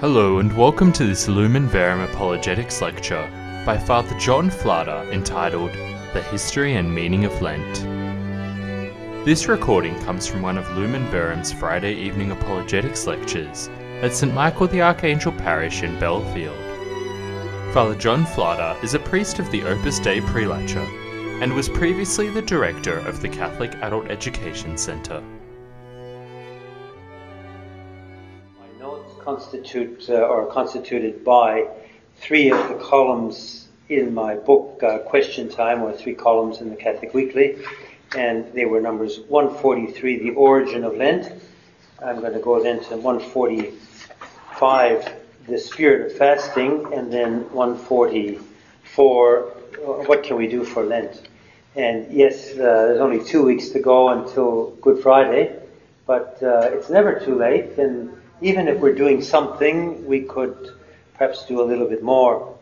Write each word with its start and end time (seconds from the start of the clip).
Hello 0.00 0.38
and 0.38 0.50
welcome 0.56 0.94
to 0.94 1.04
this 1.04 1.28
Lumen 1.28 1.68
Verum 1.68 2.00
Apologetics 2.00 2.80
lecture 2.80 3.28
by 3.66 3.76
Father 3.76 4.18
John 4.18 4.48
Flader 4.48 5.06
entitled 5.12 5.72
The 6.14 6.22
History 6.30 6.76
and 6.76 6.94
Meaning 6.94 7.26
of 7.26 7.42
Lent. 7.42 7.74
This 9.26 9.46
recording 9.46 9.94
comes 10.04 10.26
from 10.26 10.40
one 10.40 10.56
of 10.56 10.66
Lumen 10.74 11.04
Verum's 11.10 11.52
Friday 11.52 11.92
evening 11.92 12.30
apologetics 12.30 13.06
lectures 13.06 13.68
at 14.00 14.14
St 14.14 14.32
Michael 14.32 14.68
the 14.68 14.80
Archangel 14.80 15.32
Parish 15.32 15.82
in 15.82 16.00
Belfield. 16.00 16.56
Father 17.74 17.94
John 17.94 18.24
Flader 18.24 18.82
is 18.82 18.94
a 18.94 19.00
priest 19.00 19.38
of 19.38 19.50
the 19.50 19.64
Opus 19.64 19.98
Dei 19.98 20.22
Prelature 20.22 20.88
and 21.42 21.52
was 21.52 21.68
previously 21.68 22.30
the 22.30 22.40
director 22.40 23.00
of 23.00 23.20
the 23.20 23.28
Catholic 23.28 23.74
Adult 23.82 24.10
Education 24.10 24.78
Centre. 24.78 25.22
Constitute 29.30 30.10
uh, 30.10 30.14
or 30.14 30.46
constituted 30.46 31.24
by 31.24 31.68
three 32.16 32.50
of 32.50 32.68
the 32.68 32.74
columns 32.74 33.68
in 33.88 34.12
my 34.12 34.34
book, 34.34 34.82
uh, 34.82 34.98
Question 34.98 35.48
Time, 35.48 35.82
or 35.82 35.92
three 35.92 36.14
columns 36.14 36.60
in 36.60 36.68
the 36.68 36.74
Catholic 36.74 37.14
Weekly, 37.14 37.58
and 38.16 38.52
they 38.54 38.64
were 38.64 38.80
numbers 38.80 39.20
143, 39.28 40.18
The 40.18 40.32
Origin 40.32 40.82
of 40.82 40.96
Lent. 40.96 41.32
I'm 42.04 42.18
going 42.20 42.32
to 42.32 42.40
go 42.40 42.60
then 42.60 42.82
to 42.84 42.96
145, 42.96 45.12
The 45.46 45.58
Spirit 45.58 46.10
of 46.10 46.18
Fasting, 46.18 46.92
and 46.92 47.12
then 47.12 47.52
144, 47.52 49.38
uh, 49.38 49.46
What 50.08 50.24
Can 50.24 50.38
We 50.38 50.48
Do 50.48 50.64
for 50.64 50.82
Lent? 50.82 51.28
And 51.76 52.12
yes, 52.12 52.50
uh, 52.54 52.56
there's 52.56 53.00
only 53.00 53.24
two 53.24 53.44
weeks 53.44 53.68
to 53.68 53.78
go 53.78 54.08
until 54.08 54.70
Good 54.82 55.04
Friday, 55.04 55.56
but 56.04 56.42
uh, 56.42 56.70
it's 56.72 56.90
never 56.90 57.20
too 57.20 57.36
late, 57.36 57.78
and 57.78 58.19
even 58.40 58.68
if 58.68 58.78
we're 58.80 58.94
doing 58.94 59.22
something, 59.22 60.06
we 60.06 60.22
could 60.22 60.74
perhaps 61.14 61.44
do 61.44 61.60
a 61.60 61.64
little 61.64 61.86
bit 61.86 62.02
more. 62.02 62.56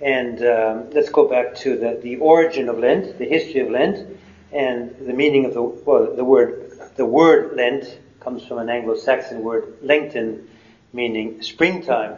And 0.00 0.44
um, 0.44 0.90
let's 0.90 1.08
go 1.08 1.28
back 1.28 1.54
to 1.56 1.76
the, 1.76 2.00
the 2.02 2.16
origin 2.16 2.68
of 2.68 2.78
Lent, 2.78 3.18
the 3.18 3.26
history 3.26 3.60
of 3.60 3.70
Lent, 3.70 4.18
and 4.52 4.94
the 4.98 5.12
meaning 5.12 5.44
of 5.44 5.54
the 5.54 5.62
well, 5.62 6.14
the 6.14 6.24
word 6.24 6.78
the 6.96 7.04
word 7.04 7.56
Lent 7.56 7.98
comes 8.20 8.44
from 8.44 8.58
an 8.58 8.70
Anglo-Saxon 8.70 9.42
word 9.42 9.76
lengthen, 9.82 10.48
meaning 10.92 11.42
springtime. 11.42 12.16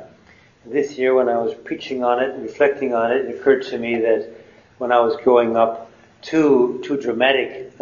This 0.64 0.98
year, 0.98 1.14
when 1.14 1.28
I 1.28 1.38
was 1.38 1.54
preaching 1.54 2.02
on 2.04 2.22
it 2.22 2.30
and 2.30 2.42
reflecting 2.42 2.94
on 2.94 3.12
it, 3.12 3.26
it 3.26 3.36
occurred 3.36 3.62
to 3.64 3.78
me 3.78 4.00
that 4.00 4.30
when 4.78 4.90
I 4.90 5.00
was 5.00 5.16
growing 5.22 5.56
up, 5.56 5.90
two 6.22 6.80
two 6.82 6.96
dramatic, 7.00 7.78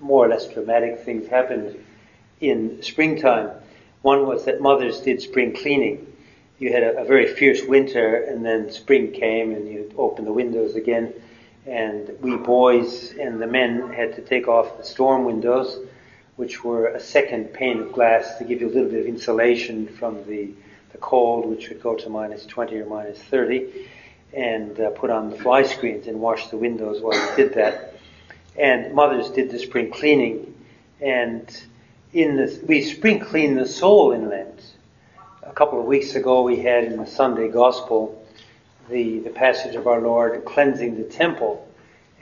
more 0.00 0.26
or 0.26 0.28
less 0.28 0.46
dramatic 0.48 1.00
things 1.00 1.28
happened 1.28 1.76
in 2.40 2.82
springtime. 2.82 3.50
One 4.06 4.28
was 4.28 4.44
that 4.44 4.60
mothers 4.60 5.00
did 5.00 5.20
spring 5.20 5.52
cleaning. 5.52 6.06
You 6.60 6.72
had 6.72 6.84
a, 6.84 7.00
a 7.00 7.04
very 7.04 7.26
fierce 7.26 7.64
winter, 7.64 8.14
and 8.14 8.46
then 8.46 8.70
spring 8.70 9.10
came, 9.10 9.50
and 9.50 9.66
you 9.66 9.92
opened 9.98 10.28
the 10.28 10.32
windows 10.32 10.76
again. 10.76 11.12
And 11.66 12.16
we 12.20 12.36
boys 12.36 13.14
and 13.18 13.42
the 13.42 13.48
men 13.48 13.92
had 13.92 14.14
to 14.14 14.22
take 14.22 14.46
off 14.46 14.78
the 14.78 14.84
storm 14.84 15.24
windows, 15.24 15.80
which 16.36 16.62
were 16.62 16.86
a 16.86 17.00
second 17.00 17.52
pane 17.52 17.80
of 17.80 17.92
glass 17.92 18.38
to 18.38 18.44
give 18.44 18.60
you 18.60 18.68
a 18.68 18.72
little 18.72 18.88
bit 18.88 19.00
of 19.00 19.06
insulation 19.06 19.88
from 19.88 20.24
the, 20.28 20.50
the 20.92 20.98
cold, 20.98 21.44
which 21.44 21.68
would 21.68 21.82
go 21.82 21.96
to 21.96 22.08
minus 22.08 22.46
20 22.46 22.76
or 22.76 22.86
minus 22.86 23.18
30, 23.18 23.88
and 24.32 24.78
uh, 24.78 24.90
put 24.90 25.10
on 25.10 25.30
the 25.30 25.36
fly 25.36 25.64
screens 25.64 26.06
and 26.06 26.20
wash 26.20 26.46
the 26.46 26.56
windows 26.56 27.02
while 27.02 27.18
we 27.18 27.42
did 27.42 27.54
that. 27.54 27.96
And 28.56 28.94
mothers 28.94 29.30
did 29.30 29.50
the 29.50 29.58
spring 29.58 29.90
cleaning, 29.90 30.54
and 31.00 31.50
in 32.16 32.66
we 32.66 32.82
spring 32.82 33.20
clean 33.20 33.56
the 33.56 33.66
soul 33.66 34.12
in 34.12 34.30
Lent. 34.30 34.62
A 35.42 35.52
couple 35.52 35.78
of 35.78 35.84
weeks 35.84 36.14
ago, 36.14 36.42
we 36.42 36.60
had 36.60 36.84
in 36.84 36.96
the 36.96 37.06
Sunday 37.06 37.48
Gospel 37.48 38.26
the, 38.88 39.18
the 39.18 39.30
passage 39.30 39.74
of 39.74 39.86
our 39.86 40.00
Lord 40.00 40.42
cleansing 40.46 40.96
the 40.96 41.04
temple. 41.04 41.68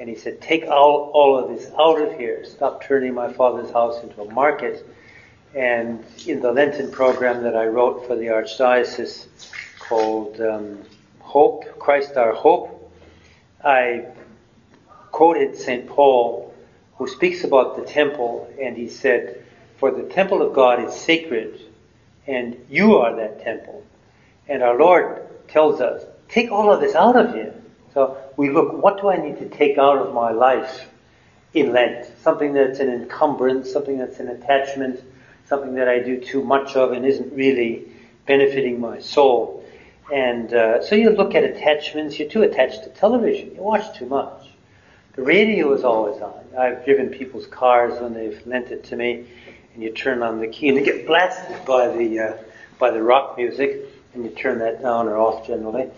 And 0.01 0.09
he 0.09 0.17
said, 0.17 0.41
Take 0.41 0.64
all, 0.64 1.13
all 1.14 1.39
of 1.39 1.48
this 1.48 1.70
out 1.79 2.02
of 2.02 2.18
here. 2.18 2.45
Stop 2.45 2.83
turning 2.83 3.14
my 3.14 3.33
Father's 3.33 3.70
house 3.70 4.02
into 4.02 4.20
a 4.23 4.33
market. 4.33 4.85
And 5.55 6.05
in 6.27 6.41
the 6.41 6.51
Lenten 6.51 6.91
program 6.91 7.45
that 7.45 7.55
I 7.55 7.67
wrote 7.67 8.08
for 8.08 8.17
the 8.17 8.27
Archdiocese 8.27 9.27
called 9.79 10.41
um, 10.41 10.80
Hope, 11.20 11.79
Christ 11.79 12.17
Our 12.17 12.35
Hope, 12.35 12.92
I 13.64 14.07
quoted 15.13 15.57
St. 15.57 15.86
Paul, 15.86 16.52
who 16.98 17.07
speaks 17.07 17.45
about 17.45 17.77
the 17.77 17.85
temple, 17.85 18.52
and 18.61 18.77
he 18.77 18.89
said, 18.89 19.43
For 19.84 19.90
the 19.90 20.05
temple 20.05 20.40
of 20.40 20.55
God 20.55 20.83
is 20.83 20.95
sacred, 20.95 21.61
and 22.27 22.56
you 22.70 22.96
are 22.96 23.14
that 23.17 23.45
temple. 23.45 23.84
And 24.48 24.62
our 24.62 24.78
Lord 24.78 25.28
tells 25.48 25.83
us, 25.83 26.02
take 26.27 26.50
all 26.50 26.72
of 26.72 26.80
this 26.80 26.95
out 26.95 27.17
of 27.17 27.36
you. 27.36 27.52
So 27.92 28.17
we 28.39 28.48
look, 28.48 28.83
what 28.83 28.98
do 29.02 29.11
I 29.11 29.18
need 29.18 29.40
to 29.40 29.48
take 29.50 29.77
out 29.77 29.98
of 29.98 30.14
my 30.14 30.30
life 30.30 30.89
in 31.52 31.74
Lent? 31.74 32.06
Something 32.23 32.55
that's 32.55 32.78
an 32.78 32.89
encumbrance, 32.89 33.70
something 33.70 33.98
that's 33.98 34.20
an 34.20 34.28
attachment, 34.28 35.05
something 35.44 35.74
that 35.74 35.86
I 35.86 35.98
do 35.98 36.18
too 36.18 36.42
much 36.42 36.77
of 36.77 36.92
and 36.92 37.05
isn't 37.05 37.34
really 37.34 37.86
benefiting 38.24 38.80
my 38.80 39.00
soul. 39.00 39.67
And 40.11 40.55
uh, 40.55 40.83
so 40.83 40.94
you 40.94 41.11
look 41.11 41.34
at 41.34 41.44
attachments, 41.44 42.18
you're 42.18 42.30
too 42.30 42.42
attached 42.42 42.84
to 42.84 42.89
television, 42.89 43.55
you 43.55 43.61
watch 43.61 43.98
too 43.98 44.06
much. 44.06 44.48
The 45.14 45.23
radio 45.23 45.74
is 45.74 45.84
always 45.84 46.23
on. 46.23 46.42
I've 46.58 46.86
driven 46.86 47.11
people's 47.11 47.46
cars 47.46 48.00
when 48.00 48.14
they've 48.14 48.44
lent 48.46 48.70
it 48.70 48.84
to 48.84 48.96
me, 48.96 49.28
and 49.74 49.83
you 49.83 49.90
turn 49.90 50.23
on 50.23 50.40
the 50.40 50.48
key 50.48 50.68
and 50.68 50.79
you 50.79 50.85
get 50.85 51.07
blasted 51.07 51.64
by 51.67 51.89
the, 51.89 52.18
uh, 52.18 52.36
by 52.79 52.90
the 52.90 53.02
rock 53.02 53.36
music, 53.36 53.83
and 54.14 54.24
you 54.24 54.30
turn 54.30 54.61
that 54.61 54.80
down 54.80 55.08
or 55.08 55.18
off 55.18 55.46
generally. 55.46 55.90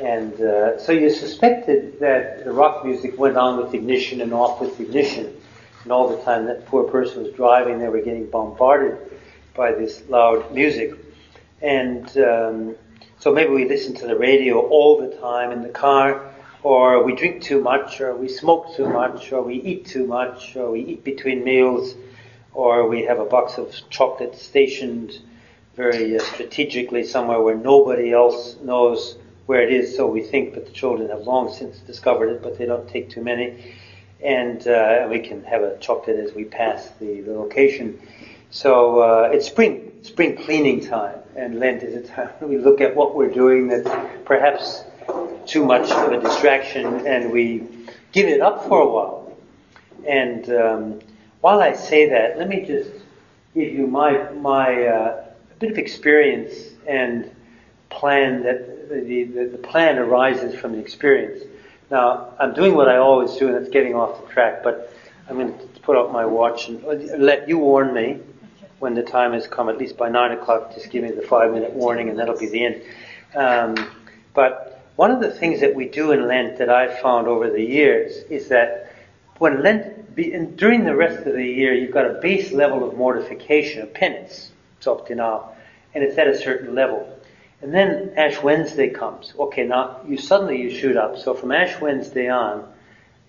And 0.00 0.40
uh, 0.40 0.78
so 0.78 0.92
you 0.92 1.10
suspected 1.10 2.00
that 2.00 2.44
the 2.44 2.52
rock 2.52 2.84
music 2.84 3.18
went 3.18 3.36
on 3.36 3.62
with 3.62 3.74
ignition 3.74 4.20
and 4.20 4.32
off 4.32 4.60
with 4.60 4.80
ignition. 4.80 5.36
And 5.82 5.92
all 5.92 6.08
the 6.08 6.22
time 6.22 6.46
that 6.46 6.66
poor 6.66 6.84
person 6.84 7.22
was 7.22 7.32
driving, 7.34 7.78
they 7.78 7.88
were 7.88 8.00
getting 8.00 8.26
bombarded 8.30 8.98
by 9.54 9.72
this 9.72 10.02
loud 10.08 10.52
music. 10.52 10.94
And 11.62 12.06
um, 12.18 12.76
so 13.18 13.32
maybe 13.32 13.50
we 13.50 13.68
listen 13.68 13.94
to 13.96 14.06
the 14.06 14.16
radio 14.16 14.60
all 14.60 15.00
the 15.00 15.16
time 15.16 15.52
in 15.52 15.62
the 15.62 15.68
car, 15.68 16.32
or 16.62 17.04
we 17.04 17.14
drink 17.14 17.42
too 17.42 17.60
much, 17.60 18.00
or 18.00 18.16
we 18.16 18.28
smoke 18.28 18.74
too 18.74 18.88
much, 18.88 19.32
or 19.32 19.42
we 19.42 19.56
eat 19.56 19.86
too 19.86 20.06
much, 20.06 20.56
or 20.56 20.70
we 20.70 20.80
eat 20.80 21.04
between 21.04 21.44
meals, 21.44 21.94
or 22.54 22.88
we 22.88 23.04
have 23.04 23.18
a 23.18 23.24
box 23.24 23.58
of 23.58 23.74
chocolate 23.90 24.36
stationed 24.36 25.18
very 25.76 26.16
uh, 26.16 26.22
strategically 26.22 27.04
somewhere 27.04 27.40
where 27.40 27.56
nobody 27.56 28.12
else 28.12 28.56
knows 28.62 29.16
where 29.46 29.60
it 29.60 29.72
is, 29.72 29.94
so 29.94 30.06
we 30.06 30.22
think, 30.22 30.54
but 30.54 30.66
the 30.66 30.72
children 30.72 31.10
have 31.10 31.22
long 31.22 31.52
since 31.52 31.78
discovered 31.80 32.28
it, 32.28 32.42
but 32.42 32.56
they 32.56 32.64
don't 32.64 32.88
take 32.88 33.10
too 33.10 33.22
many. 33.22 33.74
And 34.22 34.66
uh, 34.66 35.06
we 35.10 35.18
can 35.18 35.44
have 35.44 35.62
a 35.62 35.76
chocolate 35.78 36.16
as 36.16 36.32
we 36.32 36.44
pass 36.44 36.88
the, 37.00 37.20
the 37.20 37.32
location. 37.32 38.00
So 38.50 39.00
uh, 39.00 39.30
it's 39.32 39.46
spring, 39.46 39.92
spring 40.02 40.36
cleaning 40.36 40.80
time, 40.80 41.18
and 41.36 41.58
Lent 41.58 41.82
is 41.82 41.94
a 41.94 42.08
time 42.08 42.28
when 42.38 42.50
we 42.56 42.58
look 42.58 42.80
at 42.80 42.94
what 42.94 43.14
we're 43.14 43.32
doing 43.32 43.68
that's 43.68 43.90
perhaps 44.24 44.84
too 45.44 45.64
much 45.64 45.90
of 45.90 46.12
a 46.12 46.20
distraction, 46.20 47.06
and 47.06 47.30
we 47.30 47.66
give 48.12 48.28
it 48.28 48.40
up 48.40 48.66
for 48.66 48.80
a 48.80 48.88
while. 48.88 49.36
And 50.06 50.48
um, 50.50 51.00
while 51.44 51.60
I 51.60 51.74
say 51.74 52.08
that, 52.08 52.38
let 52.38 52.48
me 52.48 52.64
just 52.64 52.88
give 53.52 53.70
you 53.70 53.86
my 53.86 54.30
my 54.30 54.86
uh, 54.86 55.24
bit 55.58 55.72
of 55.72 55.76
experience 55.76 56.54
and 56.86 57.30
plan 57.90 58.42
that 58.44 58.88
the, 58.88 59.24
the, 59.24 59.44
the 59.52 59.58
plan 59.58 59.98
arises 59.98 60.58
from 60.58 60.72
the 60.72 60.78
experience. 60.78 61.44
Now, 61.90 62.32
I'm 62.40 62.54
doing 62.54 62.74
what 62.74 62.88
I 62.88 62.96
always 62.96 63.36
do, 63.36 63.48
and 63.48 63.56
it's 63.58 63.68
getting 63.68 63.94
off 63.94 64.22
the 64.22 64.32
track, 64.32 64.62
but 64.62 64.90
I'm 65.28 65.36
going 65.36 65.52
to 65.58 65.80
put 65.82 65.98
out 65.98 66.10
my 66.10 66.24
watch 66.24 66.68
and 66.68 66.82
let 67.18 67.46
you 67.46 67.58
warn 67.58 67.92
me 67.92 68.20
when 68.78 68.94
the 68.94 69.02
time 69.02 69.34
has 69.34 69.46
come, 69.46 69.68
at 69.68 69.76
least 69.76 69.98
by 69.98 70.08
9 70.08 70.32
o'clock, 70.32 70.72
just 70.72 70.88
give 70.88 71.02
me 71.04 71.10
the 71.10 71.20
five 71.20 71.52
minute 71.52 71.72
warning, 71.72 72.08
and 72.08 72.18
that'll 72.18 72.38
be 72.38 72.48
the 72.48 72.64
end. 72.64 72.82
Um, 73.34 73.90
but 74.32 74.82
one 74.96 75.10
of 75.10 75.20
the 75.20 75.30
things 75.30 75.60
that 75.60 75.74
we 75.74 75.88
do 75.90 76.12
in 76.12 76.26
Lent 76.26 76.56
that 76.56 76.70
I've 76.70 76.98
found 77.00 77.28
over 77.28 77.50
the 77.50 77.62
years 77.62 78.24
is 78.30 78.48
that 78.48 78.83
when 79.44 79.62
Lent, 79.62 80.14
be, 80.14 80.30
during 80.56 80.84
the 80.84 80.96
rest 80.96 81.26
of 81.26 81.34
the 81.34 81.44
year, 81.44 81.74
you've 81.74 81.92
got 81.92 82.06
a 82.06 82.14
base 82.14 82.50
level 82.50 82.88
of 82.88 82.96
mortification, 82.96 83.82
of 83.82 83.92
penance, 83.92 84.50
self 84.80 85.06
denial, 85.06 85.54
and 85.94 86.02
it's 86.02 86.16
at 86.16 86.28
a 86.28 86.38
certain 86.38 86.74
level. 86.74 87.06
And 87.60 87.74
then 87.74 88.14
Ash 88.16 88.42
Wednesday 88.42 88.88
comes. 88.88 89.34
Okay, 89.38 89.64
now 89.66 90.00
you 90.08 90.16
suddenly 90.16 90.62
you 90.62 90.70
shoot 90.70 90.96
up. 90.96 91.18
So 91.18 91.34
from 91.34 91.52
Ash 91.52 91.78
Wednesday 91.78 92.30
on, 92.30 92.66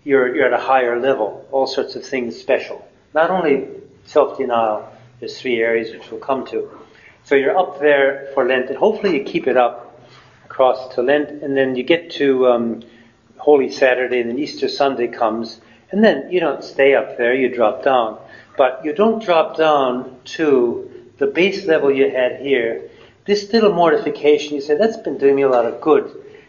you're 0.06 0.34
you're 0.34 0.46
at 0.46 0.54
a 0.54 0.64
higher 0.64 0.98
level. 1.02 1.46
All 1.52 1.68
sorts 1.68 1.98
of 1.98 2.06
things 2.06 2.40
special. 2.40 2.88
Not 3.14 3.30
only 3.30 3.68
self-denial. 4.06 4.90
There's 5.20 5.38
three 5.38 5.60
areas 5.60 5.92
which 5.92 6.10
we'll 6.10 6.22
come 6.22 6.46
to. 6.48 6.72
So 7.26 7.36
you're 7.36 7.58
up 7.58 7.82
there 7.82 8.30
for 8.34 8.46
Lent, 8.48 8.70
and 8.70 8.78
hopefully 8.78 9.18
you 9.18 9.26
keep 9.26 9.48
it 9.48 9.58
up 9.58 10.00
across 10.46 10.96
to 10.96 11.02
Lent, 11.02 11.44
and 11.44 11.58
then 11.58 11.76
you 11.76 11.84
get 11.84 12.12
to 12.12 12.48
um, 12.48 12.84
Holy 13.36 13.70
Saturday, 13.70 14.22
and 14.22 14.30
then 14.30 14.40
Easter 14.40 14.70
Sunday 14.70 15.08
comes, 15.10 15.60
and 15.92 16.04
then 16.04 16.32
you 16.32 16.40
don't 16.40 16.64
stay 16.64 16.96
up 16.96 17.18
there. 17.18 17.34
You 17.34 17.54
drop 17.54 17.84
down, 17.84 18.20
but 18.58 18.82
you 18.84 18.94
don't 18.94 19.24
drop 19.24 19.58
down 19.58 20.18
to 20.36 20.92
the 21.18 21.28
base 21.28 21.66
level 21.66 21.92
you 21.92 22.10
had 22.10 22.42
here 22.42 22.90
this 23.26 23.52
little 23.52 23.74
mortification, 23.74 24.54
you 24.54 24.62
say, 24.62 24.78
that's 24.78 24.98
been 24.98 25.18
doing 25.18 25.36
me 25.36 25.42
a 25.42 25.50
lot 25.50 25.66
of 25.66 25.82
good. 25.82 26.06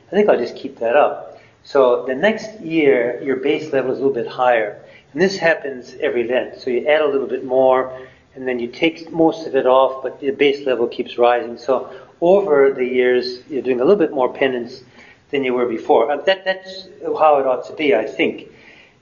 I 0.09 0.11
think 0.11 0.29
I'll 0.29 0.39
just 0.39 0.57
keep 0.57 0.79
that 0.79 0.95
up. 0.95 1.41
So 1.65 2.05
the 2.05 2.15
next 2.15 2.61
year, 2.61 3.21
your 3.23 3.37
base 3.37 3.73
level 3.73 3.93
is 3.93 3.99
a 3.99 4.03
little 4.03 4.15
bit 4.15 4.31
higher. 4.31 4.83
And 5.13 5.23
this 5.23 5.39
happens 5.39 5.95
every 6.01 6.29
Lent. 6.29 6.61
So 6.61 6.71
you 6.71 6.87
add 6.87 7.01
a 7.01 7.09
little 7.09 7.27
bit 7.27 7.45
more, 7.45 7.99
and 8.35 8.47
then 8.47 8.59
you 8.59 8.69
take 8.69 9.11
most 9.11 9.47
of 9.47 9.57
it 9.57 9.67
off, 9.67 10.03
but 10.03 10.21
the 10.21 10.31
base 10.31 10.67
level 10.67 10.87
keeps 10.87 11.17
rising. 11.17 11.57
So 11.57 11.91
over 12.21 12.73
the 12.73 12.85
years, 12.85 13.41
you're 13.49 13.63
doing 13.63 13.81
a 13.81 13.85
little 13.85 13.99
bit 13.99 14.13
more 14.13 14.33
penance 14.33 14.83
than 15.31 15.43
you 15.43 15.55
were 15.55 15.67
before. 15.67 16.15
That, 16.27 16.45
that's 16.45 16.89
how 17.03 17.41
it 17.41 17.47
ought 17.47 17.67
to 17.69 17.73
be, 17.73 17.95
I 17.95 18.05
think. 18.05 18.51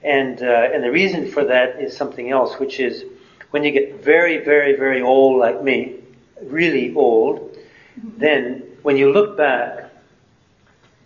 And, 0.05 0.43
uh, 0.43 0.69
and 0.71 0.83
the 0.83 0.91
reason 0.91 1.31
for 1.31 1.43
that 1.45 1.81
is 1.81 1.97
something 1.97 2.29
else, 2.29 2.59
which 2.59 2.79
is 2.79 3.05
when 3.49 3.63
you 3.63 3.71
get 3.71 4.03
very, 4.03 4.37
very, 4.37 4.75
very 4.75 5.01
old 5.01 5.39
like 5.39 5.63
me, 5.63 5.95
really 6.43 6.93
old, 6.93 7.57
then 7.97 8.61
when 8.83 8.97
you 8.97 9.11
look 9.11 9.35
back, 9.35 9.91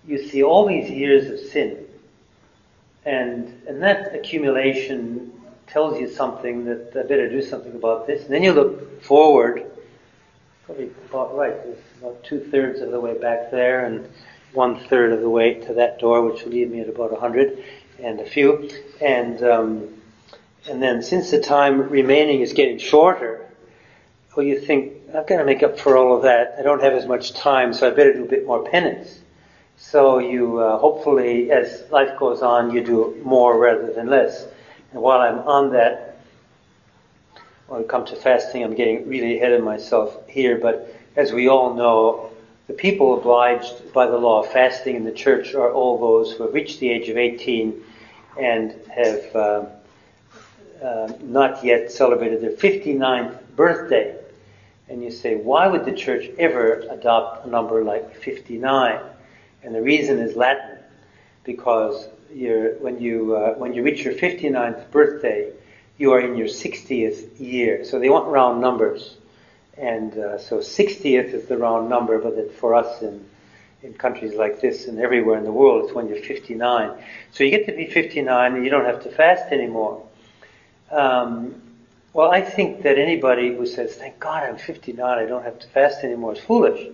you 0.05 0.27
see 0.27 0.43
all 0.43 0.67
these 0.67 0.89
years 0.89 1.29
of 1.31 1.39
sin. 1.49 1.85
And, 3.05 3.61
and 3.69 3.81
that 3.81 4.13
accumulation 4.13 5.31
tells 5.67 5.97
you 5.97 6.09
something 6.09 6.65
that 6.65 6.91
I 6.93 7.03
better 7.03 7.29
do 7.29 7.41
something 7.41 7.75
about 7.75 8.05
this. 8.05 8.25
And 8.25 8.33
then 8.33 8.43
you 8.43 8.51
look 8.51 9.01
forward, 9.01 9.65
probably 10.65 10.91
about 11.09 11.37
right, 11.37 11.55
there's 11.63 11.77
about 12.01 12.21
two 12.25 12.41
thirds 12.51 12.81
of 12.81 12.91
the 12.91 12.99
way 12.99 13.17
back 13.17 13.49
there 13.49 13.85
and 13.85 14.09
one 14.51 14.77
third 14.87 15.13
of 15.13 15.21
the 15.21 15.29
way 15.29 15.53
to 15.53 15.73
that 15.75 15.99
door, 15.99 16.21
which 16.23 16.43
will 16.43 16.51
leave 16.51 16.69
me 16.69 16.81
at 16.81 16.89
about 16.89 17.13
a 17.13 17.19
hundred 17.19 17.63
and 18.01 18.19
a 18.19 18.25
few. 18.25 18.69
And, 19.01 19.41
um, 19.43 20.01
and 20.69 20.81
then 20.81 21.01
since 21.01 21.31
the 21.31 21.39
time 21.39 21.89
remaining 21.89 22.41
is 22.41 22.53
getting 22.53 22.77
shorter, 22.77 23.45
well, 24.35 24.45
you 24.45 24.59
think, 24.59 24.93
I've 25.09 25.27
got 25.27 25.39
to 25.39 25.45
make 25.45 25.63
up 25.63 25.79
for 25.79 25.97
all 25.97 26.15
of 26.15 26.23
that. 26.23 26.55
I 26.57 26.61
don't 26.61 26.81
have 26.81 26.93
as 26.93 27.05
much 27.05 27.33
time, 27.33 27.73
so 27.73 27.87
I 27.87 27.89
better 27.89 28.13
do 28.13 28.23
a 28.23 28.27
bit 28.27 28.45
more 28.45 28.63
penance. 28.63 29.19
So 29.77 30.19
you 30.19 30.59
uh, 30.59 30.77
hopefully, 30.77 31.51
as 31.51 31.83
life 31.89 32.17
goes 32.19 32.41
on, 32.41 32.71
you 32.71 32.83
do 32.83 33.19
more 33.23 33.57
rather 33.57 33.91
than 33.91 34.07
less. 34.07 34.45
And 34.91 35.01
while 35.01 35.19
I'm 35.21 35.39
on 35.39 35.71
that, 35.73 36.19
when 37.67 37.81
it 37.81 37.87
comes 37.87 38.09
to 38.11 38.15
fasting, 38.15 38.63
I'm 38.63 38.75
getting 38.75 39.07
really 39.07 39.37
ahead 39.37 39.53
of 39.53 39.63
myself 39.63 40.17
here. 40.27 40.57
But 40.57 40.95
as 41.15 41.31
we 41.31 41.47
all 41.47 41.73
know, 41.73 42.31
the 42.67 42.73
people 42.73 43.17
obliged 43.17 43.93
by 43.93 44.07
the 44.07 44.17
law 44.17 44.43
of 44.43 44.51
fasting 44.51 44.95
in 44.95 45.03
the 45.03 45.11
church 45.11 45.55
are 45.55 45.71
all 45.71 45.99
those 45.99 46.31
who 46.31 46.43
have 46.43 46.53
reached 46.53 46.79
the 46.79 46.89
age 46.89 47.09
of 47.09 47.17
18 47.17 47.83
and 48.39 48.73
have 48.89 49.35
uh, 49.35 49.65
uh, 50.81 51.13
not 51.21 51.63
yet 51.63 51.91
celebrated 51.91 52.41
their 52.41 52.51
59th 52.51 53.37
birthday. 53.55 54.15
And 54.87 55.03
you 55.03 55.11
say, 55.11 55.35
why 55.35 55.67
would 55.67 55.85
the 55.85 55.91
church 55.91 56.29
ever 56.39 56.79
adopt 56.89 57.45
a 57.45 57.49
number 57.49 57.83
like 57.83 58.15
59? 58.15 58.99
And 59.61 59.75
the 59.75 59.81
reason 59.81 60.19
is 60.19 60.35
Latin, 60.35 60.77
because 61.43 62.07
when, 62.29 62.99
you, 62.99 63.35
uh, 63.35 63.53
when 63.55 63.73
you 63.73 63.83
reach 63.83 64.03
your 64.03 64.13
59th 64.13 64.89
birthday, 64.89 65.51
you 65.97 66.13
are 66.13 66.21
in 66.21 66.37
your 66.37 66.47
60th 66.47 67.39
year. 67.39 67.83
So 67.83 67.99
they 67.99 68.09
want 68.09 68.27
round 68.27 68.61
numbers. 68.61 69.17
And 69.77 70.17
uh, 70.17 70.37
so 70.37 70.59
60th 70.59 71.33
is 71.33 71.45
the 71.47 71.57
round 71.57 71.89
number, 71.89 72.17
but 72.19 72.53
for 72.55 72.73
us 72.73 73.01
in, 73.01 73.25
in 73.81 73.93
countries 73.93 74.33
like 74.35 74.59
this 74.59 74.87
and 74.87 74.99
everywhere 74.99 75.37
in 75.37 75.43
the 75.43 75.51
world, 75.51 75.85
it's 75.85 75.93
when 75.93 76.07
you're 76.07 76.21
59. 76.21 76.91
So 77.31 77.43
you 77.43 77.49
get 77.49 77.65
to 77.67 77.71
be 77.71 77.85
59 77.85 78.55
and 78.55 78.63
you 78.63 78.69
don't 78.69 78.85
have 78.85 79.03
to 79.03 79.11
fast 79.11 79.51
anymore. 79.51 80.05
Um, 80.91 81.61
well, 82.11 82.31
I 82.31 82.41
think 82.41 82.83
that 82.83 82.97
anybody 82.97 83.55
who 83.55 83.65
says, 83.65 83.95
thank 83.95 84.19
God 84.19 84.43
I'm 84.43 84.57
59, 84.57 85.17
I 85.17 85.25
don't 85.25 85.43
have 85.43 85.59
to 85.59 85.67
fast 85.67 86.03
anymore, 86.03 86.33
is 86.33 86.39
foolish 86.39 86.87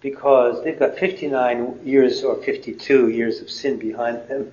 because 0.00 0.62
they've 0.62 0.78
got 0.78 0.98
59 0.98 1.80
years 1.84 2.22
or 2.22 2.36
52 2.36 3.08
years 3.08 3.40
of 3.40 3.50
sin 3.50 3.78
behind 3.78 4.28
them, 4.28 4.52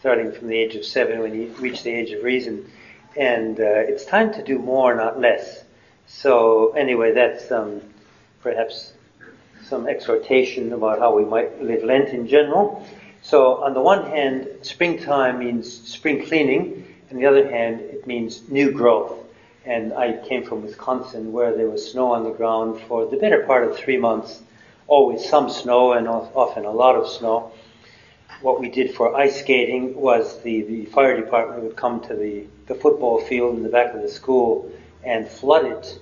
starting 0.00 0.32
from 0.32 0.48
the 0.48 0.56
age 0.56 0.74
of 0.74 0.84
seven 0.84 1.20
when 1.20 1.34
you 1.34 1.48
reach 1.60 1.82
the 1.82 1.90
age 1.90 2.10
of 2.10 2.24
reason. 2.24 2.70
And 3.16 3.60
uh, 3.60 3.64
it's 3.64 4.04
time 4.04 4.32
to 4.34 4.42
do 4.42 4.58
more, 4.58 4.94
not 4.94 5.20
less. 5.20 5.64
So, 6.06 6.72
anyway, 6.72 7.12
that's 7.12 7.50
um, 7.50 7.80
perhaps 8.42 8.92
some 9.68 9.88
exhortation 9.88 10.72
about 10.72 10.98
how 10.98 11.16
we 11.16 11.24
might 11.24 11.62
live 11.62 11.82
Lent 11.82 12.10
in 12.10 12.26
general. 12.28 12.86
So, 13.22 13.62
on 13.64 13.74
the 13.74 13.80
one 13.80 14.06
hand, 14.06 14.48
springtime 14.62 15.38
means 15.38 15.70
spring 15.88 16.26
cleaning, 16.26 16.86
and 17.10 17.18
the 17.18 17.26
other 17.26 17.48
hand, 17.48 17.80
it 17.80 18.06
means 18.06 18.48
new 18.48 18.70
growth. 18.70 19.12
And 19.64 19.92
I 19.92 20.18
came 20.28 20.44
from 20.44 20.62
Wisconsin 20.62 21.32
where 21.32 21.56
there 21.56 21.68
was 21.68 21.90
snow 21.90 22.12
on 22.12 22.22
the 22.22 22.30
ground 22.30 22.80
for 22.86 23.06
the 23.06 23.16
better 23.16 23.42
part 23.44 23.68
of 23.68 23.76
three 23.76 23.96
months 23.96 24.42
always 24.86 25.28
some 25.28 25.50
snow 25.50 25.92
and 25.92 26.06
often 26.08 26.64
a 26.64 26.70
lot 26.70 26.94
of 26.96 27.08
snow. 27.08 27.50
What 28.40 28.60
we 28.60 28.68
did 28.68 28.94
for 28.94 29.16
ice 29.16 29.40
skating 29.40 29.94
was 29.96 30.40
the, 30.42 30.62
the 30.62 30.84
fire 30.86 31.20
department 31.20 31.62
would 31.62 31.76
come 31.76 32.00
to 32.02 32.14
the, 32.14 32.46
the 32.66 32.74
football 32.74 33.20
field 33.20 33.56
in 33.56 33.62
the 33.62 33.68
back 33.68 33.94
of 33.94 34.02
the 34.02 34.08
school 34.08 34.70
and 35.02 35.26
flood 35.26 35.64
it. 35.64 35.98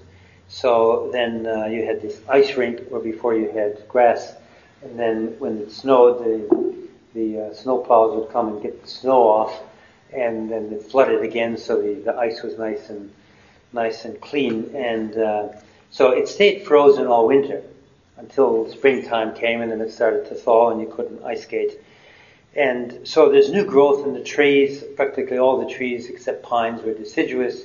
So 0.48 1.10
then 1.12 1.46
uh, 1.46 1.66
you 1.66 1.84
had 1.84 2.00
this 2.00 2.20
ice 2.28 2.56
rink 2.56 2.88
where 2.88 3.00
before 3.00 3.34
you 3.34 3.50
had 3.50 3.88
grass, 3.88 4.34
and 4.82 4.98
then 4.98 5.38
when 5.38 5.58
it 5.58 5.72
snowed, 5.72 6.24
the, 6.24 6.88
the 7.14 7.40
uh, 7.40 7.54
snow 7.54 7.78
plows 7.78 8.16
would 8.16 8.30
come 8.30 8.48
and 8.48 8.62
get 8.62 8.82
the 8.82 8.88
snow 8.88 9.22
off, 9.22 9.62
and 10.12 10.50
then 10.50 10.72
it 10.72 10.82
flooded 10.82 11.22
again, 11.22 11.56
so 11.56 11.80
the, 11.80 11.94
the 11.94 12.16
ice 12.16 12.42
was 12.42 12.58
nice 12.58 12.90
and 12.90 13.10
nice 13.72 14.04
and 14.04 14.20
clean, 14.20 14.70
and 14.76 15.16
uh, 15.16 15.48
so 15.90 16.10
it 16.10 16.28
stayed 16.28 16.66
frozen 16.66 17.06
all 17.06 17.26
winter 17.26 17.62
until 18.16 18.68
springtime 18.70 19.34
came 19.34 19.60
and 19.60 19.70
then 19.70 19.80
it 19.80 19.92
started 19.92 20.26
to 20.28 20.34
thaw 20.34 20.70
and 20.70 20.80
you 20.80 20.88
couldn't 20.88 21.22
ice 21.24 21.42
skate. 21.42 21.78
And 22.56 23.06
so 23.06 23.30
there's 23.30 23.50
new 23.50 23.64
growth 23.64 24.06
in 24.06 24.14
the 24.14 24.22
trees. 24.22 24.82
Practically 24.96 25.38
all 25.38 25.64
the 25.64 25.72
trees 25.72 26.08
except 26.08 26.42
pines 26.42 26.82
were 26.82 26.94
deciduous 26.94 27.62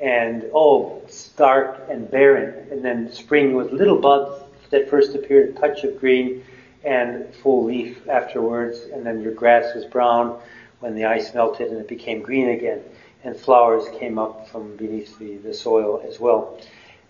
and 0.00 0.44
all 0.52 1.04
stark 1.08 1.86
and 1.90 2.10
barren. 2.10 2.68
And 2.70 2.84
then 2.84 3.12
spring 3.12 3.54
was 3.54 3.70
little 3.70 3.98
buds 3.98 4.42
that 4.70 4.88
first 4.88 5.14
appeared, 5.14 5.50
a 5.50 5.60
touch 5.60 5.84
of 5.84 5.98
green 6.00 6.44
and 6.84 7.34
full 7.36 7.64
leaf 7.64 8.08
afterwards. 8.08 8.80
And 8.92 9.04
then 9.04 9.20
your 9.20 9.32
grass 9.32 9.74
was 9.74 9.84
brown 9.84 10.38
when 10.80 10.94
the 10.94 11.04
ice 11.04 11.34
melted 11.34 11.70
and 11.70 11.80
it 11.80 11.88
became 11.88 12.22
green 12.22 12.48
again. 12.50 12.80
And 13.22 13.36
flowers 13.36 13.84
came 13.98 14.18
up 14.18 14.48
from 14.48 14.76
beneath 14.76 15.18
the, 15.18 15.36
the 15.36 15.52
soil 15.52 16.02
as 16.08 16.18
well. 16.18 16.58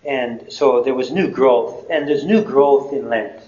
And 0.05 0.51
so 0.51 0.83
there 0.83 0.95
was 0.95 1.11
new 1.11 1.29
growth, 1.29 1.85
and 1.89 2.07
there's 2.07 2.25
new 2.25 2.43
growth 2.43 2.91
in 2.91 3.07
Lent. 3.07 3.39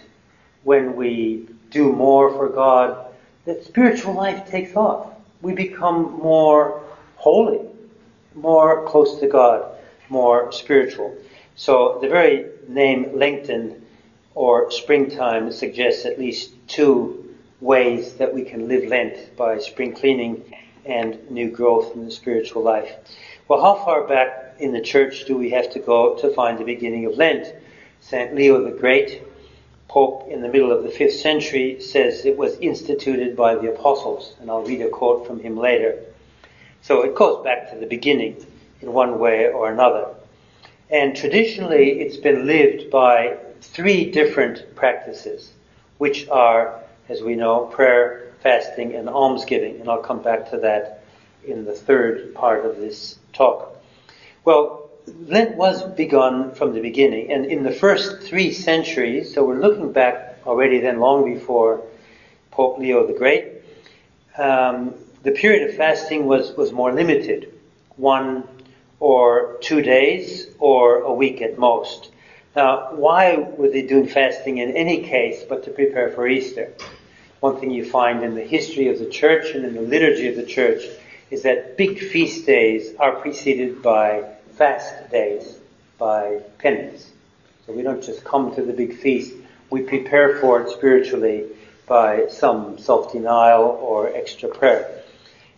When 0.63 0.95
we 0.95 1.47
do 1.71 1.91
more 1.91 2.29
for 2.29 2.47
God, 2.47 3.07
that 3.45 3.65
spiritual 3.65 4.13
life 4.13 4.47
takes 4.47 4.75
off. 4.75 5.09
We 5.41 5.53
become 5.53 6.19
more 6.21 6.83
holy, 7.15 7.59
more 8.35 8.85
close 8.87 9.19
to 9.19 9.27
God, 9.27 9.65
more 10.09 10.51
spiritual. 10.51 11.15
So 11.55 11.99
the 12.01 12.09
very 12.09 12.49
name 12.67 13.17
Lenten 13.17 13.85
or 14.35 14.71
springtime 14.71 15.51
suggests 15.51 16.05
at 16.05 16.19
least 16.19 16.51
two 16.67 17.35
ways 17.61 18.15
that 18.15 18.33
we 18.33 18.43
can 18.43 18.67
live 18.67 18.89
Lent 18.89 19.35
by 19.37 19.59
spring 19.59 19.93
cleaning 19.93 20.43
and 20.85 21.29
new 21.31 21.49
growth 21.49 21.95
in 21.95 22.05
the 22.05 22.11
spiritual 22.11 22.63
life. 22.63 22.91
Well, 23.47 23.61
how 23.61 23.83
far 23.85 24.07
back 24.07 24.55
in 24.59 24.73
the 24.73 24.81
church 24.81 25.25
do 25.25 25.37
we 25.37 25.51
have 25.51 25.71
to 25.73 25.79
go 25.79 26.15
to 26.15 26.33
find 26.33 26.57
the 26.57 26.65
beginning 26.65 27.05
of 27.05 27.15
Lent? 27.15 27.53
St. 28.01 28.35
Leo 28.35 28.63
the 28.63 28.77
Great, 28.77 29.21
Pope 29.87 30.27
in 30.29 30.41
the 30.41 30.49
middle 30.49 30.71
of 30.71 30.83
the 30.83 30.89
5th 30.89 31.11
century, 31.11 31.79
says 31.79 32.25
it 32.25 32.35
was 32.35 32.57
instituted 32.57 33.37
by 33.37 33.55
the 33.55 33.71
apostles, 33.71 34.33
and 34.41 34.49
I'll 34.49 34.63
read 34.63 34.81
a 34.81 34.89
quote 34.89 35.27
from 35.27 35.39
him 35.39 35.55
later. 35.55 36.03
So 36.83 37.01
it 37.03 37.15
goes 37.15 37.43
back 37.45 37.71
to 37.71 37.77
the 37.77 37.85
beginning 37.85 38.45
in 38.81 38.91
one 38.91 39.17
way 39.17 39.47
or 39.47 39.71
another. 39.71 40.07
And 40.89 41.15
traditionally, 41.15 42.01
it's 42.01 42.17
been 42.17 42.45
lived 42.45 42.91
by 42.91 43.37
three 43.61 44.11
different 44.11 44.75
practices, 44.75 45.53
which 45.97 46.27
are, 46.27 46.81
as 47.07 47.21
we 47.21 47.35
know, 47.35 47.67
prayer, 47.67 48.33
fasting, 48.41 48.95
and 48.95 49.07
almsgiving. 49.07 49.79
And 49.79 49.89
I'll 49.89 50.01
come 50.01 50.21
back 50.21 50.49
to 50.51 50.57
that 50.57 51.05
in 51.47 51.63
the 51.63 51.73
third 51.73 52.35
part 52.35 52.65
of 52.65 52.75
this 52.75 53.17
talk. 53.31 53.81
Well, 54.43 54.89
Lent 55.27 55.55
was 55.55 55.83
begun 55.83 56.53
from 56.53 56.73
the 56.73 56.81
beginning, 56.81 57.31
and 57.31 57.45
in 57.45 57.63
the 57.63 57.71
first 57.71 58.21
three 58.23 58.51
centuries, 58.51 59.33
so 59.33 59.45
we're 59.45 59.59
looking 59.59 59.93
back 59.93 60.37
already 60.45 60.81
then 60.81 60.99
long 60.99 61.33
before 61.33 61.81
Pope 62.51 62.77
Leo 62.77 63.07
the 63.07 63.13
Great, 63.13 63.53
um, 64.37 64.93
the 65.23 65.31
period 65.31 65.69
of 65.69 65.75
fasting 65.75 66.25
was, 66.25 66.55
was 66.57 66.73
more 66.73 66.91
limited 66.91 67.53
one 67.95 68.43
or 68.99 69.57
two 69.61 69.81
days 69.81 70.47
or 70.59 70.97
a 70.99 71.13
week 71.13 71.41
at 71.41 71.57
most. 71.57 72.11
Now, 72.55 72.93
why 72.93 73.37
were 73.37 73.69
they 73.69 73.83
doing 73.83 74.07
fasting 74.07 74.57
in 74.57 74.75
any 74.75 75.03
case 75.03 75.43
but 75.47 75.63
to 75.63 75.71
prepare 75.71 76.11
for 76.11 76.27
Easter? 76.27 76.73
One 77.39 77.59
thing 77.59 77.71
you 77.71 77.89
find 77.89 78.23
in 78.23 78.35
the 78.35 78.43
history 78.43 78.89
of 78.89 78.99
the 78.99 79.09
church 79.09 79.55
and 79.55 79.65
in 79.65 79.75
the 79.75 79.81
liturgy 79.81 80.27
of 80.27 80.35
the 80.35 80.45
church 80.45 80.83
is 81.31 81.41
that 81.43 81.77
big 81.77 81.99
feast 81.99 82.45
days 82.45 82.95
are 82.99 83.13
preceded 83.13 83.81
by 83.81 84.23
fast 84.55 85.09
days, 85.09 85.57
by 85.97 86.41
penance. 86.59 87.09
So 87.65 87.73
we 87.73 87.81
don't 87.81 88.03
just 88.03 88.23
come 88.23 88.53
to 88.55 88.61
the 88.61 88.73
big 88.73 88.97
feast. 88.97 89.33
We 89.69 89.81
prepare 89.81 90.39
for 90.39 90.61
it 90.61 90.69
spiritually 90.69 91.45
by 91.87 92.27
some 92.27 92.77
self-denial 92.77 93.63
or 93.81 94.13
extra 94.15 94.49
prayer. 94.49 95.03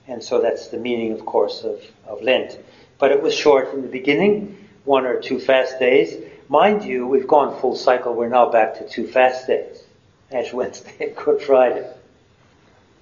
And 0.08 0.24
so 0.24 0.42
that's 0.42 0.68
the 0.68 0.78
meaning, 0.78 1.12
of 1.14 1.26
course, 1.26 1.64
of, 1.64 1.82
of 2.08 2.22
Lent. 2.22 2.58
But 3.00 3.12
it 3.12 3.22
was 3.22 3.34
short 3.34 3.74
in 3.74 3.82
the 3.82 3.88
beginning, 3.88 4.58
one 4.84 5.06
or 5.06 5.20
two 5.20 5.40
fast 5.40 5.80
days. 5.80 6.24
Mind 6.48 6.84
you, 6.84 7.08
we've 7.08 7.28
gone 7.28 7.60
full 7.60 7.76
cycle. 7.76 8.14
We're 8.14 8.30
now 8.30 8.52
back 8.52 8.76
to 8.76 8.88
two 8.88 9.08
fast 9.08 9.48
days, 9.48 9.84
Ash 10.32 10.54
Wednesday 10.54 11.08
and 11.08 11.16
Good 11.16 11.42
Friday. 11.42 11.92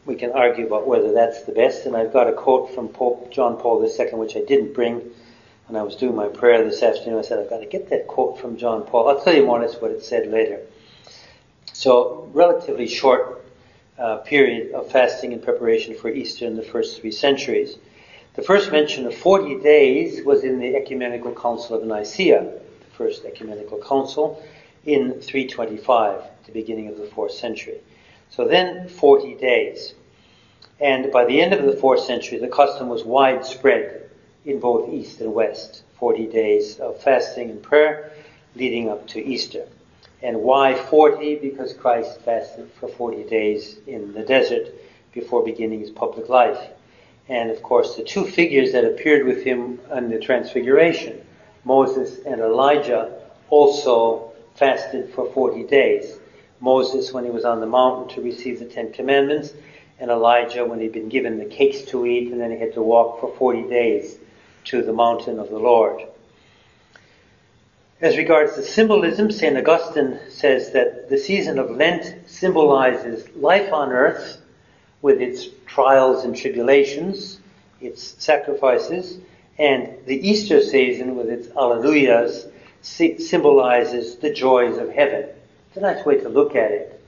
We 0.05 0.15
can 0.15 0.31
argue 0.31 0.67
about 0.67 0.87
whether 0.87 1.13
that's 1.13 1.43
the 1.43 1.51
best. 1.51 1.85
And 1.85 1.95
I've 1.95 2.13
got 2.13 2.27
a 2.27 2.33
quote 2.33 2.73
from 2.73 2.89
Pope 2.89 3.31
John 3.31 3.57
Paul 3.57 3.83
II, 3.83 4.13
which 4.13 4.35
I 4.35 4.41
didn't 4.41 4.73
bring 4.73 5.01
when 5.67 5.79
I 5.79 5.83
was 5.83 5.95
doing 5.95 6.15
my 6.15 6.27
prayer 6.27 6.63
this 6.63 6.83
afternoon. 6.83 7.19
I 7.19 7.21
said, 7.21 7.39
I've 7.39 7.49
got 7.49 7.59
to 7.59 7.65
get 7.65 7.89
that 7.89 8.07
quote 8.07 8.39
from 8.39 8.57
John 8.57 8.83
Paul. 8.83 9.09
I'll 9.09 9.23
tell 9.23 9.33
you 9.33 9.45
more 9.45 9.59
or 9.59 9.65
less 9.65 9.79
what 9.79 9.91
it 9.91 10.03
said 10.03 10.27
later. 10.27 10.59
So, 11.71 12.29
relatively 12.33 12.87
short 12.87 13.42
uh, 13.97 14.17
period 14.17 14.71
of 14.73 14.91
fasting 14.91 15.31
in 15.31 15.39
preparation 15.39 15.95
for 15.95 16.09
Easter 16.09 16.45
in 16.45 16.55
the 16.55 16.63
first 16.63 16.99
three 16.99 17.11
centuries. 17.11 17.77
The 18.35 18.41
first 18.41 18.71
mention 18.71 19.05
of 19.05 19.15
40 19.15 19.59
days 19.61 20.25
was 20.25 20.43
in 20.43 20.59
the 20.59 20.75
Ecumenical 20.75 21.33
Council 21.33 21.75
of 21.75 21.83
Nicaea, 21.83 22.41
the 22.41 22.95
first 22.97 23.25
Ecumenical 23.25 23.77
Council, 23.79 24.41
in 24.85 25.21
325, 25.21 26.21
the 26.45 26.51
beginning 26.51 26.87
of 26.87 26.97
the 26.97 27.05
fourth 27.05 27.33
century. 27.33 27.77
So 28.29 28.47
then 28.47 28.89
40 28.89 29.35
days. 29.35 29.93
And 30.79 31.11
by 31.11 31.25
the 31.25 31.39
end 31.39 31.53
of 31.53 31.63
the 31.65 31.77
fourth 31.77 32.01
century, 32.01 32.39
the 32.39 32.47
custom 32.47 32.89
was 32.89 33.03
widespread 33.03 34.09
in 34.45 34.59
both 34.59 34.89
East 34.89 35.21
and 35.21 35.33
West. 35.33 35.83
40 35.99 36.27
days 36.27 36.79
of 36.79 37.01
fasting 37.01 37.49
and 37.49 37.63
prayer 37.63 38.11
leading 38.55 38.89
up 38.89 39.07
to 39.07 39.23
Easter. 39.23 39.65
And 40.23 40.41
why 40.41 40.73
40? 40.73 41.35
Because 41.35 41.73
Christ 41.73 42.21
fasted 42.21 42.71
for 42.79 42.87
40 42.87 43.25
days 43.25 43.79
in 43.87 44.13
the 44.13 44.23
desert 44.23 44.73
before 45.13 45.43
beginning 45.43 45.81
his 45.81 45.89
public 45.89 46.29
life. 46.29 46.69
And 47.27 47.51
of 47.51 47.61
course, 47.61 47.95
the 47.95 48.03
two 48.03 48.25
figures 48.25 48.71
that 48.71 48.85
appeared 48.85 49.25
with 49.25 49.43
him 49.43 49.79
on 49.91 50.09
the 50.09 50.19
Transfiguration, 50.19 51.21
Moses 51.65 52.19
and 52.25 52.39
Elijah, 52.39 53.13
also 53.49 54.31
fasted 54.55 55.13
for 55.13 55.29
40 55.33 55.63
days. 55.63 56.17
Moses 56.61 57.11
when 57.11 57.25
he 57.25 57.29
was 57.29 57.43
on 57.43 57.59
the 57.59 57.67
mountain 57.67 58.07
to 58.15 58.21
receive 58.21 58.59
the 58.59 58.65
Ten 58.65 58.93
Commandments, 58.93 59.53
and 59.99 60.09
Elijah 60.09 60.63
when 60.63 60.79
he'd 60.79 60.93
been 60.93 61.09
given 61.09 61.37
the 61.37 61.45
cakes 61.45 61.81
to 61.91 62.05
eat, 62.05 62.31
and 62.31 62.39
then 62.39 62.51
he 62.51 62.57
had 62.57 62.73
to 62.73 62.81
walk 62.81 63.19
for 63.19 63.35
40 63.35 63.67
days 63.69 64.17
to 64.65 64.81
the 64.81 64.93
mountain 64.93 65.37
of 65.37 65.49
the 65.49 65.59
Lord. 65.59 66.07
As 68.03 68.17
regards 68.17 68.57
the 68.57 68.63
symbolism, 68.63 69.31
St. 69.31 69.55
Augustine 69.57 70.19
says 70.29 70.73
that 70.73 71.07
the 71.07 71.17
season 71.17 71.57
of 71.57 71.71
Lent 71.71 72.29
symbolizes 72.29 73.33
life 73.33 73.71
on 73.71 73.93
earth 73.93 74.41
with 75.01 75.21
its 75.21 75.47
trials 75.65 76.25
and 76.25 76.35
tribulations, 76.35 77.39
its 77.79 78.21
sacrifices, 78.21 79.19
and 79.57 79.87
the 80.05 80.17
Easter 80.17 80.59
season 80.59 81.15
with 81.15 81.29
its 81.29 81.47
alleluias 81.55 82.51
symbolizes 82.81 84.17
the 84.17 84.33
joys 84.33 84.77
of 84.77 84.89
heaven. 84.89 85.29
It's 85.69 85.77
a 85.77 85.79
nice 85.79 86.05
way 86.05 86.17
to 86.17 86.27
look 86.27 86.57
at 86.57 86.71
it. 86.71 87.01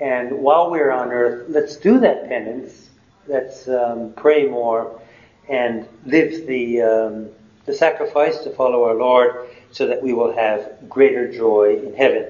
And 0.00 0.32
while 0.38 0.70
we're 0.70 0.92
on 0.92 1.10
earth, 1.10 1.44
let's 1.50 1.76
do 1.76 2.00
that 2.00 2.26
penance. 2.26 2.88
Let's 3.26 3.68
um, 3.68 4.14
pray 4.16 4.46
more 4.46 4.98
and 5.46 5.86
live 6.06 6.46
the, 6.46 6.80
um, 6.80 7.28
the 7.66 7.74
sacrifice 7.74 8.38
to 8.44 8.50
follow 8.50 8.84
our 8.84 8.94
Lord 8.94 9.50
so 9.70 9.86
that 9.86 10.02
we 10.02 10.12
will 10.12 10.34
have 10.34 10.88
greater 10.88 11.30
joy 11.30 11.76
in 11.84 11.94
heaven. 11.94 12.26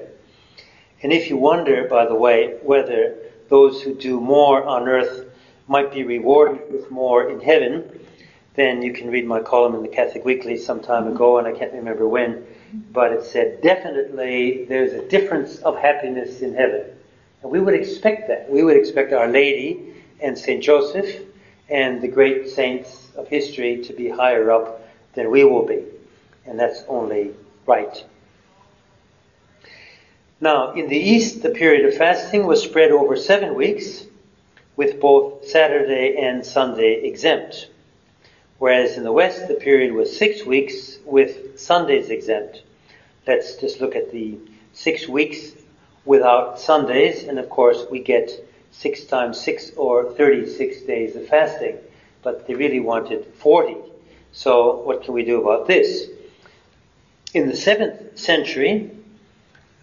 And 1.01 1.13
if 1.13 1.29
you 1.29 1.37
wonder, 1.37 1.87
by 1.89 2.05
the 2.05 2.15
way, 2.15 2.57
whether 2.61 3.15
those 3.47 3.81
who 3.81 3.95
do 3.95 4.19
more 4.19 4.63
on 4.63 4.87
earth 4.87 5.25
might 5.67 5.93
be 5.93 6.03
rewarded 6.03 6.71
with 6.71 6.91
more 6.91 7.29
in 7.29 7.39
heaven, 7.39 7.99
then 8.55 8.81
you 8.81 8.91
can 8.91 9.09
read 9.09 9.25
my 9.25 9.39
column 9.39 9.75
in 9.75 9.81
the 9.81 9.87
Catholic 9.87 10.25
Weekly 10.25 10.57
some 10.57 10.81
time 10.81 11.07
ago, 11.07 11.37
and 11.37 11.47
I 11.47 11.53
can't 11.53 11.71
remember 11.73 12.07
when, 12.07 12.45
but 12.91 13.13
it 13.13 13.23
said 13.23 13.61
definitely 13.61 14.65
there's 14.65 14.91
a 14.93 15.07
difference 15.07 15.59
of 15.59 15.77
happiness 15.77 16.41
in 16.41 16.53
heaven. 16.53 16.83
And 17.41 17.51
we 17.51 17.61
would 17.61 17.73
expect 17.73 18.27
that. 18.27 18.49
We 18.49 18.63
would 18.63 18.75
expect 18.75 19.13
Our 19.13 19.29
Lady 19.29 19.93
and 20.19 20.37
St. 20.37 20.61
Joseph 20.61 21.23
and 21.69 22.01
the 22.01 22.07
great 22.07 22.49
saints 22.49 23.11
of 23.15 23.29
history 23.29 23.81
to 23.83 23.93
be 23.93 24.09
higher 24.09 24.51
up 24.51 24.85
than 25.13 25.31
we 25.31 25.45
will 25.45 25.65
be 25.65 25.83
and 26.49 26.59
that's 26.59 26.83
only 26.87 27.31
right. 27.67 28.03
Now, 30.41 30.73
in 30.73 30.89
the 30.89 30.97
East, 30.97 31.43
the 31.43 31.51
period 31.51 31.85
of 31.85 31.95
fasting 31.95 32.47
was 32.47 32.63
spread 32.63 32.91
over 32.91 33.15
seven 33.15 33.53
weeks, 33.53 34.05
with 34.75 34.99
both 34.99 35.47
Saturday 35.47 36.17
and 36.17 36.45
Sunday 36.45 37.03
exempt. 37.03 37.69
Whereas 38.57 38.97
in 38.97 39.03
the 39.03 39.11
West, 39.11 39.47
the 39.47 39.53
period 39.53 39.93
was 39.93 40.17
six 40.17 40.45
weeks, 40.45 40.97
with 41.05 41.59
Sundays 41.59 42.09
exempt. 42.09 42.63
Let's 43.27 43.57
just 43.57 43.79
look 43.79 43.95
at 43.95 44.11
the 44.11 44.39
six 44.73 45.07
weeks 45.07 45.51
without 46.05 46.59
Sundays, 46.59 47.25
and 47.25 47.37
of 47.37 47.49
course, 47.49 47.85
we 47.91 47.99
get 47.99 48.31
six 48.71 49.03
times 49.03 49.39
six 49.39 49.71
or 49.75 50.13
36 50.13 50.81
days 50.81 51.15
of 51.15 51.27
fasting. 51.27 51.77
But 52.23 52.47
they 52.47 52.55
really 52.55 52.79
wanted 52.79 53.25
40. 53.35 53.75
So, 54.31 54.77
what 54.77 55.03
can 55.03 55.13
we 55.13 55.23
do 55.23 55.41
about 55.41 55.67
this? 55.67 56.07
In 57.33 57.47
the 57.47 57.53
7th 57.53 58.17
century, 58.17 58.91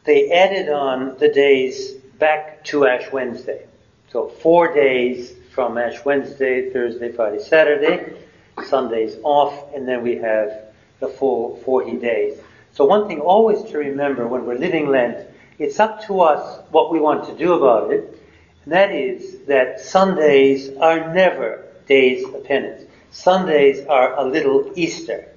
they 0.05 0.31
added 0.31 0.69
on 0.69 1.17
the 1.19 1.29
days 1.29 1.93
back 2.19 2.65
to 2.65 2.87
Ash 2.87 3.11
Wednesday. 3.13 3.67
So 4.11 4.29
four 4.29 4.75
days 4.75 5.33
from 5.53 5.79
Ash 5.79 6.05
Wednesday, 6.05 6.71
Thursday, 6.71 7.13
Friday, 7.13 7.43
Saturday, 7.43 8.15
Sundays 8.65 9.17
off, 9.23 9.75
and 9.75 9.87
then 9.87 10.03
we 10.03 10.17
have 10.17 10.67
the 11.01 11.09
full 11.09 11.57
40 11.65 11.97
days. 11.99 12.39
So 12.73 12.85
one 12.85 13.09
thing 13.09 13.21
always 13.21 13.63
to 13.71 13.79
remember 13.79 14.27
when 14.27 14.45
we're 14.45 14.59
living 14.59 14.89
Lent, 14.89 15.27
it's 15.59 15.81
up 15.81 16.05
to 16.07 16.21
us 16.21 16.63
what 16.71 16.93
we 16.93 17.01
want 17.01 17.27
to 17.29 17.37
do 17.37 17.55
about 17.55 17.93
it. 17.93 18.21
And 18.65 18.73
that 18.73 18.91
is 18.91 19.45
that 19.47 19.81
Sundays 19.81 20.77
are 20.79 21.15
never 21.15 21.65
days 21.87 22.25
of 22.25 22.45
penance. 22.45 22.83
Sundays 23.11 23.87
are 23.87 24.19
a 24.19 24.25
little 24.25 24.73
Easter. 24.75 25.29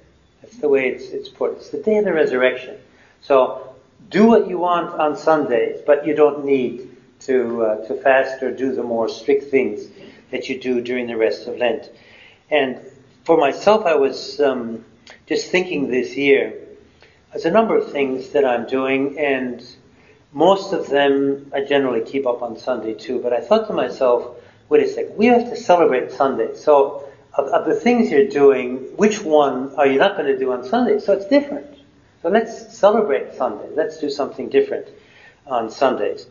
That's 0.50 0.62
the 0.62 0.68
way 0.68 0.88
it's, 0.88 1.10
it's 1.10 1.28
put. 1.28 1.52
It's 1.52 1.70
the 1.70 1.78
day 1.78 1.98
of 1.98 2.04
the 2.04 2.12
resurrection. 2.12 2.76
So 3.20 3.72
do 4.08 4.26
what 4.26 4.48
you 4.48 4.58
want 4.58 4.98
on 4.98 5.16
Sundays, 5.16 5.80
but 5.86 6.04
you 6.04 6.16
don't 6.16 6.44
need 6.44 6.96
to, 7.20 7.62
uh, 7.62 7.86
to 7.86 7.94
fast 7.94 8.42
or 8.42 8.50
do 8.50 8.74
the 8.74 8.82
more 8.82 9.08
strict 9.08 9.52
things 9.52 9.86
that 10.32 10.48
you 10.48 10.60
do 10.60 10.80
during 10.80 11.06
the 11.06 11.16
rest 11.16 11.46
of 11.46 11.56
Lent. 11.56 11.88
And 12.50 12.80
for 13.22 13.36
myself, 13.36 13.86
I 13.86 13.94
was 13.94 14.40
um, 14.40 14.84
just 15.28 15.52
thinking 15.52 15.88
this 15.88 16.16
year, 16.16 16.54
there's 17.30 17.44
a 17.44 17.50
number 17.52 17.78
of 17.78 17.92
things 17.92 18.30
that 18.30 18.44
I'm 18.44 18.66
doing, 18.66 19.20
and 19.20 19.64
most 20.32 20.72
of 20.72 20.88
them 20.88 21.52
I 21.54 21.60
generally 21.60 22.00
keep 22.00 22.26
up 22.26 22.42
on 22.42 22.58
Sunday 22.58 22.94
too. 22.94 23.20
But 23.22 23.32
I 23.32 23.40
thought 23.40 23.68
to 23.68 23.72
myself, 23.72 24.36
wait 24.68 24.82
a 24.82 24.88
second, 24.88 25.16
we 25.16 25.26
have 25.26 25.48
to 25.50 25.56
celebrate 25.56 26.10
Sunday. 26.10 26.56
So 26.56 27.08
of, 27.40 27.52
of 27.52 27.66
the 27.66 27.74
things 27.74 28.10
you're 28.10 28.28
doing, 28.28 28.76
which 28.96 29.22
one 29.22 29.74
are 29.76 29.86
you 29.86 29.98
not 29.98 30.16
going 30.16 30.26
to 30.26 30.38
do 30.38 30.52
on 30.52 30.64
Sunday? 30.64 30.98
So 30.98 31.12
it's 31.12 31.26
different. 31.26 31.66
So 32.22 32.28
let's 32.28 32.76
celebrate 32.76 33.34
Sunday. 33.34 33.68
Let's 33.74 33.98
do 33.98 34.10
something 34.10 34.48
different 34.48 34.88
on 35.46 35.70
Sundays. 35.70 36.26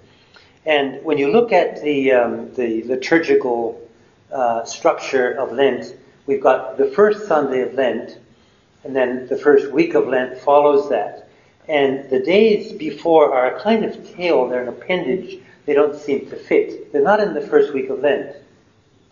And 0.65 1.03
when 1.03 1.17
you 1.17 1.31
look 1.31 1.51
at 1.51 1.81
the, 1.81 2.11
um, 2.11 2.53
the 2.53 2.83
liturgical 2.83 3.81
uh, 4.31 4.63
structure 4.65 5.31
of 5.31 5.51
Lent, 5.51 5.95
we've 6.27 6.41
got 6.41 6.77
the 6.77 6.85
first 6.91 7.27
Sunday 7.27 7.61
of 7.61 7.73
Lent, 7.73 8.19
and 8.83 8.95
then 8.95 9.27
the 9.27 9.37
first 9.37 9.71
week 9.71 9.95
of 9.95 10.07
Lent 10.07 10.37
follows 10.37 10.89
that. 10.89 11.27
And 11.67 12.09
the 12.09 12.19
days 12.19 12.71
before 12.73 13.33
are 13.33 13.55
a 13.55 13.61
kind 13.61 13.83
of 13.83 14.15
tail, 14.15 14.47
they're 14.47 14.63
an 14.63 14.69
appendage. 14.69 15.39
They 15.65 15.73
don't 15.73 15.95
seem 15.95 16.27
to 16.29 16.35
fit. 16.35 16.91
They're 16.91 17.03
not 17.03 17.19
in 17.19 17.35
the 17.35 17.41
first 17.41 17.73
week 17.73 17.89
of 17.89 17.99
Lent. 17.99 18.35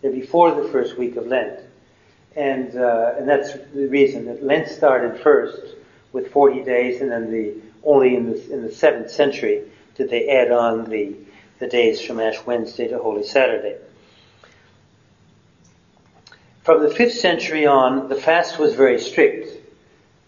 They're 0.00 0.10
before 0.10 0.60
the 0.60 0.68
first 0.68 0.98
week 0.98 1.14
of 1.16 1.26
Lent. 1.28 1.60
And, 2.38 2.76
uh, 2.76 3.14
and 3.18 3.28
that's 3.28 3.52
the 3.74 3.88
reason 3.88 4.26
that 4.26 4.44
Lent 4.44 4.68
started 4.68 5.20
first 5.22 5.74
with 6.12 6.30
40 6.30 6.62
days, 6.62 7.00
and 7.00 7.10
then 7.10 7.32
the, 7.32 7.56
only 7.82 8.14
in 8.14 8.30
the, 8.30 8.52
in 8.52 8.62
the 8.62 8.68
7th 8.68 9.10
century 9.10 9.64
did 9.96 10.08
they 10.08 10.28
add 10.28 10.52
on 10.52 10.88
the, 10.88 11.16
the 11.58 11.66
days 11.66 12.00
from 12.00 12.20
Ash 12.20 12.38
Wednesday 12.46 12.86
to 12.86 12.98
Holy 13.00 13.24
Saturday. 13.24 13.78
From 16.62 16.84
the 16.84 16.90
5th 16.90 17.10
century 17.10 17.66
on, 17.66 18.08
the 18.08 18.14
fast 18.14 18.56
was 18.56 18.72
very 18.74 19.00
strict. 19.00 19.48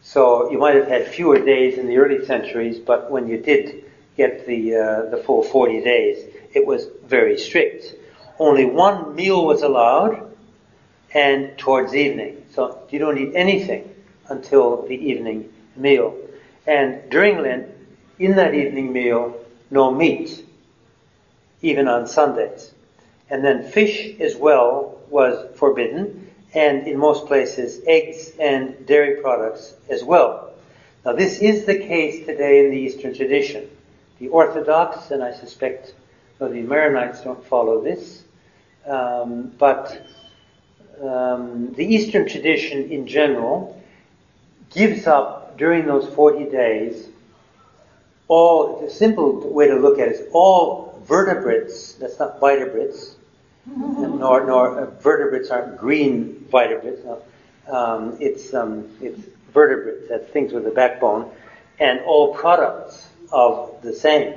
So 0.02 0.50
you 0.50 0.58
might 0.58 0.74
have 0.74 0.88
had 0.88 1.06
fewer 1.06 1.38
days 1.38 1.78
in 1.78 1.86
the 1.86 1.98
early 1.98 2.26
centuries, 2.26 2.80
but 2.80 3.08
when 3.12 3.28
you 3.28 3.38
did 3.38 3.84
get 4.16 4.48
the, 4.48 4.74
uh, 4.74 5.10
the 5.10 5.22
full 5.24 5.44
40 5.44 5.80
days, 5.82 6.24
it 6.54 6.66
was 6.66 6.88
very 7.04 7.38
strict. 7.38 7.94
Only 8.40 8.64
one 8.64 9.14
meal 9.14 9.46
was 9.46 9.62
allowed, 9.62 10.29
and 11.14 11.56
towards 11.58 11.94
evening. 11.94 12.44
So 12.52 12.78
you 12.90 12.98
don't 12.98 13.18
eat 13.18 13.32
anything 13.34 13.94
until 14.28 14.86
the 14.86 14.94
evening 14.94 15.52
meal. 15.76 16.16
And 16.66 17.08
during 17.10 17.42
Lent, 17.42 17.68
in 18.18 18.36
that 18.36 18.54
evening 18.54 18.92
meal, 18.92 19.34
no 19.70 19.90
meat, 19.92 20.44
even 21.62 21.88
on 21.88 22.06
Sundays. 22.06 22.72
And 23.28 23.44
then 23.44 23.70
fish 23.70 24.18
as 24.20 24.36
well 24.36 24.98
was 25.08 25.56
forbidden, 25.56 26.30
and 26.54 26.86
in 26.86 26.98
most 26.98 27.26
places, 27.26 27.80
eggs 27.86 28.32
and 28.38 28.86
dairy 28.86 29.20
products 29.20 29.74
as 29.88 30.02
well. 30.02 30.52
Now, 31.04 31.12
this 31.12 31.38
is 31.38 31.64
the 31.64 31.78
case 31.78 32.26
today 32.26 32.64
in 32.64 32.70
the 32.70 32.76
Eastern 32.76 33.14
tradition. 33.14 33.68
The 34.18 34.28
Orthodox, 34.28 35.10
and 35.10 35.22
I 35.22 35.32
suspect 35.32 35.94
well, 36.40 36.50
the 36.50 36.62
Maronites 36.62 37.22
don't 37.22 37.44
follow 37.44 37.82
this, 37.82 38.22
um, 38.86 39.52
but 39.58 40.06
um, 41.02 41.72
the 41.74 41.84
Eastern 41.84 42.28
tradition 42.28 42.90
in 42.90 43.06
general 43.06 43.80
gives 44.70 45.06
up 45.06 45.56
during 45.56 45.86
those 45.86 46.06
40 46.14 46.50
days 46.50 47.08
all, 48.28 48.80
the 48.80 48.88
simple 48.88 49.52
way 49.52 49.66
to 49.66 49.74
look 49.74 49.98
at 49.98 50.06
it 50.06 50.14
is 50.14 50.28
all 50.32 51.02
vertebrates, 51.04 51.94
that's 51.94 52.18
not 52.20 52.38
vertebrates, 52.38 53.16
nor, 53.66 54.46
nor 54.46 54.78
uh, 54.78 54.90
vertebrates 55.00 55.50
aren't 55.50 55.78
green 55.78 56.46
vertebrates. 56.50 57.02
No. 57.04 57.22
Um, 57.68 58.16
it's, 58.20 58.54
um, 58.54 58.88
it's 59.00 59.20
vertebrates, 59.52 60.08
that's 60.08 60.28
things 60.30 60.52
with 60.52 60.66
a 60.66 60.70
backbone, 60.70 61.30
and 61.80 62.00
all 62.00 62.32
products 62.34 63.08
of 63.32 63.74
the 63.82 63.92
same. 63.92 64.34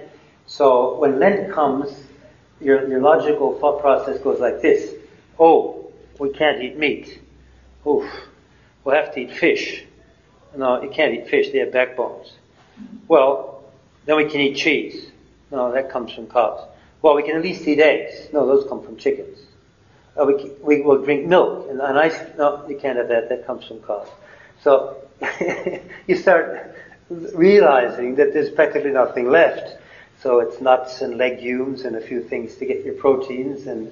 So 0.47 0.97
when 0.99 1.19
Lent 1.19 1.51
comes, 1.51 1.95
your, 2.59 2.87
your 2.89 2.99
logical 2.99 3.59
thought 3.59 3.79
process 3.79 4.19
goes 4.19 4.39
like 4.39 4.61
this. 4.61 4.93
Oh, 5.39 5.82
we 6.19 6.29
can't 6.29 6.61
eat 6.61 6.77
meat. 6.77 7.19
Oof, 7.87 8.09
we'll 8.83 8.95
have 8.95 9.13
to 9.15 9.21
eat 9.21 9.31
fish. 9.31 9.83
No, 10.55 10.81
you 10.81 10.89
can't 10.89 11.13
eat 11.13 11.27
fish, 11.27 11.51
they 11.51 11.59
have 11.59 11.71
backbones. 11.71 12.33
Well, 13.07 13.63
then 14.05 14.17
we 14.17 14.29
can 14.29 14.41
eat 14.41 14.55
cheese. 14.55 15.11
No, 15.51 15.71
that 15.71 15.89
comes 15.91 16.13
from 16.13 16.27
cows. 16.27 16.67
Well, 17.01 17.15
we 17.15 17.23
can 17.23 17.35
at 17.35 17.43
least 17.43 17.67
eat 17.67 17.79
eggs. 17.79 18.29
No, 18.33 18.45
those 18.45 18.67
come 18.67 18.83
from 18.83 18.97
chickens. 18.97 19.39
Uh, 20.19 20.25
we, 20.25 20.51
we 20.61 20.81
will 20.81 21.03
drink 21.03 21.25
milk 21.25 21.67
and, 21.69 21.81
and 21.81 21.97
ice. 21.97 22.19
No, 22.37 22.65
you 22.67 22.77
can't 22.77 22.97
have 22.97 23.07
that. 23.09 23.29
That 23.29 23.45
comes 23.45 23.65
from 23.65 23.81
cows. 23.81 24.07
So 24.61 24.97
you 26.07 26.15
start 26.15 26.75
realizing 27.09 28.15
that 28.15 28.33
there's 28.33 28.49
practically 28.49 28.91
nothing 28.91 29.29
left. 29.29 29.77
So 30.21 30.39
it's 30.39 30.61
nuts 30.61 31.01
and 31.01 31.17
legumes 31.17 31.81
and 31.81 31.95
a 31.95 32.01
few 32.01 32.23
things 32.23 32.55
to 32.55 32.65
get 32.65 32.85
your 32.85 32.93
proteins 32.93 33.67
and, 33.67 33.91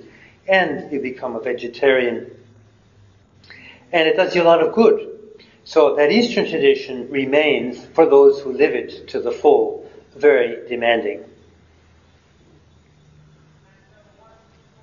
and 0.51 0.91
you 0.91 1.00
become 1.00 1.36
a 1.36 1.39
vegetarian. 1.39 2.29
And 3.93 4.08
it 4.08 4.17
does 4.17 4.36
you 4.36 4.43
a 4.43 4.43
lot 4.43 4.62
of 4.62 4.74
good. 4.74 5.08
So 5.63 5.96
that 5.96 6.12
Eastern 6.12 6.48
tradition 6.48 7.10
remains, 7.10 7.86
for 7.93 8.05
those 8.05 8.41
who 8.41 8.51
live 8.51 8.74
it 8.74 9.08
to 9.10 9.22
the 9.22 9.31
full, 9.31 9.89
very 10.15 10.67
demanding. 10.67 11.24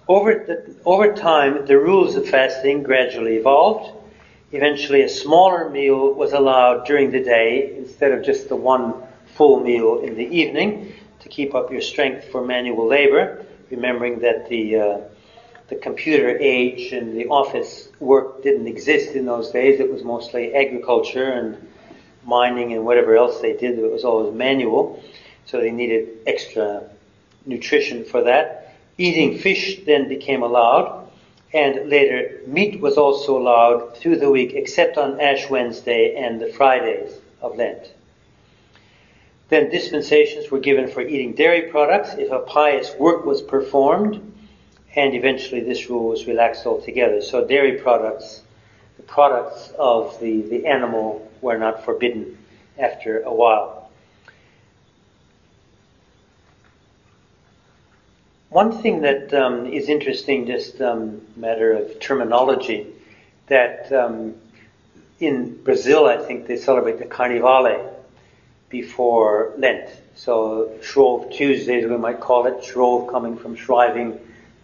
Over, 0.09 0.45
the, 0.47 0.75
over 0.87 1.13
time, 1.13 1.67
the 1.67 1.79
rules 1.79 2.17
of 2.17 2.27
fasting 2.27 2.83
gradually 2.83 3.37
evolved. 3.37 3.95
Eventually, 4.53 5.03
a 5.03 5.09
smaller 5.09 5.69
meal 5.69 6.15
was 6.15 6.33
allowed 6.33 6.87
during 6.87 7.11
the 7.11 7.23
day 7.23 7.75
instead 7.77 8.13
of 8.13 8.25
just 8.25 8.49
the 8.49 8.57
one 8.57 8.95
full 9.35 9.61
meal 9.61 10.01
in 10.01 10.17
the 10.17 10.25
evening 10.25 10.95
to 11.21 11.29
keep 11.29 11.55
up 11.55 11.71
your 11.71 11.83
strength 11.83 12.31
for 12.33 12.43
manual 12.43 12.87
labor, 12.87 13.45
remembering 13.71 14.21
that 14.21 14.49
the, 14.49 14.77
uh, 14.77 14.99
the 15.69 15.77
computer 15.77 16.37
age 16.39 16.93
and 16.93 17.15
the 17.15 17.27
office 17.27 17.89
work 18.01 18.43
didn't 18.43 18.67
exist 18.67 19.15
in 19.15 19.27
those 19.27 19.51
days. 19.51 19.81
It 19.81 19.93
was 19.93 20.03
mostly 20.03 20.55
agriculture 20.55 21.31
and 21.33 21.69
mining 22.25 22.73
and 22.73 22.85
whatever 22.85 23.17
else 23.17 23.41
they 23.41 23.55
did. 23.57 23.79
It 23.79 23.93
was 23.93 24.05
always 24.05 24.35
manual. 24.35 25.03
So 25.45 25.61
they 25.61 25.71
needed 25.71 26.09
extra 26.27 26.89
nutrition 27.45 28.05
for 28.05 28.23
that. 28.23 28.75
Eating 28.97 29.39
fish 29.39 29.81
then 29.87 30.09
became 30.09 30.43
allowed, 30.43 31.09
and 31.55 31.89
later 31.89 32.41
meat 32.47 32.81
was 32.81 32.97
also 32.97 33.39
allowed 33.39 33.97
through 33.97 34.17
the 34.17 34.31
week 34.31 34.53
except 34.55 34.99
on 34.99 35.21
Ash 35.21 35.49
Wednesday 35.49 36.17
and 36.17 36.41
the 36.41 36.49
Fridays 36.49 37.13
of 37.41 37.57
Lent. 37.57 37.93
Then 39.49 39.71
dispensations 39.71 40.51
were 40.51 40.59
given 40.59 40.89
for 40.89 41.01
eating 41.01 41.35
dairy 41.35 41.71
products 41.71 42.15
if 42.19 42.31
a 42.33 42.41
pious 42.41 42.95
work 42.99 43.25
was 43.25 43.41
performed, 43.41 44.35
and 44.95 45.15
eventually 45.15 45.61
this 45.61 45.89
rule 45.91 46.09
was 46.09 46.27
relaxed 46.27 46.67
altogether. 46.67 47.23
So 47.23 47.47
dairy 47.47 47.79
products, 47.79 48.43
the 48.97 49.03
products 49.03 49.73
of 49.79 50.19
the, 50.21 50.43
the 50.43 50.67
animal, 50.67 51.31
were 51.41 51.59
not 51.59 51.85
forbidden 51.85 52.39
after 52.79 53.21
a 53.23 53.33
while. 53.33 53.91
One 58.51 58.81
thing 58.81 59.03
that 59.03 59.35
um, 59.35 59.67
is 59.67 59.89
interesting, 59.91 60.47
just 60.47 60.81
um, 60.81 61.21
matter 61.37 61.73
of 61.73 62.01
terminology, 62.01 62.87
that 63.49 63.93
um, 63.93 64.35
in 65.21 65.63
Brazil, 65.63 66.07
I 66.07 66.17
think 66.17 66.47
they 66.47 66.57
celebrate 66.57 66.99
the 66.99 67.05
Carnivale 67.05 67.95
before 68.71 69.53
Lent. 69.59 69.91
So 70.15 70.73
Shrove 70.83 71.31
Tuesdays, 71.31 71.87
we 71.87 71.97
might 71.99 72.21
call 72.21 72.47
it 72.47 72.65
Shrove, 72.65 73.11
coming 73.11 73.37
from 73.37 73.55
shriving, 73.55 74.19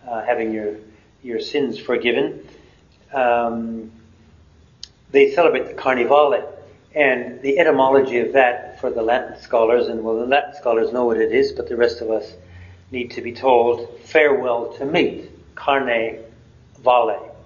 uh, 0.09 0.25
having 0.25 0.53
your 0.53 0.77
your 1.23 1.41
sins 1.41 1.79
forgiven. 1.79 2.47
Um, 3.13 3.91
they 5.11 5.33
celebrate 5.33 5.69
the 5.69 5.75
Carnivale, 5.75 6.45
and 6.95 7.41
the 7.41 7.59
etymology 7.59 8.19
of 8.19 8.33
that 8.33 8.81
for 8.81 8.91
the 8.91 9.03
Latin 9.03 9.41
scholars, 9.41 9.89
and 9.89 10.03
well, 10.03 10.17
the 10.17 10.27
Latin 10.27 10.55
scholars 10.55 10.93
know 10.93 11.05
what 11.07 11.17
it 11.17 11.33
is, 11.33 11.53
but 11.53 11.69
the 11.69 11.77
rest 11.77 12.01
of 12.01 12.11
us 12.11 12.33
need 12.91 13.11
to 13.13 13.23
be 13.23 13.33
told 13.33 13.99
farewell 14.01 14.73
to 14.75 14.85
meat, 14.85 15.31
carne 15.55 16.19
vale. 16.83 17.37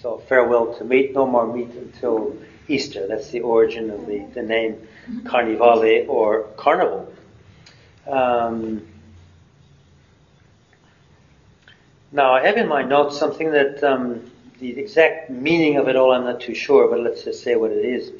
So 0.00 0.18
farewell 0.28 0.74
to 0.78 0.84
meat, 0.84 1.14
no 1.14 1.26
more 1.26 1.46
meat 1.46 1.70
until 1.70 2.36
Easter. 2.68 3.06
That's 3.06 3.28
the 3.30 3.40
origin 3.40 3.90
of 3.90 4.06
the, 4.06 4.26
the 4.34 4.42
name 4.42 4.88
Carnivale 5.26 6.06
or 6.08 6.44
Carnival. 6.56 7.12
Um, 8.06 8.86
now 12.12 12.32
I 12.32 12.46
have 12.46 12.56
in 12.56 12.68
my 12.68 12.82
notes 12.82 13.18
something 13.18 13.50
that 13.52 13.82
um, 13.84 14.30
the 14.58 14.78
exact 14.78 15.30
meaning 15.30 15.76
of 15.76 15.88
it 15.88 15.96
all 15.96 16.12
I'm 16.12 16.24
not 16.24 16.40
too 16.40 16.54
sure, 16.54 16.88
but 16.88 17.00
let's 17.00 17.24
just 17.24 17.42
say 17.42 17.56
what 17.56 17.70
it 17.70 17.84
is. 17.84 18.12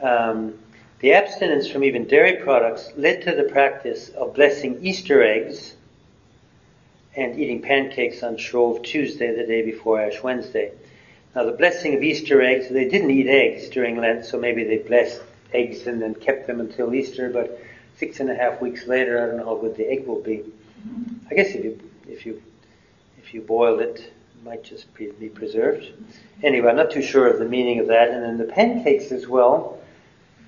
Um, 0.00 0.54
the 1.00 1.12
abstinence 1.12 1.68
from 1.68 1.84
even 1.84 2.06
dairy 2.06 2.36
products 2.42 2.90
led 2.96 3.22
to 3.22 3.34
the 3.34 3.44
practice 3.44 4.08
of 4.10 4.34
blessing 4.34 4.78
Easter 4.82 5.22
eggs 5.22 5.74
and 7.16 7.38
eating 7.38 7.62
pancakes 7.62 8.22
on 8.22 8.36
Shrove 8.36 8.82
Tuesday, 8.82 9.34
the 9.34 9.46
day 9.46 9.62
before 9.62 10.00
Ash 10.00 10.22
Wednesday. 10.22 10.72
Now, 11.34 11.44
the 11.44 11.52
blessing 11.52 11.94
of 11.94 12.02
Easter 12.02 12.40
eggs, 12.40 12.68
they 12.68 12.88
didn't 12.88 13.10
eat 13.10 13.28
eggs 13.28 13.68
during 13.68 13.96
Lent, 13.96 14.24
so 14.24 14.38
maybe 14.38 14.64
they 14.64 14.78
blessed 14.78 15.20
eggs 15.52 15.86
and 15.86 16.00
then 16.00 16.14
kept 16.14 16.46
them 16.46 16.60
until 16.60 16.94
Easter, 16.94 17.28
but 17.28 17.60
six 17.96 18.20
and 18.20 18.30
a 18.30 18.34
half 18.34 18.60
weeks 18.60 18.86
later, 18.86 19.22
I 19.22 19.26
don't 19.26 19.36
know 19.38 19.44
how 19.44 19.56
good 19.56 19.76
the 19.76 19.88
egg 19.88 20.06
will 20.06 20.22
be. 20.22 20.42
I 21.30 21.34
guess 21.34 21.48
if 21.48 21.64
you, 21.64 21.90
if 22.08 22.26
you, 22.26 22.42
if 23.24 23.32
you 23.32 23.40
boiled 23.40 23.80
it, 23.80 24.00
it 24.00 24.44
might 24.44 24.62
just 24.62 24.92
be, 24.94 25.06
preserved. 25.28 25.86
Anyway, 26.42 26.68
I'm 26.68 26.76
not 26.76 26.90
too 26.90 27.02
sure 27.02 27.26
of 27.26 27.38
the 27.38 27.48
meaning 27.48 27.78
of 27.78 27.86
that. 27.86 28.10
And 28.10 28.22
then 28.22 28.36
the 28.36 28.52
pancakes 28.52 29.12
as 29.12 29.26
well. 29.26 29.78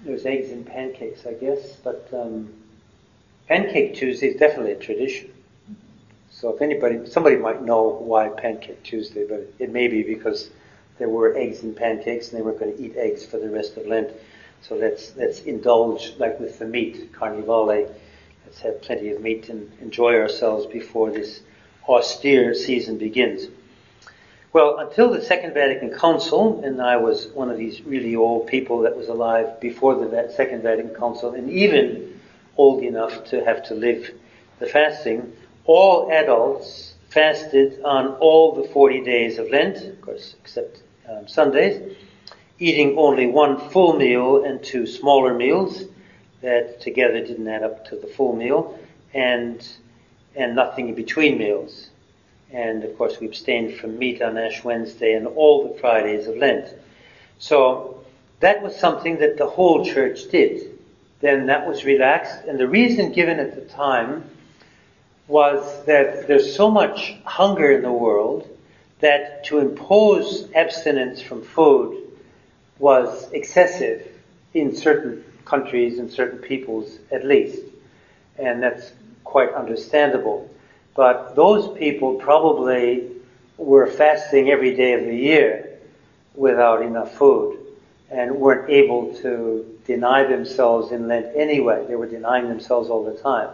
There's 0.05 0.27
eggs 0.27 0.51
in 0.51 0.63
pancakes, 0.63 1.27
I 1.27 1.33
guess, 1.33 1.77
but 1.83 2.09
um, 2.13 2.53
Pancake 3.49 3.95
Tuesday 3.95 4.29
is 4.29 4.37
definitely 4.37 4.73
a 4.73 4.79
tradition. 4.79 5.31
So 6.31 6.55
if 6.55 6.61
anybody, 6.61 7.07
somebody 7.07 7.37
might 7.37 7.63
know 7.63 7.89
why 7.89 8.29
Pancake 8.29 8.83
Tuesday, 8.83 9.27
but 9.27 9.51
it 9.59 9.71
may 9.71 9.89
be 9.89 10.03
because 10.03 10.51
there 10.99 11.09
were 11.09 11.35
eggs 11.35 11.63
in 11.63 11.75
pancakes 11.75 12.29
and 12.29 12.39
they 12.39 12.43
weren't 12.43 12.61
going 12.61 12.77
to 12.77 12.83
eat 12.83 12.95
eggs 12.97 13.25
for 13.25 13.39
the 13.39 13.49
rest 13.49 13.79
of 13.79 13.87
Lent. 13.87 14.11
So 14.61 14.77
let's 14.77 15.17
let's 15.17 15.41
indulge 15.41 16.15
like 16.19 16.39
with 16.39 16.59
the 16.59 16.67
meat, 16.67 17.13
carnivale. 17.13 17.89
Let's 18.45 18.61
have 18.61 18.83
plenty 18.83 19.11
of 19.11 19.23
meat 19.23 19.49
and 19.49 19.73
enjoy 19.81 20.17
ourselves 20.17 20.67
before 20.67 21.11
this 21.11 21.41
austere 21.89 22.55
season 22.55 22.99
begins. 22.99 23.49
Well, 24.53 24.79
until 24.79 25.11
the 25.11 25.21
Second 25.21 25.53
Vatican 25.53 25.91
Council, 25.91 26.65
and 26.65 26.81
I 26.81 26.97
was 26.97 27.29
one 27.29 27.51
of 27.51 27.59
these 27.59 27.83
really 27.83 28.17
old 28.17 28.47
people 28.47 28.81
that 28.81 28.97
was 28.97 29.09
alive 29.09 29.61
before 29.61 29.95
the 29.95 30.33
Second 30.35 30.63
Vatican 30.63 30.95
Council, 30.95 31.35
and 31.35 31.51
even 31.51 32.19
old 32.57 32.83
enough 32.83 33.25
to 33.27 33.45
have 33.45 33.65
to 33.65 33.75
live 33.75 34.11
the 34.59 34.67
fasting, 34.67 35.33
all 35.67 36.11
adults 36.11 36.95
fasted 37.11 37.83
on 37.83 38.09
all 38.15 38.55
the 38.55 38.69
40 38.69 39.05
days 39.05 39.39
of 39.39 39.51
Lent, 39.51 39.77
of 39.77 40.01
course, 40.01 40.35
except 40.41 40.81
um, 41.09 41.29
Sundays, 41.29 41.97
eating 42.59 42.97
only 42.97 43.27
one 43.27 43.59
full 43.71 43.97
meal 43.97 44.45
and 44.45 44.63
two 44.63 44.87
smaller 44.87 45.35
meals 45.35 45.85
that 46.41 46.81
together 46.81 47.21
didn't 47.21 47.49
add 47.49 47.63
up 47.63 47.87
to 47.89 47.97
the 47.97 48.07
full 48.07 48.35
meal, 48.35 48.79
and 49.13 49.67
and 50.37 50.55
nothing 50.55 50.89
in 50.89 50.95
between 50.95 51.39
meals. 51.39 51.89
And 52.53 52.85
of 52.85 52.97
course, 52.97 53.19
we 53.19 53.27
abstained 53.27 53.77
from 53.77 53.99
meat 53.99 54.23
on 54.23 54.39
Ash 54.39 54.63
Wednesday 54.63 55.15
and 55.15 55.27
all 55.27 55.69
the 55.69 55.81
Fridays 55.81 56.27
of 56.27 56.37
Lent. 56.37 56.69
So 57.39 58.05
that 58.41 58.63
was 58.63 58.77
something 58.77 59.19
that 59.19 59.37
the 59.37 59.47
whole 59.47 59.85
church 59.85 60.31
did. 60.31 60.73
then 61.21 61.47
that 61.47 61.67
was 61.67 61.85
relaxed. 61.85 62.45
And 62.47 62.61
the 62.61 62.69
reason 62.69 63.11
given 63.11 63.41
at 63.41 63.55
the 63.55 63.63
time 63.63 64.25
was 65.29 65.85
that 65.87 66.29
there's 66.29 66.55
so 66.55 66.71
much 66.71 67.17
hunger 67.25 67.73
in 67.73 67.83
the 67.83 67.93
world 67.93 68.49
that 69.01 69.45
to 69.45 69.59
impose 69.59 70.51
abstinence 70.55 71.21
from 71.21 71.43
food 71.43 72.03
was 72.79 73.31
excessive 73.33 74.07
in 74.55 74.77
certain 74.77 75.25
countries 75.45 75.99
and 75.99 76.11
certain 76.11 76.39
peoples 76.39 76.99
at 77.11 77.25
least. 77.25 77.63
And 78.39 78.63
that's 78.63 78.93
quite 79.27 79.53
understandable. 79.53 80.49
But 80.95 81.37
those 81.37 81.77
people 81.77 82.15
probably 82.15 83.11
were 83.59 83.87
fasting 83.87 84.49
every 84.51 84.75
day 84.75 84.95
of 84.95 85.05
the 85.05 85.15
year 85.15 85.79
without 86.35 86.81
enough 86.83 87.15
food 87.15 87.59
and 88.11 88.37
weren't 88.37 88.71
able 88.71 89.15
to 89.17 89.79
deny 89.85 90.25
themselves 90.25 90.93
in 90.93 91.09
Lent 91.09 91.27
anyway. 91.37 91.85
They 91.87 91.97
were 91.97 92.07
denying 92.07 92.49
themselves 92.49 92.89
all 92.89 93.05
the 93.05 93.19
time. 93.21 93.51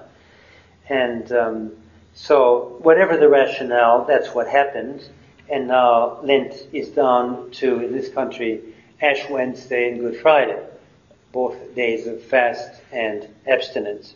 And 0.88 1.32
um, 1.32 1.72
so, 2.14 2.78
whatever 2.82 3.16
the 3.16 3.28
rationale, 3.28 4.04
that's 4.04 4.34
what 4.34 4.46
happened. 4.46 5.02
And 5.48 5.68
now 5.68 6.20
Lent 6.22 6.54
is 6.72 6.88
down 6.90 7.50
to, 7.52 7.80
in 7.84 7.92
this 7.92 8.08
country, 8.08 8.60
Ash 9.00 9.28
Wednesday 9.30 9.90
and 9.90 10.00
Good 10.00 10.20
Friday, 10.20 10.62
both 11.32 11.56
days 11.74 12.06
of 12.06 12.22
fast 12.22 12.82
and 12.92 13.26
abstinence. 13.46 14.14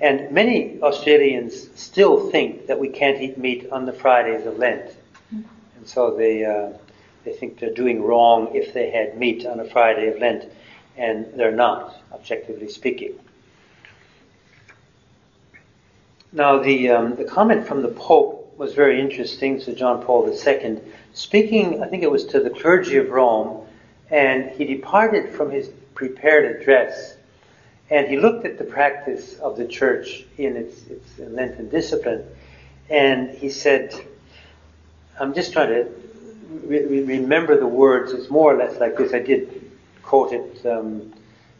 And 0.00 0.32
many 0.32 0.80
Australians 0.82 1.68
still 1.74 2.30
think 2.30 2.66
that 2.66 2.78
we 2.78 2.88
can't 2.88 3.20
eat 3.20 3.38
meat 3.38 3.68
on 3.70 3.86
the 3.86 3.92
Fridays 3.92 4.44
of 4.46 4.58
Lent. 4.58 4.90
And 5.30 5.86
so 5.86 6.16
they, 6.16 6.44
uh, 6.44 6.70
they 7.24 7.32
think 7.32 7.58
they're 7.58 7.72
doing 7.72 8.02
wrong 8.02 8.54
if 8.54 8.74
they 8.74 8.90
had 8.90 9.18
meat 9.18 9.46
on 9.46 9.60
a 9.60 9.64
Friday 9.64 10.08
of 10.08 10.18
Lent, 10.18 10.44
and 10.96 11.26
they're 11.34 11.52
not, 11.52 12.00
objectively 12.12 12.68
speaking. 12.68 13.14
Now, 16.32 16.58
the, 16.58 16.90
um, 16.90 17.14
the 17.14 17.24
comment 17.24 17.66
from 17.66 17.82
the 17.82 17.88
Pope 17.88 18.54
was 18.56 18.74
very 18.74 19.00
interesting, 19.00 19.60
so 19.60 19.72
John 19.72 20.02
Paul 20.02 20.28
II, 20.28 20.80
speaking, 21.12 21.82
I 21.82 21.86
think 21.86 22.02
it 22.02 22.10
was 22.10 22.24
to 22.26 22.40
the 22.40 22.50
clergy 22.50 22.96
of 22.96 23.10
Rome, 23.10 23.66
and 24.10 24.50
he 24.50 24.64
departed 24.64 25.32
from 25.32 25.50
his 25.50 25.70
prepared 25.94 26.60
address 26.60 27.16
and 27.90 28.08
he 28.08 28.16
looked 28.16 28.44
at 28.46 28.58
the 28.58 28.64
practice 28.64 29.34
of 29.38 29.56
the 29.56 29.66
church 29.66 30.24
in 30.38 30.56
its, 30.56 30.86
its 30.86 31.18
Lenten 31.18 31.68
discipline, 31.68 32.24
and 32.90 33.30
he 33.30 33.50
said, 33.50 33.94
I'm 35.18 35.34
just 35.34 35.52
trying 35.52 35.68
to 35.68 35.90
re- 36.64 37.02
remember 37.02 37.58
the 37.58 37.66
words. 37.66 38.12
It's 38.12 38.30
more 38.30 38.54
or 38.54 38.56
less 38.56 38.80
like 38.80 38.96
this. 38.96 39.12
I 39.12 39.20
did 39.20 39.70
quote 40.02 40.32
it 40.32 40.66
um, 40.66 41.12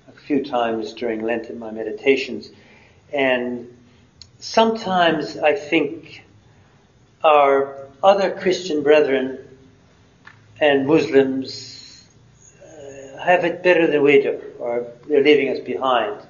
a 0.08 0.12
few 0.12 0.44
times 0.44 0.92
during 0.92 1.22
Lent 1.22 1.46
in 1.46 1.58
my 1.58 1.70
meditations. 1.70 2.50
And 3.12 3.74
sometimes 4.38 5.36
I 5.38 5.54
think 5.54 6.24
our 7.22 7.88
other 8.02 8.30
Christian 8.30 8.82
brethren 8.82 9.38
and 10.60 10.86
Muslims 10.86 11.73
have 13.24 13.44
it 13.44 13.62
better 13.62 13.86
than 13.86 14.02
we 14.02 14.22
do, 14.22 14.40
or 14.58 14.86
they're 15.08 15.22
leaving 15.22 15.48
us 15.48 15.60
behind. 15.60 16.20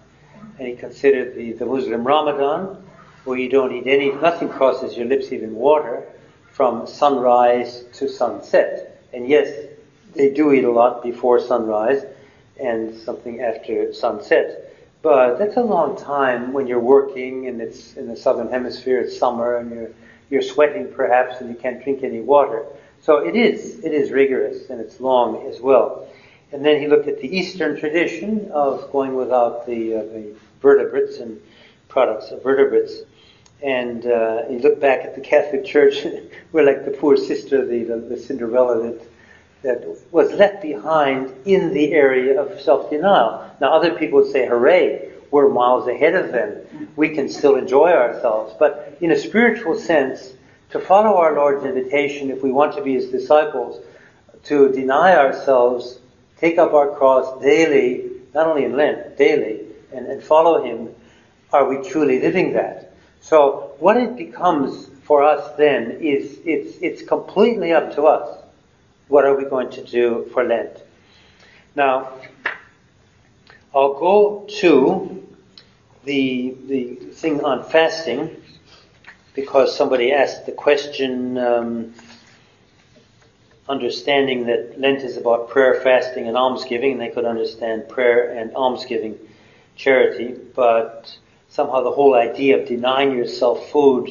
And 0.58 0.68
he 0.68 0.76
considered 0.76 1.34
the, 1.34 1.52
the 1.52 1.66
Muslim 1.66 2.06
Ramadan, 2.06 2.84
where 3.24 3.38
you 3.38 3.48
don't 3.48 3.72
eat 3.72 3.86
any, 3.86 4.12
nothing 4.12 4.48
crosses 4.48 4.96
your 4.96 5.06
lips, 5.06 5.32
even 5.32 5.54
water, 5.54 6.04
from 6.52 6.86
sunrise 6.86 7.84
to 7.94 8.08
sunset. 8.08 9.02
And 9.12 9.28
yes, 9.28 9.68
they 10.14 10.32
do 10.32 10.52
eat 10.52 10.64
a 10.64 10.70
lot 10.70 11.02
before 11.02 11.40
sunrise 11.40 12.04
and 12.60 12.96
something 12.96 13.40
after 13.40 13.92
sunset. 13.92 14.72
But 15.02 15.38
that's 15.38 15.56
a 15.56 15.62
long 15.62 15.96
time 15.98 16.52
when 16.52 16.66
you're 16.66 16.80
working 16.80 17.48
and 17.48 17.60
it's 17.60 17.96
in 17.96 18.06
the 18.06 18.16
southern 18.16 18.48
hemisphere, 18.48 19.00
it's 19.00 19.18
summer 19.18 19.56
and 19.56 19.70
you're, 19.70 19.90
you're 20.30 20.42
sweating 20.42 20.92
perhaps 20.92 21.40
and 21.40 21.50
you 21.50 21.56
can't 21.56 21.82
drink 21.82 22.02
any 22.04 22.20
water. 22.20 22.64
So 23.02 23.18
it 23.18 23.36
is, 23.36 23.84
it 23.84 23.92
is 23.92 24.10
rigorous 24.10 24.70
and 24.70 24.80
it's 24.80 25.00
long 25.00 25.46
as 25.48 25.60
well. 25.60 26.08
And 26.54 26.64
then 26.64 26.80
he 26.80 26.86
looked 26.86 27.08
at 27.08 27.20
the 27.20 27.36
Eastern 27.36 27.76
tradition 27.76 28.48
of 28.52 28.92
going 28.92 29.16
without 29.16 29.66
the, 29.66 29.96
uh, 29.96 30.02
the 30.02 30.34
vertebrates 30.62 31.18
and 31.18 31.40
products 31.88 32.30
of 32.30 32.44
vertebrates. 32.44 33.00
And 33.60 34.06
uh, 34.06 34.44
he 34.48 34.60
looked 34.60 34.80
back 34.80 35.00
at 35.00 35.16
the 35.16 35.20
Catholic 35.20 35.64
Church. 35.64 36.06
We're 36.52 36.64
like 36.64 36.84
the 36.84 36.92
poor 36.92 37.16
sister, 37.16 37.66
the, 37.66 37.82
the, 37.82 37.96
the 37.96 38.16
Cinderella 38.16 38.80
that, 38.84 39.08
that 39.62 39.98
was 40.12 40.30
left 40.34 40.62
behind 40.62 41.34
in 41.44 41.74
the 41.74 41.92
area 41.92 42.40
of 42.40 42.60
self-denial. 42.60 43.50
Now 43.60 43.72
other 43.72 43.96
people 43.96 44.20
would 44.20 44.30
say, 44.30 44.46
hooray, 44.46 45.10
we're 45.32 45.48
miles 45.48 45.88
ahead 45.88 46.14
of 46.14 46.30
them. 46.30 46.88
We 46.94 47.16
can 47.16 47.28
still 47.28 47.56
enjoy 47.56 47.90
ourselves. 47.90 48.54
But 48.60 48.96
in 49.00 49.10
a 49.10 49.18
spiritual 49.18 49.76
sense, 49.76 50.34
to 50.70 50.78
follow 50.78 51.16
our 51.16 51.34
Lord's 51.34 51.64
invitation, 51.64 52.30
if 52.30 52.44
we 52.44 52.52
want 52.52 52.76
to 52.76 52.82
be 52.82 52.94
His 52.94 53.08
disciples, 53.08 53.84
to 54.44 54.70
deny 54.70 55.16
ourselves 55.16 55.98
take 56.44 56.58
up 56.58 56.74
our 56.74 56.90
cross 56.90 57.40
daily, 57.40 58.04
not 58.34 58.46
only 58.46 58.66
in 58.66 58.76
Lent, 58.76 59.16
daily, 59.16 59.62
and, 59.94 60.06
and 60.06 60.22
follow 60.22 60.62
Him, 60.62 60.90
are 61.54 61.66
we 61.66 61.88
truly 61.88 62.20
living 62.20 62.52
that? 62.52 62.94
So 63.22 63.72
what 63.78 63.96
it 63.96 64.14
becomes 64.14 64.90
for 65.04 65.22
us 65.22 65.56
then 65.56 65.92
is 66.02 66.38
it's, 66.44 66.76
it's 66.82 67.00
completely 67.00 67.72
up 67.72 67.94
to 67.94 68.02
us. 68.02 68.42
What 69.08 69.24
are 69.24 69.34
we 69.34 69.46
going 69.46 69.70
to 69.70 69.84
do 69.84 70.28
for 70.34 70.44
Lent? 70.44 70.82
Now, 71.74 72.12
I'll 73.74 73.94
go 73.94 74.46
to 74.60 75.26
the, 76.04 76.54
the 76.66 76.94
thing 77.12 77.42
on 77.42 77.64
fasting 77.70 78.36
because 79.34 79.74
somebody 79.74 80.12
asked 80.12 80.44
the 80.44 80.52
question, 80.52 81.38
um, 81.38 81.94
understanding 83.68 84.46
that 84.46 84.78
Lent 84.78 85.02
is 85.02 85.16
about 85.16 85.48
prayer, 85.48 85.80
fasting, 85.80 86.28
and 86.28 86.36
almsgiving, 86.36 86.98
they 86.98 87.08
could 87.08 87.24
understand 87.24 87.88
prayer 87.88 88.30
and 88.36 88.54
almsgiving, 88.54 89.18
charity, 89.76 90.34
but 90.54 91.16
somehow 91.48 91.82
the 91.82 91.90
whole 91.90 92.14
idea 92.14 92.60
of 92.60 92.68
denying 92.68 93.16
yourself 93.16 93.70
food 93.70 94.10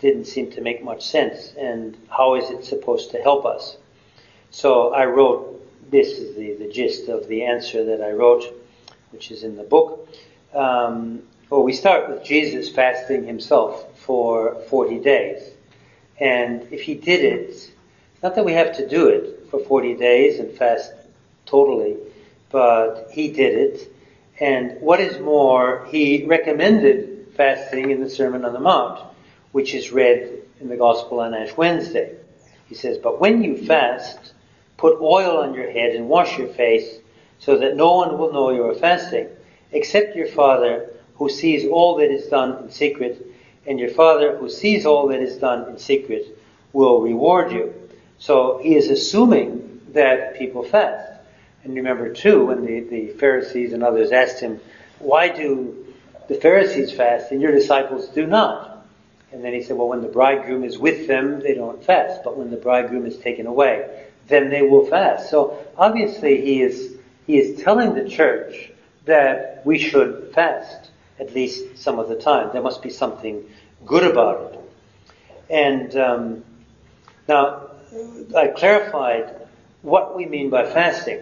didn't 0.00 0.24
seem 0.24 0.50
to 0.50 0.60
make 0.60 0.82
much 0.82 1.06
sense, 1.06 1.52
and 1.58 1.96
how 2.08 2.34
is 2.34 2.50
it 2.50 2.64
supposed 2.64 3.10
to 3.10 3.18
help 3.18 3.44
us? 3.44 3.76
So 4.50 4.92
I 4.92 5.04
wrote, 5.04 5.56
this 5.90 6.18
is 6.18 6.34
the, 6.34 6.54
the 6.54 6.72
gist 6.72 7.08
of 7.08 7.28
the 7.28 7.44
answer 7.44 7.84
that 7.84 8.02
I 8.02 8.10
wrote, 8.10 8.44
which 9.10 9.30
is 9.30 9.44
in 9.44 9.56
the 9.56 9.62
book. 9.62 10.08
Um, 10.54 11.22
well, 11.48 11.62
we 11.62 11.72
start 11.72 12.08
with 12.08 12.24
Jesus 12.24 12.68
fasting 12.68 13.24
himself 13.26 13.98
for 13.98 14.56
40 14.68 14.98
days. 15.00 15.42
And 16.18 16.62
if 16.72 16.82
he 16.82 16.94
did 16.94 17.24
it 17.24 17.70
not 18.22 18.34
that 18.34 18.44
we 18.44 18.52
have 18.52 18.76
to 18.76 18.88
do 18.88 19.08
it 19.08 19.46
for 19.50 19.60
40 19.60 19.96
days 19.96 20.38
and 20.40 20.56
fast 20.56 20.92
totally, 21.46 21.96
but 22.50 23.08
he 23.12 23.28
did 23.28 23.54
it. 23.54 23.92
And 24.38 24.80
what 24.80 25.00
is 25.00 25.20
more, 25.20 25.86
he 25.90 26.24
recommended 26.24 27.28
fasting 27.36 27.90
in 27.90 28.00
the 28.00 28.10
Sermon 28.10 28.44
on 28.44 28.52
the 28.52 28.60
Mount, 28.60 29.00
which 29.52 29.74
is 29.74 29.90
read 29.90 30.42
in 30.60 30.68
the 30.68 30.76
Gospel 30.76 31.20
on 31.20 31.34
Ash 31.34 31.56
Wednesday. 31.56 32.16
He 32.66 32.74
says, 32.74 32.98
But 32.98 33.20
when 33.20 33.42
you 33.42 33.56
fast, 33.66 34.32
put 34.76 35.00
oil 35.00 35.38
on 35.38 35.54
your 35.54 35.70
head 35.70 35.94
and 35.94 36.08
wash 36.08 36.38
your 36.38 36.48
face, 36.48 36.98
so 37.38 37.56
that 37.58 37.76
no 37.76 37.94
one 37.94 38.18
will 38.18 38.32
know 38.32 38.50
you 38.50 38.66
are 38.66 38.74
fasting, 38.74 39.28
except 39.72 40.14
your 40.14 40.26
Father 40.26 40.90
who 41.14 41.30
sees 41.30 41.66
all 41.66 41.96
that 41.96 42.10
is 42.10 42.26
done 42.28 42.64
in 42.64 42.70
secret, 42.70 43.26
and 43.66 43.78
your 43.78 43.90
Father 43.90 44.36
who 44.36 44.48
sees 44.48 44.84
all 44.84 45.08
that 45.08 45.20
is 45.20 45.36
done 45.36 45.68
in 45.68 45.78
secret 45.78 46.36
will 46.72 47.00
reward 47.00 47.52
you. 47.52 47.79
So 48.20 48.58
he 48.58 48.76
is 48.76 48.88
assuming 48.88 49.80
that 49.92 50.38
people 50.38 50.62
fast. 50.62 51.10
And 51.64 51.74
remember 51.74 52.12
too, 52.12 52.46
when 52.46 52.64
the, 52.64 52.80
the 52.80 53.08
Pharisees 53.14 53.72
and 53.72 53.82
others 53.82 54.12
asked 54.12 54.40
him, 54.40 54.60
why 54.98 55.28
do 55.28 55.86
the 56.28 56.34
Pharisees 56.34 56.92
fast 56.92 57.32
and 57.32 57.40
your 57.40 57.52
disciples 57.52 58.08
do 58.08 58.26
not? 58.26 58.86
And 59.32 59.42
then 59.42 59.54
he 59.54 59.62
said, 59.62 59.76
well, 59.76 59.88
when 59.88 60.02
the 60.02 60.08
bridegroom 60.08 60.64
is 60.64 60.78
with 60.78 61.08
them, 61.08 61.40
they 61.40 61.54
don't 61.54 61.82
fast. 61.82 62.22
But 62.22 62.36
when 62.36 62.50
the 62.50 62.56
bridegroom 62.56 63.06
is 63.06 63.16
taken 63.18 63.46
away, 63.46 64.06
then 64.28 64.50
they 64.50 64.62
will 64.62 64.86
fast. 64.86 65.30
So 65.30 65.66
obviously 65.76 66.42
he 66.42 66.62
is, 66.62 66.96
he 67.26 67.38
is 67.38 67.62
telling 67.62 67.94
the 67.94 68.08
church 68.08 68.70
that 69.06 69.62
we 69.64 69.78
should 69.78 70.32
fast 70.34 70.90
at 71.18 71.34
least 71.34 71.78
some 71.78 71.98
of 71.98 72.08
the 72.08 72.16
time. 72.16 72.50
There 72.52 72.62
must 72.62 72.82
be 72.82 72.90
something 72.90 73.44
good 73.86 74.04
about 74.04 74.52
it. 74.52 74.60
And 75.48 75.96
um, 75.96 76.44
now, 77.28 77.70
I 78.36 78.48
clarified 78.48 79.34
what 79.82 80.16
we 80.16 80.26
mean 80.26 80.50
by 80.50 80.64
fasting. 80.64 81.20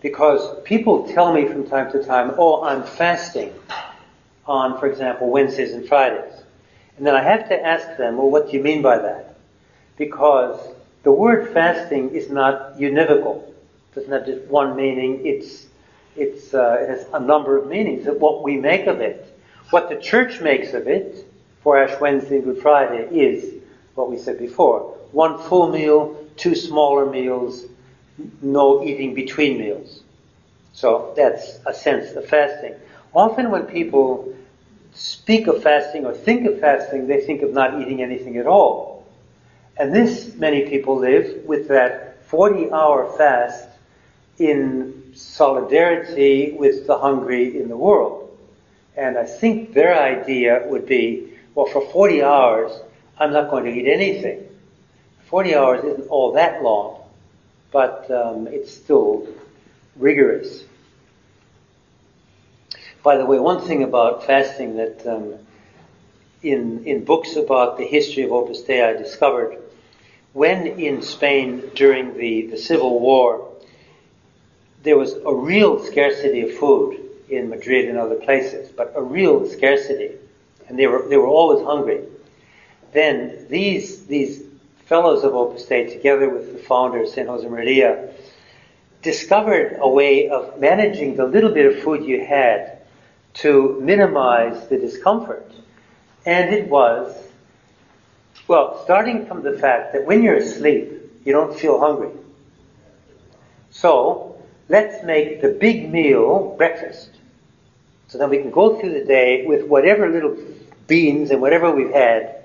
Because 0.00 0.60
people 0.64 1.06
tell 1.12 1.32
me 1.32 1.46
from 1.46 1.68
time 1.68 1.92
to 1.92 2.04
time, 2.04 2.34
oh, 2.36 2.64
I'm 2.64 2.82
fasting 2.82 3.52
on, 4.46 4.78
for 4.80 4.86
example, 4.86 5.30
Wednesdays 5.30 5.72
and 5.72 5.86
Fridays. 5.86 6.34
And 6.96 7.06
then 7.06 7.14
I 7.14 7.22
have 7.22 7.48
to 7.48 7.64
ask 7.64 7.96
them, 7.96 8.16
well, 8.16 8.30
what 8.30 8.50
do 8.50 8.56
you 8.56 8.62
mean 8.62 8.82
by 8.82 8.98
that? 8.98 9.36
Because 9.96 10.58
the 11.04 11.12
word 11.12 11.52
fasting 11.52 12.10
is 12.10 12.30
not 12.30 12.76
univocal. 12.76 13.42
It 13.42 13.94
doesn't 13.94 14.12
have 14.12 14.26
just 14.26 14.42
one 14.48 14.76
meaning. 14.76 15.24
It's, 15.24 15.66
It's, 16.16 16.52
uh, 16.52 16.78
it 16.80 16.88
has 16.90 17.06
a 17.14 17.20
number 17.20 17.56
of 17.56 17.68
meanings. 17.68 18.06
What 18.06 18.42
we 18.42 18.56
make 18.56 18.86
of 18.86 19.00
it, 19.00 19.26
what 19.70 19.88
the 19.88 19.96
church 19.96 20.40
makes 20.40 20.74
of 20.74 20.86
it 20.88 21.24
for 21.62 21.78
Ash 21.78 21.98
Wednesday 22.00 22.36
and 22.36 22.44
Good 22.44 22.60
Friday 22.60 23.08
is 23.16 23.62
what 23.94 24.10
we 24.10 24.18
said 24.18 24.38
before. 24.38 24.98
One 25.12 25.38
full 25.38 25.70
meal, 25.70 26.16
two 26.36 26.54
smaller 26.54 27.06
meals, 27.06 27.64
no 28.40 28.82
eating 28.82 29.14
between 29.14 29.58
meals. 29.58 30.02
So 30.72 31.12
that's 31.16 31.58
a 31.66 31.74
sense 31.74 32.12
of 32.16 32.26
fasting. 32.26 32.74
Often 33.14 33.50
when 33.50 33.64
people 33.66 34.34
speak 34.94 35.46
of 35.46 35.62
fasting 35.62 36.06
or 36.06 36.14
think 36.14 36.46
of 36.46 36.60
fasting, 36.60 37.06
they 37.06 37.20
think 37.20 37.42
of 37.42 37.52
not 37.52 37.80
eating 37.80 38.02
anything 38.02 38.36
at 38.38 38.46
all. 38.46 39.06
And 39.76 39.94
this, 39.94 40.34
many 40.36 40.68
people 40.68 40.96
live 40.98 41.44
with 41.44 41.68
that 41.68 42.24
40 42.26 42.70
hour 42.72 43.12
fast 43.16 43.68
in 44.38 45.12
solidarity 45.14 46.52
with 46.52 46.86
the 46.86 46.98
hungry 46.98 47.60
in 47.60 47.68
the 47.68 47.76
world. 47.76 48.36
And 48.96 49.16
I 49.16 49.24
think 49.24 49.72
their 49.72 49.98
idea 49.98 50.64
would 50.66 50.86
be, 50.86 51.32
well, 51.54 51.66
for 51.66 51.86
40 51.90 52.22
hours, 52.22 52.72
I'm 53.18 53.32
not 53.32 53.50
going 53.50 53.64
to 53.64 53.70
eat 53.70 53.88
anything. 53.88 54.46
40 55.32 55.54
hours 55.54 55.84
isn't 55.84 56.08
all 56.08 56.32
that 56.32 56.62
long, 56.62 57.00
but 57.72 58.10
um, 58.10 58.46
it's 58.48 58.70
still 58.70 59.26
rigorous. 59.96 60.64
By 63.02 63.16
the 63.16 63.24
way, 63.24 63.38
one 63.38 63.62
thing 63.62 63.82
about 63.82 64.26
fasting 64.26 64.76
that 64.76 65.06
um, 65.06 65.36
in, 66.42 66.84
in 66.84 67.06
books 67.06 67.36
about 67.36 67.78
the 67.78 67.86
history 67.86 68.24
of 68.24 68.32
Opus 68.32 68.60
Dei 68.60 68.84
I 68.86 68.92
discovered 68.92 69.56
when 70.34 70.66
in 70.66 71.00
Spain 71.00 71.70
during 71.74 72.14
the, 72.18 72.48
the 72.48 72.58
Civil 72.58 73.00
War, 73.00 73.48
there 74.82 74.98
was 74.98 75.14
a 75.14 75.34
real 75.34 75.82
scarcity 75.82 76.42
of 76.42 76.58
food 76.58 77.00
in 77.30 77.48
Madrid 77.48 77.88
and 77.88 77.96
other 77.96 78.16
places, 78.16 78.70
but 78.70 78.92
a 78.94 79.02
real 79.02 79.48
scarcity, 79.48 80.10
and 80.68 80.78
they 80.78 80.86
were, 80.86 81.08
they 81.08 81.16
were 81.16 81.26
always 81.26 81.64
hungry. 81.64 82.02
Then 82.92 83.46
these, 83.48 84.04
these 84.04 84.41
fellows 84.92 85.24
of 85.24 85.34
Opus 85.34 85.64
Dei, 85.64 85.86
together 85.86 86.28
with 86.28 86.52
the 86.52 86.58
founder, 86.58 87.06
St. 87.06 87.26
Josemaria, 87.26 88.12
discovered 89.00 89.78
a 89.80 89.88
way 89.88 90.28
of 90.28 90.60
managing 90.60 91.16
the 91.16 91.24
little 91.24 91.50
bit 91.50 91.64
of 91.64 91.82
food 91.82 92.04
you 92.04 92.22
had 92.22 92.76
to 93.32 93.80
minimize 93.80 94.68
the 94.68 94.76
discomfort. 94.76 95.50
And 96.26 96.54
it 96.54 96.68
was, 96.68 97.16
well, 98.46 98.84
starting 98.84 99.24
from 99.24 99.42
the 99.42 99.58
fact 99.58 99.94
that 99.94 100.04
when 100.04 100.22
you're 100.22 100.36
asleep, 100.36 100.92
you 101.24 101.32
don't 101.32 101.58
feel 101.58 101.80
hungry. 101.80 102.10
So, 103.70 104.44
let's 104.68 105.02
make 105.06 105.40
the 105.40 105.56
big 105.58 105.90
meal 105.90 106.54
breakfast. 106.58 107.08
So 108.08 108.18
then 108.18 108.28
we 108.28 108.36
can 108.36 108.50
go 108.50 108.78
through 108.78 108.92
the 108.92 109.06
day 109.06 109.46
with 109.46 109.66
whatever 109.66 110.10
little 110.10 110.36
beans 110.86 111.30
and 111.30 111.40
whatever 111.40 111.74
we've 111.74 111.94
had. 111.94 112.42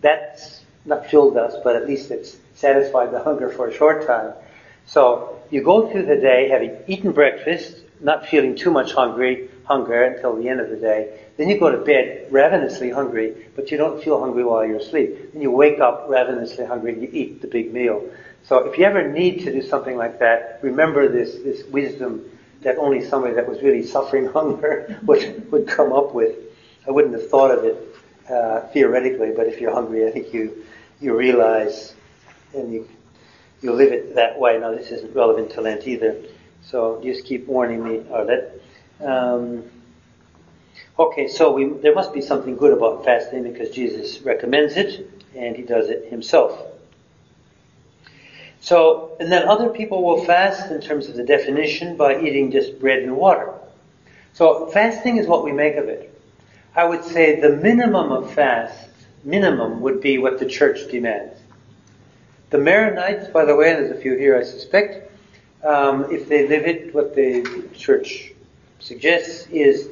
That's 0.00 0.59
not 0.90 1.06
filled 1.06 1.38
us, 1.38 1.54
but 1.64 1.74
at 1.76 1.86
least 1.86 2.10
it's 2.10 2.36
satisfied 2.54 3.12
the 3.12 3.22
hunger 3.22 3.48
for 3.48 3.68
a 3.68 3.72
short 3.72 4.06
time. 4.06 4.34
So 4.84 5.38
you 5.50 5.62
go 5.62 5.90
through 5.90 6.06
the 6.06 6.16
day 6.16 6.48
having 6.48 6.76
eaten 6.86 7.12
breakfast, 7.12 7.76
not 8.00 8.26
feeling 8.26 8.54
too 8.54 8.70
much 8.70 8.92
hungry, 8.92 9.48
hunger 9.64 10.02
until 10.02 10.36
the 10.36 10.48
end 10.48 10.60
of 10.60 10.68
the 10.68 10.76
day. 10.76 11.20
Then 11.36 11.48
you 11.48 11.58
go 11.58 11.70
to 11.70 11.78
bed 11.78 12.26
ravenously 12.30 12.90
hungry, 12.90 13.46
but 13.56 13.70
you 13.70 13.78
don't 13.78 14.02
feel 14.02 14.20
hungry 14.20 14.44
while 14.44 14.66
you're 14.66 14.78
asleep. 14.78 15.32
Then 15.32 15.40
you 15.40 15.50
wake 15.50 15.80
up 15.80 16.06
ravenously 16.08 16.66
hungry 16.66 16.92
and 16.92 17.02
you 17.02 17.08
eat 17.12 17.40
the 17.40 17.46
big 17.46 17.72
meal. 17.72 18.04
So 18.42 18.58
if 18.68 18.78
you 18.78 18.84
ever 18.84 19.10
need 19.10 19.44
to 19.44 19.52
do 19.52 19.62
something 19.62 19.96
like 19.96 20.18
that, 20.18 20.58
remember 20.62 21.08
this, 21.08 21.34
this 21.44 21.64
wisdom 21.68 22.24
that 22.62 22.76
only 22.78 23.02
somebody 23.02 23.34
that 23.34 23.48
was 23.48 23.62
really 23.62 23.86
suffering 23.86 24.26
hunger 24.32 24.98
would, 25.04 25.50
would 25.52 25.66
come 25.66 25.92
up 25.92 26.14
with. 26.14 26.36
I 26.86 26.90
wouldn't 26.90 27.14
have 27.14 27.30
thought 27.30 27.50
of 27.50 27.64
it 27.64 27.76
uh, 28.28 28.60
theoretically, 28.72 29.32
but 29.36 29.46
if 29.46 29.60
you're 29.60 29.72
hungry, 29.72 30.06
I 30.06 30.10
think 30.10 30.32
you, 30.32 30.64
you 31.00 31.16
realize 31.16 31.94
and 32.54 32.72
you, 32.72 32.88
you 33.62 33.72
live 33.72 33.92
it 33.92 34.14
that 34.14 34.38
way. 34.38 34.58
Now 34.58 34.72
this 34.72 34.90
isn't 34.90 35.14
relevant 35.14 35.50
to 35.52 35.60
Lent 35.60 35.86
either. 35.86 36.22
So 36.62 37.00
just 37.02 37.24
keep 37.24 37.46
warning 37.46 37.82
me, 37.82 38.00
Arlette. 38.10 38.60
Um, 39.00 39.64
okay, 40.98 41.28
so 41.28 41.52
we, 41.52 41.68
there 41.68 41.94
must 41.94 42.12
be 42.12 42.20
something 42.20 42.56
good 42.56 42.72
about 42.72 43.04
fasting 43.04 43.50
because 43.50 43.70
Jesus 43.70 44.20
recommends 44.20 44.76
it 44.76 45.10
and 45.34 45.56
he 45.56 45.62
does 45.62 45.88
it 45.88 46.10
himself. 46.10 46.66
So, 48.60 49.16
and 49.18 49.32
then 49.32 49.48
other 49.48 49.70
people 49.70 50.02
will 50.02 50.22
fast 50.24 50.70
in 50.70 50.82
terms 50.82 51.08
of 51.08 51.16
the 51.16 51.24
definition 51.24 51.96
by 51.96 52.20
eating 52.20 52.50
just 52.52 52.78
bread 52.78 52.98
and 52.98 53.16
water. 53.16 53.54
So, 54.34 54.66
fasting 54.66 55.16
is 55.16 55.26
what 55.26 55.44
we 55.44 55.52
make 55.52 55.76
of 55.76 55.88
it. 55.88 56.14
I 56.76 56.84
would 56.84 57.02
say 57.02 57.40
the 57.40 57.56
minimum 57.56 58.12
of 58.12 58.32
fast, 58.32 58.89
minimum 59.24 59.80
would 59.80 60.00
be 60.00 60.18
what 60.18 60.38
the 60.38 60.46
church 60.46 60.90
demands. 60.90 61.38
The 62.50 62.58
Maronites, 62.58 63.32
by 63.32 63.44
the 63.44 63.54
way, 63.54 63.72
there's 63.72 63.90
a 63.90 64.00
few 64.00 64.16
here 64.16 64.36
I 64.36 64.42
suspect, 64.42 65.10
um, 65.62 66.10
if 66.10 66.28
they 66.28 66.48
live 66.48 66.66
it, 66.66 66.94
what 66.94 67.14
the 67.14 67.68
church 67.74 68.32
suggests 68.78 69.46
is, 69.48 69.88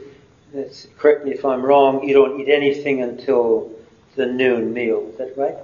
correct 0.97 1.25
me 1.25 1.33
if 1.33 1.45
I'm 1.45 1.63
wrong, 1.63 2.03
you 2.03 2.15
don't 2.15 2.41
eat 2.41 2.49
anything 2.49 3.03
until 3.03 3.71
the 4.17 4.27
noon 4.27 4.73
meal. 4.73 5.09
Is 5.11 5.19
that 5.19 5.37
right? 5.37 5.57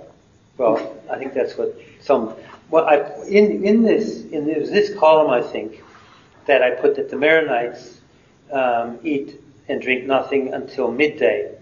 Well, 0.56 0.96
I 1.10 1.18
think 1.18 1.34
that's 1.34 1.56
what 1.56 1.76
some. 2.00 2.34
Well, 2.70 2.86
I, 2.86 3.10
in 3.26 3.64
in 3.64 3.82
this 3.82 4.24
in 4.26 4.46
this, 4.46 4.70
this 4.70 4.96
column, 4.96 5.30
I 5.30 5.42
think 5.42 5.82
that 6.46 6.62
I 6.62 6.70
put 6.70 6.94
that 6.96 7.10
the 7.10 7.16
Maronites 7.16 7.96
um, 8.52 8.98
eat 9.02 9.40
and 9.68 9.82
drink 9.82 10.04
nothing 10.04 10.54
until 10.54 10.92
midday, 10.92 11.56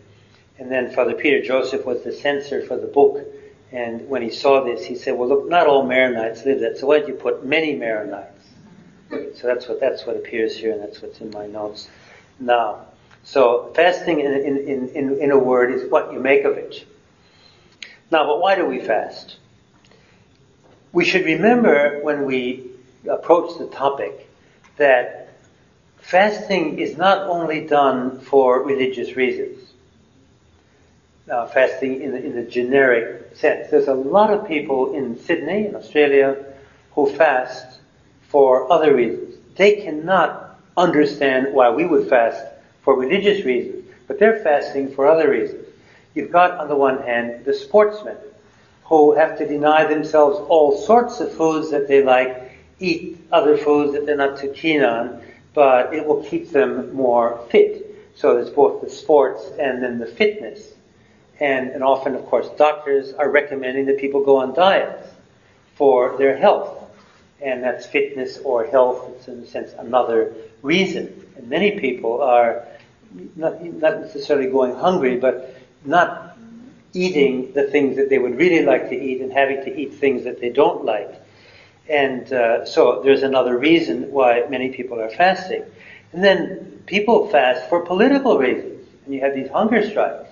and 0.63 0.71
then 0.71 0.93
Father 0.93 1.15
Peter 1.15 1.43
Joseph 1.43 1.85
was 1.85 2.05
the 2.05 2.13
censor 2.13 2.63
for 2.65 2.77
the 2.77 2.87
book, 2.87 3.19
and 3.73 4.09
when 4.09 4.23
he 4.23 4.31
saw 4.31 4.63
this, 4.63 4.85
he 4.85 4.95
said, 4.95 5.19
"Well, 5.19 5.29
look, 5.29 5.49
not 5.49 5.67
all 5.67 5.85
Maronites 5.85 6.45
live 6.45 6.61
that. 6.61 6.79
So 6.79 6.87
why 6.87 7.01
don't 7.01 7.09
you 7.09 7.15
put 7.15 7.45
many 7.45 7.75
Maronites?" 7.75 8.29
So 9.11 9.49
that's 9.49 9.67
what 9.67 9.81
that's 9.81 10.07
what 10.07 10.15
appears 10.15 10.57
here, 10.57 10.71
and 10.71 10.81
that's 10.81 11.03
what's 11.03 11.21
in 11.21 11.33
my 11.33 11.47
notes 11.49 11.89
now. 12.39 12.87
So 13.25 13.73
fasting, 13.75 14.21
in, 14.21 14.33
in, 14.33 14.89
in, 14.91 15.19
in 15.19 15.31
a 15.33 15.39
word, 15.39 15.73
is 15.73 15.91
what 15.91 16.13
you 16.13 16.21
make 16.21 16.45
of 16.45 16.57
it. 16.57 16.85
Now, 18.13 18.25
but 18.27 18.41
why 18.41 18.55
do 18.55 18.65
we 18.65 18.79
fast? 18.79 19.39
We 20.93 21.05
should 21.05 21.25
remember 21.25 21.99
when 22.03 22.25
we 22.25 22.71
approach 23.09 23.59
the 23.59 23.67
topic 23.67 24.29
that 24.77 25.35
fasting 25.99 26.79
is 26.79 26.97
not 26.97 27.29
only 27.29 27.67
done 27.67 28.21
for 28.21 28.63
religious 28.63 29.17
reasons. 29.17 29.62
Uh, 31.31 31.47
fasting 31.47 32.03
in 32.03 32.11
the, 32.11 32.21
in 32.21 32.35
the 32.35 32.43
generic 32.43 33.37
sense. 33.37 33.71
There's 33.71 33.87
a 33.87 33.95
lot 33.95 34.31
of 34.31 34.49
people 34.49 34.93
in 34.93 35.17
Sydney, 35.17 35.67
in 35.67 35.77
Australia, 35.77 36.45
who 36.97 37.09
fast 37.11 37.79
for 38.23 38.71
other 38.73 38.93
reasons. 38.93 39.37
They 39.55 39.83
cannot 39.83 40.59
understand 40.77 41.55
why 41.55 41.71
we 41.71 41.87
would 41.87 42.09
fast 42.09 42.45
for 42.83 42.99
religious 42.99 43.45
reasons, 43.45 43.89
but 44.09 44.19
they're 44.19 44.41
fasting 44.41 44.93
for 44.93 45.07
other 45.07 45.31
reasons. 45.31 45.69
You've 46.13 46.33
got, 46.33 46.59
on 46.59 46.69
the 46.69 46.75
one 46.75 47.01
hand, 47.05 47.45
the 47.45 47.55
sportsmen 47.55 48.17
who 48.87 49.15
have 49.15 49.39
to 49.39 49.47
deny 49.47 49.85
themselves 49.85 50.41
all 50.49 50.77
sorts 50.77 51.21
of 51.21 51.33
foods 51.37 51.71
that 51.71 51.87
they 51.87 52.03
like, 52.03 52.59
eat 52.81 53.17
other 53.31 53.57
foods 53.57 53.93
that 53.93 54.07
they're 54.07 54.17
not 54.17 54.41
too 54.41 54.51
keen 54.51 54.83
on, 54.83 55.23
but 55.55 55.95
it 55.95 56.05
will 56.05 56.25
keep 56.25 56.51
them 56.51 56.93
more 56.93 57.47
fit. 57.49 58.11
So 58.17 58.35
there's 58.35 58.51
both 58.51 58.83
the 58.83 58.91
sports 58.91 59.45
and 59.57 59.81
then 59.81 60.01
the 60.01 60.07
fitness. 60.07 60.72
And, 61.43 61.71
and 61.71 61.83
often, 61.83 62.15
of 62.15 62.25
course, 62.27 62.49
doctors 62.57 63.13
are 63.15 63.29
recommending 63.29 63.87
that 63.87 63.99
people 63.99 64.25
go 64.25 64.37
on 64.37 64.55
diets 64.55 65.09
for 65.75 66.17
their 66.17 66.37
health. 66.37 66.89
And 67.41 67.65
that's 67.65 67.85
fitness 67.85 68.39
or 68.45 68.65
health. 68.67 69.11
It's 69.17 69.27
in 69.27 69.41
a 69.41 69.47
sense 69.47 69.73
another 69.77 70.33
reason. 70.63 71.27
And 71.37 71.49
many 71.49 71.81
people 71.81 72.23
are 72.23 72.65
not, 73.35 73.61
not 73.61 74.03
necessarily 74.03 74.49
going 74.53 74.77
hungry, 74.77 75.17
but 75.17 75.57
not 75.85 76.37
eating 76.95 77.53
the 77.55 77.65
things 77.65 77.97
that 77.97 78.09
they 78.09 78.19
would 78.19 78.39
really 78.39 78.65
like 78.65 78.89
to 78.91 78.95
eat 78.95 79.21
and 79.21 79.33
having 79.33 79.65
to 79.65 79.77
eat 79.77 79.95
things 79.95 80.23
that 80.23 80.41
they 80.41 80.51
don't 80.51 80.85
like. 80.85 81.13
And 81.89 82.33
uh, 82.33 82.65
so 82.67 83.03
there's 83.03 83.25
another 83.25 83.59
reason 83.59 84.13
why 84.13 84.45
many 84.49 84.69
people 84.69 85.01
are 85.01 85.11
fasting. 85.11 85.65
And 86.13 86.23
then 86.23 86.85
people 86.87 87.27
fast 87.31 87.69
for 87.69 87.85
political 87.85 88.39
reasons. 88.39 88.87
And 89.07 89.13
you 89.13 89.21
have 89.23 89.35
these 89.35 89.51
hunger 89.51 89.85
strikes. 89.91 90.29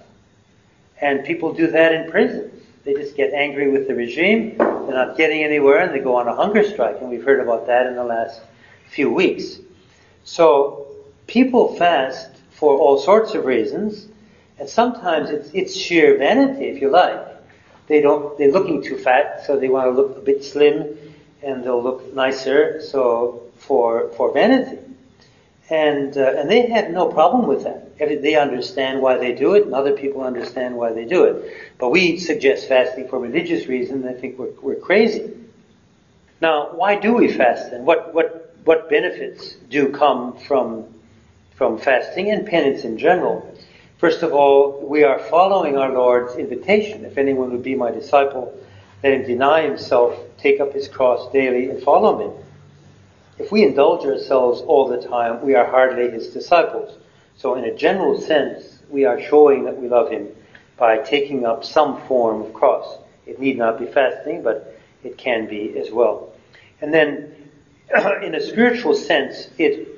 And 1.00 1.24
people 1.24 1.52
do 1.52 1.66
that 1.68 1.92
in 1.92 2.10
prisons. 2.10 2.52
They 2.84 2.94
just 2.94 3.16
get 3.16 3.32
angry 3.32 3.70
with 3.70 3.88
the 3.88 3.94
regime, 3.94 4.56
they're 4.56 4.94
not 4.94 5.16
getting 5.16 5.42
anywhere, 5.44 5.80
and 5.80 5.94
they 5.94 5.98
go 5.98 6.16
on 6.16 6.28
a 6.28 6.34
hunger 6.34 6.64
strike. 6.64 6.96
And 7.00 7.10
we've 7.10 7.24
heard 7.24 7.40
about 7.40 7.66
that 7.66 7.86
in 7.86 7.94
the 7.94 8.04
last 8.04 8.40
few 8.88 9.12
weeks. 9.12 9.58
So 10.24 10.86
people 11.26 11.76
fast 11.76 12.30
for 12.50 12.76
all 12.76 12.98
sorts 12.98 13.34
of 13.34 13.44
reasons, 13.44 14.08
and 14.58 14.68
sometimes 14.68 15.30
it's, 15.30 15.50
it's 15.52 15.76
sheer 15.76 16.16
vanity, 16.18 16.66
if 16.66 16.80
you 16.80 16.90
like. 16.90 17.20
They 17.86 18.00
don't, 18.00 18.36
they're 18.38 18.52
looking 18.52 18.82
too 18.82 18.96
fat, 18.96 19.44
so 19.46 19.58
they 19.58 19.68
want 19.68 19.86
to 19.86 19.90
look 19.90 20.16
a 20.16 20.20
bit 20.20 20.42
slim, 20.44 20.96
and 21.42 21.62
they'll 21.62 21.82
look 21.82 22.14
nicer, 22.14 22.80
so 22.80 23.42
for, 23.56 24.08
for 24.10 24.32
vanity. 24.32 24.78
And, 25.70 26.16
uh, 26.16 26.34
and 26.36 26.50
they 26.50 26.66
have 26.68 26.90
no 26.90 27.06
problem 27.06 27.46
with 27.46 27.62
that. 27.62 27.96
They 27.96 28.34
understand 28.34 29.00
why 29.00 29.18
they 29.18 29.32
do 29.32 29.54
it, 29.54 29.66
and 29.66 29.74
other 29.74 29.92
people 29.92 30.22
understand 30.22 30.74
why 30.74 30.92
they 30.92 31.04
do 31.04 31.24
it. 31.24 31.54
But 31.78 31.90
we 31.90 32.18
suggest 32.18 32.66
fasting 32.66 33.06
for 33.06 33.20
religious 33.20 33.66
reasons, 33.68 34.04
and 34.04 34.14
they 34.16 34.20
think 34.20 34.36
we're, 34.36 34.50
we're 34.60 34.80
crazy. 34.80 35.30
Now, 36.40 36.70
why 36.74 36.96
do 36.96 37.14
we 37.14 37.32
fast 37.32 37.70
then? 37.70 37.84
What, 37.84 38.12
what, 38.12 38.56
what 38.64 38.90
benefits 38.90 39.54
do 39.68 39.92
come 39.92 40.36
from, 40.38 40.86
from 41.54 41.78
fasting 41.78 42.32
and 42.32 42.46
penance 42.46 42.82
in 42.82 42.98
general? 42.98 43.56
First 43.98 44.22
of 44.22 44.32
all, 44.32 44.80
we 44.84 45.04
are 45.04 45.20
following 45.20 45.76
our 45.76 45.92
Lord's 45.92 46.34
invitation. 46.34 47.04
If 47.04 47.16
anyone 47.16 47.52
would 47.52 47.62
be 47.62 47.76
my 47.76 47.92
disciple, 47.92 48.52
let 49.04 49.12
him 49.12 49.24
deny 49.24 49.62
himself, 49.62 50.18
take 50.36 50.58
up 50.58 50.72
his 50.72 50.88
cross 50.88 51.30
daily, 51.32 51.70
and 51.70 51.80
follow 51.82 52.18
me. 52.18 52.44
If 53.40 53.50
we 53.50 53.64
indulge 53.64 54.04
ourselves 54.04 54.60
all 54.60 54.86
the 54.86 55.00
time, 55.00 55.40
we 55.40 55.54
are 55.54 55.64
hardly 55.64 56.10
his 56.10 56.28
disciples. 56.28 56.98
So, 57.36 57.54
in 57.54 57.64
a 57.64 57.74
general 57.74 58.20
sense, 58.20 58.80
we 58.90 59.06
are 59.06 59.18
showing 59.18 59.64
that 59.64 59.80
we 59.80 59.88
love 59.88 60.10
him 60.10 60.28
by 60.76 60.98
taking 60.98 61.46
up 61.46 61.64
some 61.64 62.02
form 62.02 62.42
of 62.42 62.52
cross. 62.52 62.98
It 63.24 63.40
need 63.40 63.56
not 63.56 63.78
be 63.78 63.86
fasting, 63.86 64.42
but 64.42 64.78
it 65.02 65.16
can 65.16 65.46
be 65.46 65.78
as 65.78 65.90
well. 65.90 66.34
And 66.82 66.92
then, 66.92 67.32
in 68.22 68.34
a 68.34 68.42
spiritual 68.42 68.94
sense, 68.94 69.48
it 69.56 69.88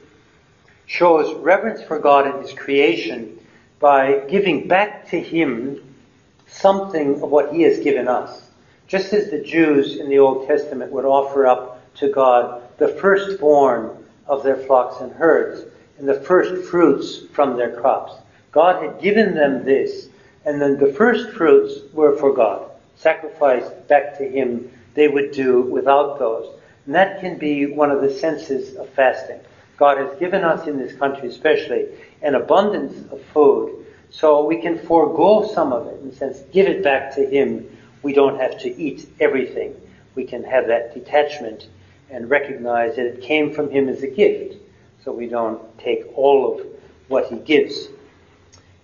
shows 0.87 1.35
reverence 1.35 1.83
for 1.83 1.99
God 1.99 2.29
and 2.29 2.47
His 2.47 2.55
creation 2.55 3.41
by 3.81 4.21
giving 4.29 4.69
back 4.69 5.09
to 5.09 5.21
Him 5.21 5.97
something 6.47 7.21
of 7.21 7.31
what 7.31 7.53
He 7.53 7.63
has 7.63 7.81
given 7.81 8.07
us. 8.07 8.51
Just 8.87 9.13
as 9.13 9.33
the 9.33 9.41
Jews 9.41 9.97
in 9.97 10.09
the 10.09 10.21
Old 10.21 10.47
Testament 10.47 10.93
would 10.93 11.05
offer 11.05 11.45
up 11.45 11.81
to 11.97 12.09
God 12.09 12.62
the 12.79 12.89
firstborn 12.89 14.05
of 14.27 14.43
their 14.43 14.57
flocks 14.57 15.01
and 15.01 15.13
herds 15.13 15.65
and 15.99 16.09
the 16.09 16.21
first 16.21 16.69
fruits 16.69 17.27
from 17.33 17.57
their 17.57 17.77
crops. 17.81 18.15
God 18.51 18.83
had 18.83 19.01
given 19.01 19.35
them 19.35 19.65
this, 19.65 20.09
and 20.45 20.61
then 20.61 20.79
the 20.79 20.93
first 20.93 21.31
fruits 21.31 21.93
were 21.93 22.17
for 22.17 22.33
God, 22.33 22.71
sacrificed 22.97 23.89
back 23.89 24.19
to 24.19 24.29
Him 24.29 24.71
they 24.95 25.09
would 25.09 25.33
do 25.33 25.63
without 25.63 26.19
those. 26.19 26.55
And 26.87 26.95
that 26.95 27.21
can 27.21 27.39
be 27.39 27.67
one 27.67 27.91
of 27.91 28.03
the 28.03 28.13
senses 28.13 28.77
of 28.77 28.89
fasting. 28.91 29.41
God 29.77 29.99
has 29.99 30.19
given 30.19 30.45
us 30.45 30.67
in 30.67 30.79
this 30.79 30.95
country 30.95 31.29
especially 31.29 31.87
an 32.23 32.35
abundance 32.35 33.11
of 33.11 33.23
food, 33.33 33.87
so 34.11 34.45
we 34.45 34.61
can 34.61 34.79
forego 34.79 35.49
some 35.55 35.73
of 35.73 35.87
it, 35.87 36.01
in 36.03 36.09
a 36.09 36.15
sense, 36.15 36.41
give 36.53 36.67
it 36.67 36.83
back 36.83 37.15
to 37.15 37.25
Him. 37.25 37.67
We 38.03 38.13
don't 38.13 38.39
have 38.39 38.59
to 38.61 38.77
eat 38.77 39.09
everything. 39.21 39.75
We 40.15 40.25
can 40.25 40.45
have 40.45 40.67
that 40.67 40.95
detachment 40.95 41.69
and 42.13 42.29
recognize 42.29 42.97
that 42.97 43.07
it 43.07 43.23
came 43.23 43.53
from 43.53 43.71
Him 43.71 43.89
as 43.89 44.03
a 44.03 44.07
gift, 44.07 44.57
so 45.05 45.13
we 45.13 45.27
don't 45.27 45.61
take 45.79 46.05
all 46.17 46.55
of 46.55 46.67
what 47.09 47.27
He 47.27 47.37
gives. 47.37 47.89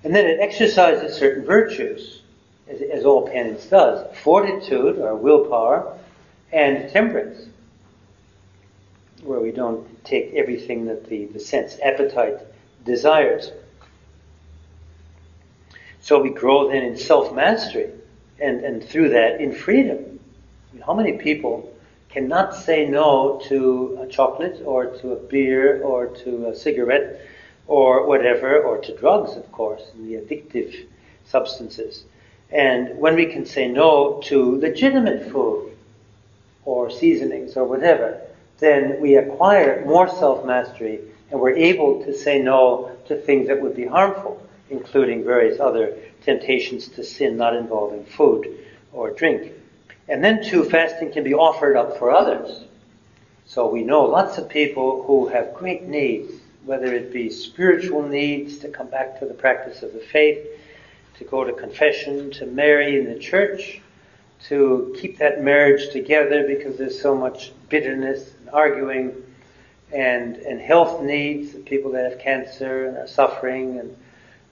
And 0.02 0.14
then 0.14 0.26
it 0.26 0.40
exercises 0.40 1.16
certain 1.16 1.44
virtues, 1.44 2.22
as, 2.68 2.80
as 2.80 3.04
all 3.04 3.28
penance 3.28 3.66
does 3.66 4.16
fortitude, 4.18 4.98
or 4.98 5.14
willpower, 5.14 5.96
and 6.52 6.90
temperance, 6.90 7.46
where 9.22 9.40
we 9.40 9.50
don't 9.50 10.04
take 10.04 10.32
everything 10.34 10.86
that 10.86 11.06
the, 11.08 11.26
the 11.26 11.40
sense 11.40 11.76
appetite 11.84 12.38
desires. 12.84 13.52
So 16.00 16.22
we 16.22 16.30
grow 16.30 16.68
then 16.68 16.82
in 16.82 16.96
self 16.96 17.34
mastery, 17.34 17.90
and, 18.40 18.64
and 18.64 18.82
through 18.82 19.10
that 19.10 19.40
in 19.40 19.52
freedom. 19.52 20.20
I 20.70 20.74
mean, 20.74 20.82
how 20.82 20.94
many 20.94 21.18
people 21.18 21.74
cannot 22.08 22.54
say 22.54 22.86
no 22.86 23.40
to 23.48 23.98
a 24.02 24.06
chocolate 24.06 24.62
or 24.64 24.86
to 24.86 25.12
a 25.12 25.16
beer 25.16 25.82
or 25.82 26.06
to 26.06 26.46
a 26.46 26.56
cigarette 26.56 27.20
or 27.66 28.06
whatever, 28.06 28.62
or 28.62 28.78
to 28.78 28.96
drugs, 28.96 29.36
of 29.36 29.50
course, 29.52 29.82
the 29.94 30.14
addictive 30.14 30.86
substances. 31.26 32.04
And 32.50 32.98
when 32.98 33.14
we 33.14 33.26
can 33.26 33.44
say 33.44 33.68
no 33.68 34.22
to 34.24 34.58
legitimate 34.58 35.30
food 35.30 35.76
or 36.64 36.90
seasonings 36.90 37.56
or 37.56 37.64
whatever, 37.64 38.20
then 38.58 39.00
we 39.00 39.16
acquire 39.16 39.84
more 39.84 40.08
self 40.08 40.46
mastery 40.46 41.00
and 41.30 41.38
we're 41.38 41.56
able 41.56 42.02
to 42.04 42.16
say 42.16 42.40
no 42.40 42.90
to 43.06 43.16
things 43.16 43.48
that 43.48 43.60
would 43.60 43.76
be 43.76 43.86
harmful, 43.86 44.42
including 44.70 45.24
various 45.24 45.60
other 45.60 45.94
temptations 46.22 46.88
to 46.88 47.04
sin 47.04 47.36
not 47.36 47.54
involving 47.54 48.04
food 48.04 48.64
or 48.92 49.10
drink. 49.10 49.52
And 50.08 50.24
then 50.24 50.42
too, 50.42 50.64
fasting 50.64 51.12
can 51.12 51.24
be 51.24 51.34
offered 51.34 51.76
up 51.76 51.98
for 51.98 52.10
others. 52.10 52.64
So 53.46 53.68
we 53.68 53.82
know 53.82 54.04
lots 54.04 54.38
of 54.38 54.48
people 54.48 55.02
who 55.04 55.28
have 55.28 55.54
great 55.54 55.84
needs, 55.84 56.32
whether 56.64 56.94
it 56.94 57.12
be 57.12 57.30
spiritual 57.30 58.02
needs 58.02 58.58
to 58.58 58.68
come 58.68 58.88
back 58.88 59.18
to 59.20 59.26
the 59.26 59.34
practice 59.34 59.82
of 59.82 59.92
the 59.92 60.00
faith, 60.00 60.46
to 61.18 61.24
go 61.24 61.44
to 61.44 61.52
confession, 61.52 62.30
to 62.32 62.46
marry 62.46 62.98
in 62.98 63.12
the 63.12 63.18
church, 63.18 63.80
to 64.44 64.94
keep 64.98 65.18
that 65.18 65.42
marriage 65.42 65.90
together 65.90 66.46
because 66.46 66.76
there's 66.76 67.00
so 67.00 67.14
much 67.14 67.52
bitterness 67.68 68.32
and 68.40 68.50
arguing, 68.50 69.14
and, 69.92 70.36
and 70.36 70.60
health 70.60 71.02
needs, 71.02 71.54
of 71.54 71.64
people 71.64 71.90
that 71.92 72.10
have 72.10 72.20
cancer 72.20 72.86
and 72.86 72.96
are 72.98 73.08
suffering, 73.08 73.78
and 73.78 73.96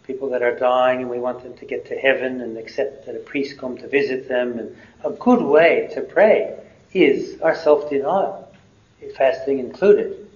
people 0.07 0.31
that 0.31 0.42
are 0.42 0.57
dying 0.57 1.01
and 1.01 1.11
we 1.11 1.19
want 1.19 1.42
them 1.42 1.57
to 1.57 1.64
get 1.64 1.87
to 1.87 1.97
heaven 1.97 2.40
and 2.40 2.57
accept 2.57 3.07
that 3.07 3.16
a 3.16 3.19
priest 3.19 3.59
come 3.59 3.77
to 3.79 3.88
visit 3.88 4.29
them. 4.29 4.59
And 4.59 4.77
a 5.05 5.11
good 5.11 5.42
way 5.42 5.90
to 5.95 6.01
pray 6.01 6.59
is 6.92 7.40
our 7.40 7.55
self-denial, 7.55 8.53
fasting 9.16 9.59
included. 9.59 10.29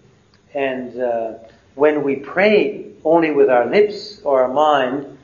And 0.55 1.01
uh, 1.01 1.35
when 1.75 2.03
we 2.03 2.17
pray 2.17 2.93
only 3.05 3.31
with 3.31 3.49
our 3.49 3.67
lips 3.67 4.21
or 4.25 4.43
our 4.43 4.53
mind, 4.53 5.19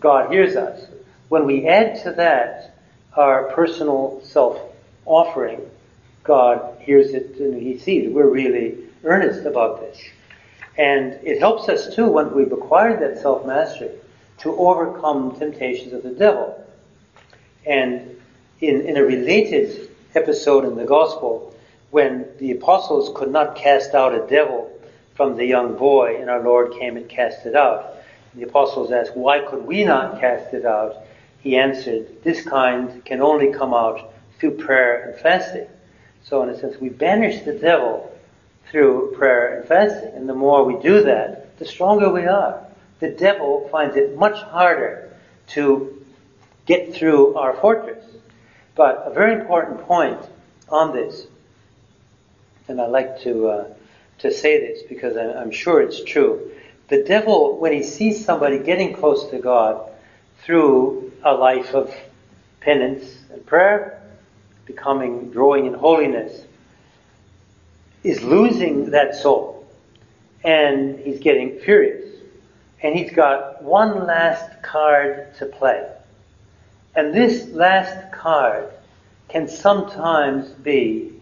God 0.00 0.30
hears 0.30 0.56
us. 0.56 0.86
When 1.28 1.46
we 1.46 1.66
add 1.66 2.02
to 2.02 2.12
that 2.12 2.76
our 3.16 3.44
personal 3.52 4.20
self-offering, 4.24 5.60
God 6.24 6.76
hears 6.80 7.14
it 7.14 7.36
and 7.38 7.60
He 7.60 7.78
sees 7.78 8.10
we're 8.10 8.28
really 8.28 8.78
earnest 9.04 9.46
about 9.46 9.80
this. 9.80 9.98
And 10.78 11.18
it 11.22 11.38
helps 11.38 11.68
us 11.68 11.94
too 11.94 12.06
when 12.08 12.34
we've 12.34 12.52
acquired 12.52 13.00
that 13.00 13.20
self 13.20 13.46
mastery 13.46 13.90
to 14.38 14.56
overcome 14.56 15.36
temptations 15.38 15.92
of 15.92 16.02
the 16.02 16.10
devil. 16.10 16.58
And 17.66 18.16
in, 18.60 18.80
in 18.82 18.96
a 18.96 19.02
related 19.02 19.90
episode 20.14 20.64
in 20.64 20.76
the 20.76 20.84
gospel, 20.84 21.54
when 21.90 22.26
the 22.38 22.52
apostles 22.52 23.16
could 23.16 23.30
not 23.30 23.54
cast 23.54 23.94
out 23.94 24.14
a 24.14 24.26
devil 24.26 24.70
from 25.14 25.36
the 25.36 25.44
young 25.44 25.76
boy, 25.76 26.16
and 26.20 26.30
our 26.30 26.42
Lord 26.42 26.72
came 26.78 26.96
and 26.96 27.08
cast 27.08 27.44
it 27.44 27.54
out. 27.54 27.96
The 28.34 28.44
apostles 28.44 28.90
asked, 28.90 29.14
Why 29.14 29.40
could 29.40 29.66
we 29.66 29.84
not 29.84 30.20
cast 30.20 30.54
it 30.54 30.64
out? 30.64 30.96
He 31.40 31.56
answered, 31.56 32.22
This 32.22 32.42
kind 32.42 33.04
can 33.04 33.20
only 33.20 33.52
come 33.52 33.74
out 33.74 34.12
through 34.38 34.56
prayer 34.56 35.10
and 35.10 35.20
fasting. 35.20 35.66
So, 36.24 36.42
in 36.42 36.48
a 36.48 36.58
sense, 36.58 36.80
we 36.80 36.88
banish 36.88 37.42
the 37.44 37.52
devil 37.52 38.11
through 38.72 39.14
prayer 39.16 39.58
and 39.58 39.68
fasting. 39.68 40.12
And 40.14 40.28
the 40.28 40.34
more 40.34 40.64
we 40.64 40.82
do 40.82 41.04
that, 41.04 41.58
the 41.58 41.66
stronger 41.66 42.10
we 42.10 42.24
are. 42.26 42.66
The 42.98 43.10
devil 43.10 43.68
finds 43.70 43.96
it 43.96 44.18
much 44.18 44.40
harder 44.42 45.14
to 45.48 46.02
get 46.66 46.94
through 46.94 47.36
our 47.36 47.52
fortress. 47.54 48.04
But 48.74 49.04
a 49.06 49.12
very 49.12 49.34
important 49.34 49.82
point 49.82 50.18
on 50.70 50.92
this, 50.94 51.26
and 52.66 52.80
I 52.80 52.86
like 52.86 53.20
to 53.20 53.48
uh, 53.48 53.74
to 54.20 54.32
say 54.32 54.60
this 54.60 54.82
because 54.88 55.16
I'm, 55.16 55.36
I'm 55.36 55.50
sure 55.50 55.82
it's 55.82 56.02
true. 56.02 56.52
The 56.88 57.02
devil, 57.02 57.58
when 57.58 57.72
he 57.72 57.82
sees 57.82 58.24
somebody 58.24 58.58
getting 58.58 58.94
close 58.94 59.28
to 59.30 59.38
God 59.38 59.90
through 60.44 61.12
a 61.22 61.34
life 61.34 61.74
of 61.74 61.94
penance 62.60 63.04
and 63.30 63.44
prayer, 63.44 64.00
becoming, 64.64 65.30
growing 65.30 65.66
in 65.66 65.74
holiness, 65.74 66.44
is 68.02 68.22
losing 68.22 68.90
that 68.90 69.14
soul. 69.14 69.66
And 70.44 70.98
he's 70.98 71.20
getting 71.20 71.58
furious. 71.60 72.04
And 72.82 72.94
he's 72.94 73.12
got 73.12 73.62
one 73.62 74.06
last 74.06 74.62
card 74.62 75.34
to 75.36 75.46
play. 75.46 75.88
And 76.96 77.14
this 77.14 77.48
last 77.48 78.12
card 78.12 78.68
can 79.28 79.48
sometimes 79.48 80.50
be 80.50 81.12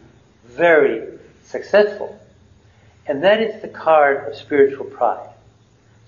very 0.46 1.18
successful. 1.44 2.18
And 3.06 3.22
that 3.22 3.40
is 3.40 3.60
the 3.60 3.68
card 3.68 4.28
of 4.28 4.34
spiritual 4.36 4.86
pride. 4.86 5.28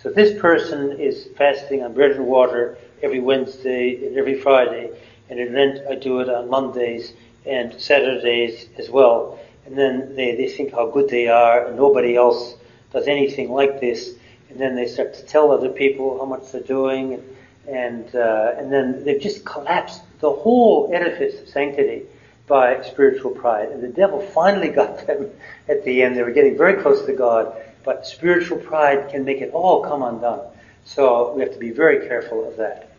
So 0.02 0.10
this 0.10 0.40
person 0.40 0.98
is 0.98 1.28
fasting 1.36 1.82
on 1.82 1.92
bread 1.92 2.12
and 2.12 2.26
water 2.26 2.76
every 3.02 3.20
Wednesday 3.20 4.06
and 4.06 4.16
every 4.16 4.40
Friday, 4.40 4.90
and 5.28 5.38
in 5.38 5.52
Lent 5.52 5.86
I 5.88 5.94
do 5.94 6.20
it 6.20 6.28
on 6.28 6.48
Mondays 6.48 7.12
and 7.46 7.80
Saturdays 7.80 8.66
as 8.78 8.90
well 8.90 9.38
and 9.66 9.76
then 9.76 10.14
they, 10.14 10.34
they 10.34 10.48
think 10.48 10.72
how 10.72 10.90
good 10.90 11.08
they 11.08 11.28
are, 11.28 11.66
and 11.66 11.76
nobody 11.76 12.16
else 12.16 12.54
does 12.92 13.06
anything 13.06 13.50
like 13.50 13.80
this, 13.80 14.14
and 14.50 14.58
then 14.60 14.74
they 14.74 14.86
start 14.86 15.14
to 15.14 15.22
tell 15.22 15.50
other 15.50 15.70
people 15.70 16.18
how 16.18 16.24
much 16.24 16.52
they're 16.52 16.62
doing, 16.62 17.14
and 17.14 17.22
and, 17.66 18.14
uh, 18.14 18.54
and 18.56 18.72
then 18.72 19.04
they've 19.04 19.20
just 19.20 19.44
collapsed 19.44 20.02
the 20.20 20.30
whole 20.30 20.90
edifice 20.92 21.40
of 21.40 21.48
sanctity 21.48 22.02
by 22.46 22.82
spiritual 22.82 23.30
pride. 23.30 23.68
And 23.68 23.82
the 23.82 23.88
devil 23.88 24.20
finally 24.20 24.68
got 24.80 25.06
them 25.06 25.30
at 25.68 25.84
the 25.84 26.02
end. 26.02 26.16
They 26.16 26.22
were 26.22 26.32
getting 26.32 26.56
very 26.56 26.82
close 26.82 27.04
to 27.06 27.12
God, 27.12 27.54
but 27.84 28.06
spiritual 28.06 28.58
pride 28.58 29.10
can 29.10 29.24
make 29.24 29.40
it 29.40 29.50
all 29.52 29.82
come 29.82 30.02
undone. 30.02 30.46
So 30.84 31.32
we 31.34 31.42
have 31.42 31.52
to 31.52 31.58
be 31.58 31.70
very 31.70 32.06
careful 32.08 32.48
of 32.48 32.56
that. 32.56 32.96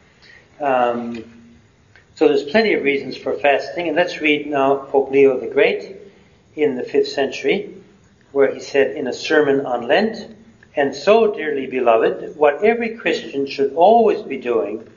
Um, 0.62 1.26
so 2.16 2.28
there's 2.28 2.44
plenty 2.44 2.74
of 2.74 2.84
reasons 2.84 3.18
for 3.18 3.34
fasting, 3.34 3.88
and 3.88 3.98
let's 3.98 4.22
read 4.22 4.48
now 4.48 4.76
Pope 4.76 5.12
Leo 5.12 5.40
the 5.40 5.48
Great 5.48 5.98
in 6.56 6.76
the 6.76 6.84
fifth 6.84 7.08
century, 7.08 7.76
where 8.32 8.54
he 8.54 8.60
said 8.60 8.96
in 8.96 9.08
a 9.08 9.14
sermon 9.14 9.66
on 9.66 9.88
Lent, 9.88 10.36
and 10.76 10.96
so, 10.96 11.34
dearly 11.34 11.68
beloved, 11.68 12.36
what 12.36 12.64
every 12.64 12.96
Christian 12.96 13.46
should 13.46 13.74
always 13.76 14.22
be 14.24 14.38
doing 14.38 14.88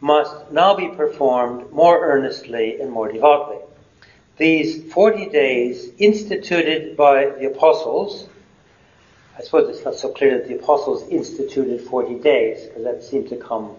must 0.00 0.50
now 0.52 0.74
be 0.74 0.88
performed 0.88 1.72
more 1.72 2.04
earnestly 2.04 2.80
and 2.80 2.90
more 2.90 3.10
devoutly. 3.10 3.56
These 4.36 4.92
40 4.92 5.30
days 5.30 5.90
instituted 5.98 6.96
by 6.96 7.30
the 7.30 7.46
apostles, 7.46 8.28
I 9.38 9.42
suppose 9.42 9.74
it's 9.74 9.84
not 9.84 9.94
so 9.94 10.12
clear 10.12 10.38
that 10.38 10.48
the 10.48 10.56
apostles 10.56 11.08
instituted 11.08 11.80
40 11.80 12.16
days, 12.16 12.66
because 12.66 12.84
that 12.84 13.02
seemed 13.02 13.30
to 13.30 13.36
come 13.36 13.74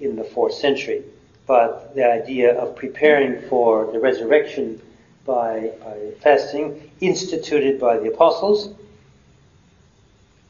in 0.00 0.16
the 0.16 0.24
fourth 0.24 0.54
century. 0.54 1.04
But 1.46 1.94
the 1.94 2.10
idea 2.10 2.58
of 2.58 2.76
preparing 2.76 3.46
for 3.48 3.92
the 3.92 4.00
resurrection 4.00 4.80
by, 5.28 5.70
fasting, 6.22 6.90
instituted 7.00 7.78
by 7.78 7.98
the 7.98 8.08
apostles, 8.08 8.74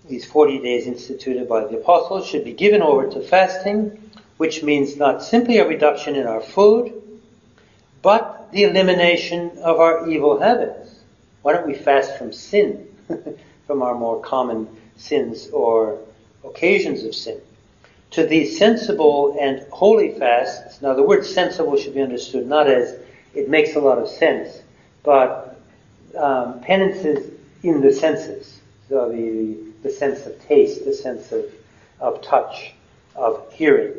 these 0.09 0.25
40 0.25 0.61
days 0.61 0.87
instituted 0.87 1.49
by 1.49 1.65
the 1.67 1.77
apostles 1.77 2.27
should 2.27 2.45
be 2.45 2.55
given 2.55 2.81
over 2.81 3.11
to 3.11 3.21
fasting, 3.21 4.11
which 4.39 4.63
means 4.63 4.97
not 4.97 5.23
simply 5.23 5.59
a 5.59 5.69
reduction 5.69 6.15
in 6.15 6.27
our 6.27 6.41
food, 6.41 6.95
but 8.01 8.51
the 8.53 8.63
elimination 8.63 9.59
of 9.59 9.81
our 9.81 10.09
evil 10.09 10.41
habits. 10.41 11.01
Why 11.43 11.53
don't 11.53 11.67
we 11.67 11.75
fast 11.75 12.17
from 12.17 12.33
sin, 12.33 12.89
from 13.67 13.83
our 13.83 13.95
more 13.95 14.23
common 14.23 14.69
sins 14.97 15.49
or 15.51 15.99
occasions 16.45 17.03
of 17.03 17.15
sin? 17.15 17.41
To 18.13 18.25
these 18.25 18.57
sensible 18.57 19.37
and 19.39 19.67
holy 19.71 20.19
fasts, 20.19 20.81
now 20.81 20.95
the 20.95 21.03
word 21.03 21.27
sensible 21.27 21.77
should 21.77 21.95
be 21.95 22.01
understood 22.01 22.47
not 22.47 22.69
as 22.69 22.95
it 23.35 23.51
makes 23.51 23.75
a 23.75 23.81
lot 23.81 23.99
of 23.99 24.09
sense, 24.09 24.63
but 25.09 25.59
um, 26.19 26.61
penances 26.61 27.33
in 27.63 27.81
the 27.81 27.91
senses. 27.91 28.61
So 28.91 29.11
the, 29.11 29.57
the 29.83 29.91
sense 29.91 30.27
of 30.27 30.39
taste, 30.47 30.85
the 30.85 30.93
sense 30.93 31.33
of, 31.33 31.47
of 31.99 32.21
touch, 32.21 32.75
of 33.17 33.51
hearing. 33.51 33.95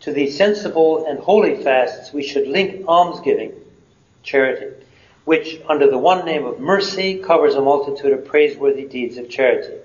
To 0.00 0.12
these 0.12 0.36
sensible 0.36 1.06
and 1.06 1.18
holy 1.18 1.64
fasts, 1.64 2.12
we 2.12 2.22
should 2.22 2.48
link 2.48 2.84
almsgiving, 2.86 3.54
charity, 4.22 4.76
which, 5.24 5.58
under 5.70 5.88
the 5.88 5.96
one 5.96 6.26
name 6.26 6.44
of 6.44 6.60
mercy, 6.60 7.18
covers 7.18 7.54
a 7.54 7.62
multitude 7.62 8.12
of 8.12 8.26
praiseworthy 8.26 8.84
deeds 8.84 9.16
of 9.16 9.30
charity. 9.30 9.78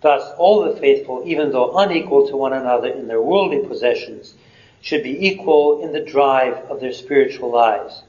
Thus, 0.00 0.32
all 0.38 0.62
the 0.62 0.78
faithful, 0.78 1.24
even 1.26 1.50
though 1.50 1.76
unequal 1.76 2.28
to 2.28 2.36
one 2.36 2.52
another 2.52 2.86
in 2.86 3.08
their 3.08 3.20
worldly 3.20 3.66
possessions, 3.66 4.34
should 4.80 5.02
be 5.02 5.26
equal 5.26 5.82
in 5.82 5.90
the 5.92 6.04
drive 6.04 6.54
of 6.70 6.78
their 6.78 6.92
spiritual 6.92 7.50
lives. 7.50 8.04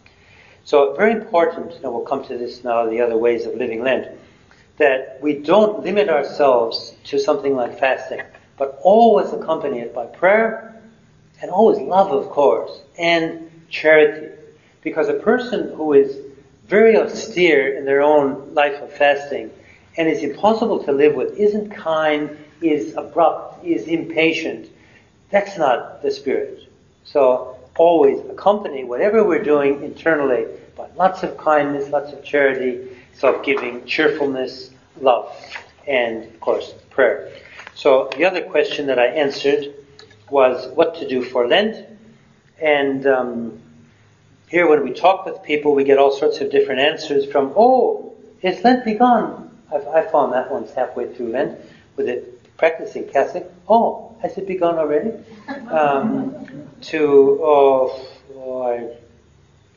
So, 0.65 0.93
very 0.95 1.11
important, 1.11 1.73
and 1.73 1.83
we'll 1.83 2.01
come 2.01 2.23
to 2.25 2.37
this 2.37 2.63
now, 2.63 2.85
the 2.89 3.01
other 3.01 3.17
ways 3.17 3.45
of 3.45 3.55
living 3.55 3.83
Lent, 3.83 4.07
that 4.77 5.19
we 5.21 5.33
don't 5.33 5.83
limit 5.83 6.09
ourselves 6.09 6.95
to 7.05 7.19
something 7.19 7.55
like 7.55 7.77
fasting, 7.77 8.21
but 8.57 8.79
always 8.81 9.33
accompany 9.33 9.79
it 9.79 9.93
by 9.93 10.05
prayer 10.05 10.81
and 11.41 11.51
always 11.51 11.79
love, 11.79 12.11
of 12.11 12.29
course, 12.29 12.79
and 12.97 13.51
charity. 13.69 14.29
Because 14.81 15.09
a 15.09 15.15
person 15.15 15.73
who 15.75 15.93
is 15.93 16.17
very 16.67 16.97
austere 16.97 17.77
in 17.77 17.85
their 17.85 18.01
own 18.01 18.53
life 18.53 18.81
of 18.81 18.91
fasting 18.91 19.51
and 19.97 20.07
is 20.07 20.23
impossible 20.23 20.83
to 20.85 20.91
live 20.91 21.13
with, 21.13 21.37
isn't 21.37 21.69
kind, 21.71 22.37
is 22.61 22.95
abrupt, 22.95 23.65
is 23.65 23.87
impatient, 23.87 24.69
that's 25.29 25.57
not 25.57 26.01
the 26.01 26.11
spirit. 26.11 26.69
So 27.03 27.57
always 27.77 28.19
accompany 28.29 28.83
whatever 28.83 29.23
we're 29.23 29.43
doing 29.43 29.83
internally 29.83 30.45
by 30.75 30.87
lots 30.95 31.23
of 31.23 31.37
kindness, 31.37 31.89
lots 31.89 32.11
of 32.13 32.23
charity, 32.23 32.97
self-giving, 33.13 33.85
cheerfulness, 33.85 34.71
love, 34.99 35.31
and 35.87 36.23
of 36.23 36.39
course 36.39 36.73
prayer. 36.89 37.31
So 37.75 38.09
the 38.17 38.25
other 38.25 38.41
question 38.41 38.87
that 38.87 38.99
I 38.99 39.07
answered 39.07 39.73
was 40.29 40.67
what 40.75 40.95
to 40.95 41.07
do 41.07 41.23
for 41.23 41.47
Lent. 41.47 41.87
And 42.61 43.05
um, 43.07 43.61
here, 44.47 44.67
when 44.67 44.83
we 44.83 44.93
talk 44.93 45.25
with 45.25 45.43
people, 45.43 45.73
we 45.73 45.83
get 45.83 45.97
all 45.97 46.11
sorts 46.11 46.39
of 46.39 46.51
different 46.51 46.81
answers 46.81 47.25
from, 47.31 47.53
oh, 47.55 48.15
is 48.41 48.63
Lent 48.63 48.85
begun? 48.85 49.49
I've, 49.71 49.87
I 49.87 50.03
found 50.03 50.33
that 50.33 50.51
once 50.51 50.71
halfway 50.73 51.13
through 51.13 51.29
Lent 51.29 51.59
with 51.95 52.07
it 52.07 52.32
practicing 52.63 53.05
Catholic. 53.09 53.45
Oh, 53.67 54.15
has 54.21 54.37
it 54.37 54.47
begun 54.47 54.75
already? 54.75 55.11
Um, 55.69 56.69
to, 56.89 57.01
oh, 57.41 58.07
oh, 58.37 58.63
I 58.71 58.95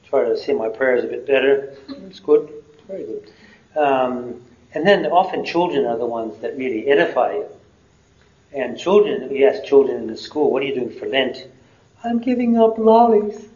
try 0.09 0.23
to 0.29 0.37
say 0.37 0.53
my 0.53 0.69
prayers 0.69 1.03
a 1.03 1.09
bit 1.09 1.27
better. 1.27 1.77
It's 2.09 2.21
good. 2.21 2.43
Very 2.87 3.05
good. 3.05 3.33
Um, 3.77 4.41
and 4.75 4.87
then 4.87 5.05
often 5.07 5.45
children 5.45 5.85
are 5.85 5.99
the 5.99 6.07
ones 6.07 6.39
that 6.43 6.57
really 6.57 6.87
edify 6.87 7.33
you. 7.33 7.47
And 8.53 8.79
children, 8.79 9.29
we 9.31 9.45
ask 9.45 9.65
children 9.65 9.97
in 9.97 10.07
the 10.07 10.17
school, 10.17 10.53
what 10.53 10.63
are 10.63 10.67
you 10.67 10.77
doing 10.77 10.97
for 10.97 11.07
Lent? 11.09 11.49
I'm 12.05 12.21
giving 12.21 12.57
up 12.57 12.79
lollies. 12.79 13.49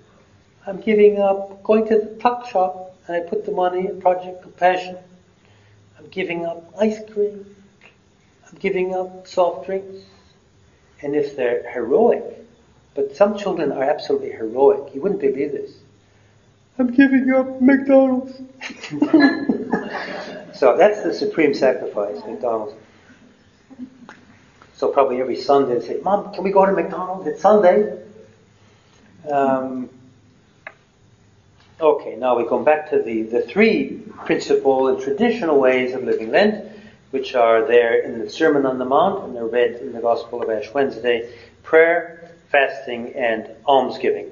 I'm 0.66 0.80
giving 0.80 1.20
up 1.20 1.62
going 1.62 1.88
to 1.88 1.98
the 2.00 2.16
tuck 2.20 2.46
shop 2.46 2.94
and 3.06 3.16
I 3.16 3.20
put 3.20 3.46
the 3.46 3.52
money 3.52 3.86
in 3.86 3.98
Project 4.02 4.42
Compassion. 4.42 4.98
I'm 5.98 6.08
giving 6.08 6.44
up 6.44 6.74
ice 6.78 7.00
cream. 7.10 7.54
Giving 8.58 8.94
up 8.94 9.26
soft 9.26 9.66
drinks. 9.66 10.02
And 11.02 11.14
if 11.14 11.36
they're 11.36 11.70
heroic, 11.72 12.24
but 12.94 13.14
some 13.14 13.38
children 13.38 13.70
are 13.72 13.84
absolutely 13.84 14.32
heroic, 14.32 14.94
you 14.94 15.00
wouldn't 15.00 15.20
believe 15.20 15.52
this. 15.52 15.72
I'm 16.78 16.92
giving 16.92 17.30
up 17.30 17.60
McDonald's. 17.60 18.32
so 20.58 20.76
that's 20.76 21.02
the 21.02 21.12
supreme 21.12 21.54
sacrifice, 21.54 22.20
McDonald's. 22.24 22.74
So 24.74 24.88
probably 24.88 25.20
every 25.20 25.36
Sunday 25.36 25.80
they 25.80 25.86
say, 25.86 26.00
Mom, 26.02 26.32
can 26.32 26.44
we 26.44 26.52
go 26.52 26.64
to 26.64 26.72
McDonald's? 26.72 27.26
It's 27.26 27.42
Sunday. 27.42 28.00
Um, 29.28 29.90
okay, 31.80 32.14
now 32.14 32.38
we 32.38 32.48
come 32.48 32.62
back 32.62 32.90
to 32.90 33.02
the, 33.02 33.22
the 33.22 33.42
three 33.42 34.02
principal 34.24 34.86
and 34.86 35.00
traditional 35.00 35.58
ways 35.58 35.94
of 35.94 36.04
living 36.04 36.30
Lent, 36.30 36.67
which 37.10 37.34
are 37.34 37.66
there 37.66 38.00
in 38.00 38.18
the 38.18 38.30
Sermon 38.30 38.66
on 38.66 38.78
the 38.78 38.84
Mount 38.84 39.24
and 39.24 39.34
they're 39.34 39.46
read 39.46 39.76
in 39.76 39.92
the 39.92 40.00
Gospel 40.00 40.42
of 40.42 40.50
Ash 40.50 40.72
Wednesday 40.74 41.32
prayer, 41.62 42.30
fasting, 42.50 43.14
and 43.14 43.50
almsgiving. 43.66 44.30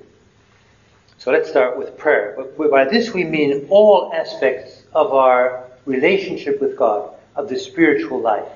So 1.18 1.32
let's 1.32 1.48
start 1.48 1.76
with 1.76 1.98
prayer. 1.98 2.36
By 2.70 2.84
this 2.84 3.12
we 3.12 3.24
mean 3.24 3.66
all 3.68 4.12
aspects 4.14 4.82
of 4.94 5.12
our 5.12 5.64
relationship 5.86 6.60
with 6.60 6.76
God, 6.76 7.10
of 7.34 7.48
the 7.48 7.58
spiritual 7.58 8.20
life. 8.20 8.48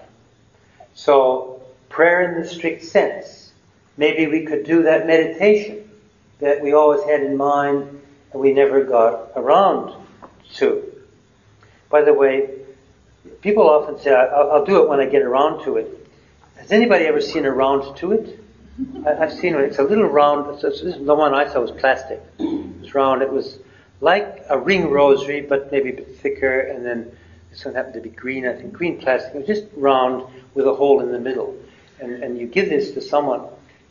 So 0.94 1.62
prayer 1.88 2.32
in 2.32 2.42
the 2.42 2.48
strict 2.48 2.84
sense. 2.84 3.52
Maybe 3.96 4.26
we 4.26 4.46
could 4.46 4.64
do 4.64 4.82
that 4.84 5.06
meditation 5.06 5.90
that 6.38 6.62
we 6.62 6.72
always 6.72 7.02
had 7.04 7.22
in 7.22 7.36
mind 7.36 8.00
and 8.32 8.40
we 8.40 8.52
never 8.52 8.84
got 8.84 9.32
around 9.36 9.94
to. 10.54 10.82
By 11.90 12.02
the 12.02 12.14
way, 12.14 12.59
people 13.40 13.68
often 13.68 13.98
say, 13.98 14.12
I'll, 14.12 14.52
I'll 14.52 14.64
do 14.64 14.82
it 14.82 14.88
when 14.88 15.00
I 15.00 15.06
get 15.06 15.22
around 15.22 15.64
to 15.64 15.76
it. 15.76 16.08
Has 16.56 16.72
anybody 16.72 17.06
ever 17.06 17.20
seen 17.20 17.44
a 17.44 17.50
round 17.50 17.96
to 17.98 18.12
it? 18.12 18.38
I, 19.06 19.14
have 19.14 19.32
seen 19.32 19.54
it. 19.54 19.60
It's 19.60 19.78
a 19.78 19.82
little 19.82 20.06
round. 20.06 20.54
It's, 20.54 20.82
it's, 20.82 20.96
the 20.98 21.14
one 21.14 21.34
I 21.34 21.50
saw 21.50 21.60
was 21.60 21.70
plastic. 21.70 22.22
It 22.38 22.80
was 22.80 22.94
round. 22.94 23.22
It 23.22 23.30
was 23.30 23.58
like 24.00 24.44
a 24.48 24.58
ring 24.58 24.90
rosary, 24.90 25.40
but 25.40 25.70
maybe 25.70 25.90
a 25.90 25.94
bit 25.94 26.16
thicker. 26.18 26.60
And 26.60 26.84
then 26.84 27.10
this 27.50 27.64
one 27.64 27.74
happened 27.74 27.94
to 27.94 28.00
be 28.00 28.10
green. 28.10 28.46
I 28.46 28.54
think 28.54 28.72
green 28.72 28.98
plastic. 28.98 29.34
It 29.34 29.38
was 29.38 29.46
just 29.46 29.64
round 29.76 30.24
with 30.54 30.66
a 30.66 30.74
hole 30.74 31.00
in 31.00 31.12
the 31.12 31.18
middle 31.18 31.56
and, 32.00 32.22
and 32.22 32.38
you 32.38 32.46
give 32.46 32.68
this 32.68 32.92
to 32.92 33.00
someone, 33.00 33.46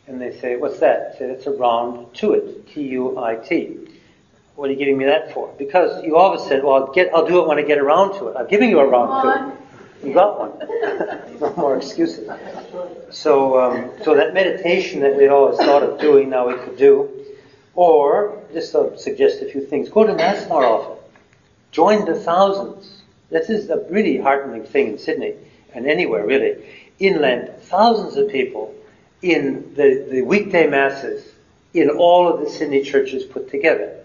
and 0.06 0.20
they 0.20 0.38
say, 0.38 0.56
"What's 0.56 0.80
that?" 0.80 1.16
Say, 1.18 1.26
"It's 1.26 1.46
a 1.46 1.52
round 1.52 2.14
to 2.16 2.64
T-U-I-T." 2.72 3.78
What 4.60 4.68
are 4.68 4.72
you 4.74 4.78
giving 4.78 4.98
me 4.98 5.06
that 5.06 5.32
for? 5.32 5.50
Because 5.56 6.04
you 6.04 6.18
always 6.18 6.46
said, 6.46 6.62
"Well, 6.62 6.74
I'll, 6.74 6.92
get, 6.92 7.10
I'll 7.14 7.26
do 7.26 7.40
it 7.40 7.48
when 7.48 7.56
I 7.56 7.62
get 7.62 7.78
around 7.78 8.18
to 8.18 8.26
it." 8.26 8.36
I'm 8.36 8.46
giving 8.46 8.68
you 8.68 8.78
a 8.80 8.86
round 8.86 9.22
tuit. 9.22 10.06
You 10.06 10.12
got 10.12 10.38
one. 10.38 10.52
no 11.40 11.54
more 11.56 11.78
excuses. 11.78 12.28
So, 13.08 13.58
um, 13.58 13.90
so 14.04 14.14
that 14.14 14.34
meditation 14.34 15.00
that 15.00 15.16
we'd 15.16 15.28
always 15.28 15.56
thought 15.56 15.82
of 15.82 15.98
doing, 15.98 16.28
now 16.28 16.46
we 16.46 16.62
could 16.62 16.76
do. 16.76 17.08
Or, 17.74 18.38
just 18.52 18.72
to 18.72 18.98
suggest 18.98 19.40
a 19.40 19.50
few 19.50 19.64
things, 19.64 19.88
go 19.88 20.04
to 20.06 20.14
Mass 20.14 20.46
more 20.46 20.66
often. 20.66 20.98
Join 21.72 22.04
the 22.04 22.16
thousands. 22.16 23.00
This 23.30 23.48
is 23.48 23.70
a 23.70 23.78
really 23.88 24.18
heartening 24.18 24.64
thing 24.64 24.88
in 24.88 24.98
Sydney, 24.98 25.36
and 25.72 25.86
anywhere 25.86 26.26
really 26.26 26.62
inland, 26.98 27.50
thousands 27.62 28.14
of 28.18 28.28
people 28.28 28.74
in 29.22 29.72
the, 29.74 30.06
the 30.10 30.20
weekday 30.20 30.66
masses 30.66 31.32
in 31.72 31.88
all 31.88 32.28
of 32.28 32.40
the 32.40 32.50
Sydney 32.50 32.82
churches 32.82 33.24
put 33.24 33.50
together. 33.50 33.96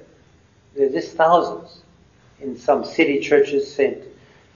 There 0.76 0.88
are 0.88 0.92
just 0.92 1.16
thousands. 1.16 1.82
In 2.42 2.58
some 2.58 2.84
city 2.84 3.22
churches, 3.22 3.74
St. 3.74 3.98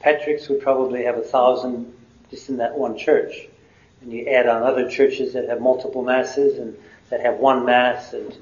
Patrick's 0.01 0.49
would 0.49 0.61
probably 0.61 1.03
have 1.03 1.17
a 1.17 1.21
thousand 1.21 1.93
just 2.29 2.49
in 2.49 2.57
that 2.57 2.77
one 2.77 2.97
church. 2.97 3.47
And 4.01 4.11
you 4.11 4.27
add 4.27 4.47
on 4.47 4.63
other 4.63 4.89
churches 4.89 5.31
that 5.33 5.47
have 5.47 5.61
multiple 5.61 6.03
masses 6.03 6.59
and 6.59 6.77
that 7.09 7.21
have 7.21 7.37
one 7.37 7.65
mass 7.65 8.13
and 8.13 8.35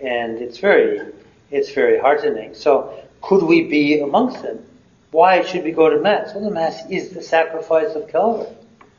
and 0.00 0.38
it's 0.38 0.58
very 0.58 1.12
it's 1.50 1.72
very 1.72 1.98
heartening. 1.98 2.54
So 2.54 3.02
could 3.22 3.42
we 3.42 3.62
be 3.62 4.00
amongst 4.00 4.42
them? 4.42 4.64
Why 5.10 5.42
should 5.42 5.64
we 5.64 5.72
go 5.72 5.88
to 5.88 6.00
Mass? 6.00 6.34
Well 6.34 6.44
the 6.44 6.50
Mass 6.50 6.82
is 6.90 7.10
the 7.10 7.22
sacrifice 7.22 7.94
of 7.94 8.08
Calvary, 8.08 8.54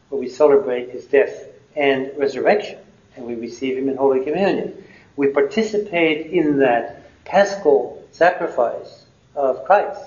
where 0.10 0.20
we 0.22 0.30
celebrate 0.30 0.90
his 0.90 1.06
death 1.06 1.46
and 1.76 2.12
resurrection, 2.18 2.80
and 3.16 3.26
we 3.26 3.36
receive 3.36 3.78
him 3.78 3.90
in 3.90 3.98
Holy 3.98 4.24
Communion. 4.24 4.84
We 5.16 5.28
participate 5.28 6.28
in 6.28 6.58
that 6.60 7.04
paschal 7.26 8.03
sacrifice 8.14 9.06
of 9.36 9.66
Christ 9.66 10.02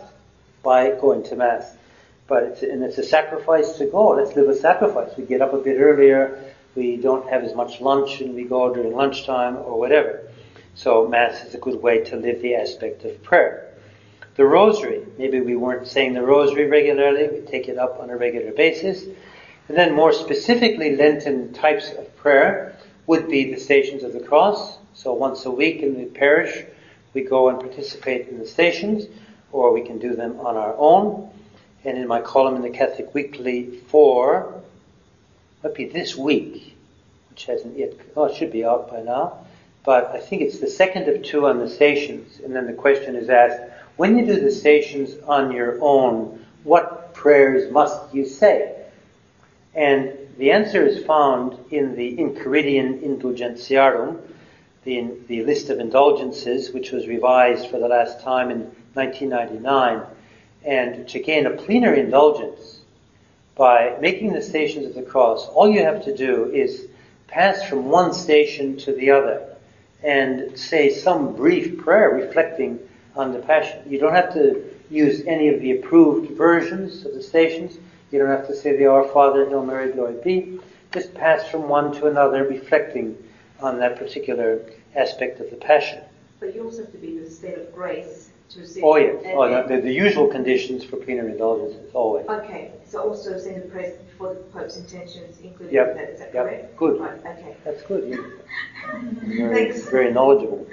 by 0.62 0.92
going 0.92 1.24
to 1.24 1.36
Mass. 1.36 1.76
But 2.28 2.44
it's, 2.44 2.62
and 2.62 2.82
it's 2.82 2.98
a 2.98 3.04
sacrifice 3.04 3.72
to 3.78 3.86
go. 3.86 4.08
Let's 4.08 4.34
live 4.34 4.48
a 4.48 4.56
sacrifice. 4.56 5.10
We 5.16 5.24
get 5.24 5.42
up 5.42 5.52
a 5.52 5.58
bit 5.58 5.78
earlier. 5.78 6.52
We 6.74 6.96
don't 6.96 7.28
have 7.28 7.44
as 7.44 7.54
much 7.54 7.80
lunch 7.80 8.20
and 8.20 8.34
we 8.34 8.44
go 8.44 8.72
during 8.72 8.94
lunchtime 8.94 9.56
or 9.56 9.78
whatever. 9.78 10.28
So 10.74 11.08
Mass 11.08 11.44
is 11.44 11.54
a 11.54 11.58
good 11.58 11.82
way 11.82 12.04
to 12.04 12.16
live 12.16 12.42
the 12.42 12.54
aspect 12.54 13.04
of 13.04 13.22
prayer. 13.22 13.72
The 14.36 14.44
Rosary. 14.44 15.02
Maybe 15.18 15.40
we 15.40 15.56
weren't 15.56 15.88
saying 15.88 16.14
the 16.14 16.22
Rosary 16.22 16.66
regularly. 16.66 17.28
We 17.28 17.46
take 17.46 17.68
it 17.68 17.78
up 17.78 17.98
on 18.00 18.10
a 18.10 18.16
regular 18.16 18.52
basis. 18.52 19.04
And 19.68 19.76
then 19.76 19.94
more 19.94 20.12
specifically, 20.12 20.94
Lenten 20.94 21.52
types 21.52 21.90
of 21.92 22.14
prayer 22.16 22.76
would 23.06 23.28
be 23.28 23.52
the 23.52 23.60
Stations 23.60 24.02
of 24.02 24.12
the 24.12 24.20
Cross. 24.20 24.78
So 24.94 25.12
once 25.12 25.44
a 25.44 25.50
week 25.50 25.82
in 25.82 25.96
the 25.96 26.06
parish, 26.06 26.66
we 27.14 27.22
go 27.22 27.48
and 27.48 27.58
participate 27.60 28.28
in 28.28 28.38
the 28.38 28.46
stations, 28.46 29.06
or 29.52 29.72
we 29.72 29.82
can 29.82 29.98
do 29.98 30.14
them 30.14 30.40
on 30.40 30.56
our 30.56 30.74
own 30.76 31.30
and 31.86 31.96
in 31.96 32.08
my 32.08 32.20
column 32.20 32.56
in 32.56 32.62
the 32.62 32.70
Catholic 32.70 33.14
Weekly 33.14 33.78
for, 33.88 34.60
might 35.62 35.74
be 35.74 35.86
this 35.86 36.16
week, 36.16 36.76
which 37.30 37.46
hasn't 37.46 37.78
yet, 37.78 37.92
oh, 38.16 38.24
it 38.24 38.36
should 38.36 38.50
be 38.50 38.64
out 38.64 38.90
by 38.90 39.02
now, 39.02 39.46
but 39.84 40.06
I 40.06 40.18
think 40.18 40.42
it's 40.42 40.58
the 40.58 40.68
second 40.68 41.08
of 41.08 41.22
two 41.22 41.46
on 41.46 41.60
the 41.60 41.68
stations. 41.68 42.40
And 42.44 42.54
then 42.54 42.66
the 42.66 42.72
question 42.72 43.14
is 43.14 43.30
asked, 43.30 43.62
when 43.96 44.18
you 44.18 44.26
do 44.26 44.40
the 44.40 44.50
stations 44.50 45.16
on 45.26 45.52
your 45.52 45.78
own, 45.80 46.44
what 46.64 47.14
prayers 47.14 47.70
must 47.70 48.12
you 48.12 48.26
say? 48.26 48.84
And 49.74 50.12
the 50.38 50.50
answer 50.50 50.84
is 50.84 51.06
found 51.06 51.56
in 51.70 51.94
the 51.94 52.16
Enchiridion 52.16 53.00
Indulgentiarum, 53.02 54.20
the, 54.86 55.10
the 55.26 55.42
list 55.44 55.68
of 55.68 55.80
indulgences, 55.80 56.72
which 56.72 56.92
was 56.92 57.06
revised 57.06 57.68
for 57.68 57.78
the 57.78 57.88
last 57.88 58.22
time 58.22 58.50
in 58.50 58.60
1999 58.94 60.02
and 60.64 61.08
to 61.08 61.20
gain 61.20 61.46
a 61.46 61.50
plenary 61.50 62.00
indulgence 62.00 62.80
by 63.54 63.96
making 64.00 64.32
the 64.32 64.42
stations 64.42 64.86
of 64.86 64.94
the 64.94 65.02
cross, 65.02 65.46
all 65.48 65.68
you 65.68 65.82
have 65.82 66.04
to 66.04 66.16
do 66.16 66.46
is 66.46 66.86
pass 67.26 67.62
from 67.68 67.86
one 67.86 68.12
station 68.12 68.76
to 68.76 68.92
the 68.92 69.10
other 69.10 69.56
and 70.02 70.56
say 70.58 70.90
some 70.90 71.34
brief 71.34 71.78
prayer 71.78 72.10
reflecting 72.10 72.78
on 73.14 73.32
the 73.32 73.38
Passion. 73.40 73.80
You 73.88 73.98
don't 73.98 74.14
have 74.14 74.32
to 74.34 74.62
use 74.90 75.22
any 75.26 75.48
of 75.48 75.60
the 75.60 75.78
approved 75.78 76.36
versions 76.36 77.04
of 77.04 77.14
the 77.14 77.22
stations. 77.22 77.78
You 78.12 78.18
don't 78.18 78.28
have 78.28 78.46
to 78.46 78.54
say 78.54 78.76
the 78.76 78.86
Our 78.86 79.08
Father, 79.08 79.48
Hail 79.48 79.64
Mary, 79.64 79.92
Glory 79.92 80.16
be. 80.22 80.60
Just 80.92 81.14
pass 81.14 81.48
from 81.48 81.68
one 81.68 81.92
to 81.94 82.06
another, 82.06 82.44
reflecting 82.44 83.16
on 83.60 83.78
that 83.78 83.96
particular 83.96 84.60
aspect 84.96 85.40
of 85.40 85.50
the 85.50 85.56
Passion. 85.56 86.02
But 86.40 86.54
you 86.54 86.64
also 86.64 86.82
have 86.82 86.92
to 86.92 86.98
be 86.98 87.16
in 87.16 87.22
a 87.22 87.30
state 87.30 87.58
of 87.58 87.74
grace 87.74 88.30
to 88.50 88.60
receive. 88.60 88.84
Oh 88.84 88.96
yes, 88.96 89.22
oh, 89.26 89.66
the, 89.68 89.80
the, 89.80 89.92
usual 89.92 90.28
conditions 90.28 90.84
for 90.84 90.96
plenary 90.96 91.32
indulgences 91.32 91.94
always. 91.94 92.26
Okay, 92.26 92.72
so 92.84 93.02
also 93.02 93.38
saying 93.38 93.60
the 93.60 93.68
prayers 93.68 93.98
for 94.18 94.34
the 94.34 94.40
Pope's 94.40 94.76
intentions, 94.76 95.38
including 95.42 95.74
yep. 95.74 95.94
that, 95.96 96.10
is 96.10 96.18
that 96.20 96.34
yep. 96.34 96.44
correct? 96.44 96.76
Good. 96.76 97.00
Right, 97.00 97.18
okay. 97.20 97.56
That's 97.64 97.82
good. 97.82 98.08
You're 98.08 99.48
very, 99.48 99.72
very 99.72 100.12
knowledgeable. 100.12 100.66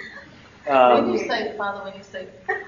Um, 0.68 1.06
when 1.06 1.14
you 1.14 1.28
say, 1.28 1.56
Father, 1.58 1.84
when 1.84 1.98
you 1.98 2.04
say 2.04 2.28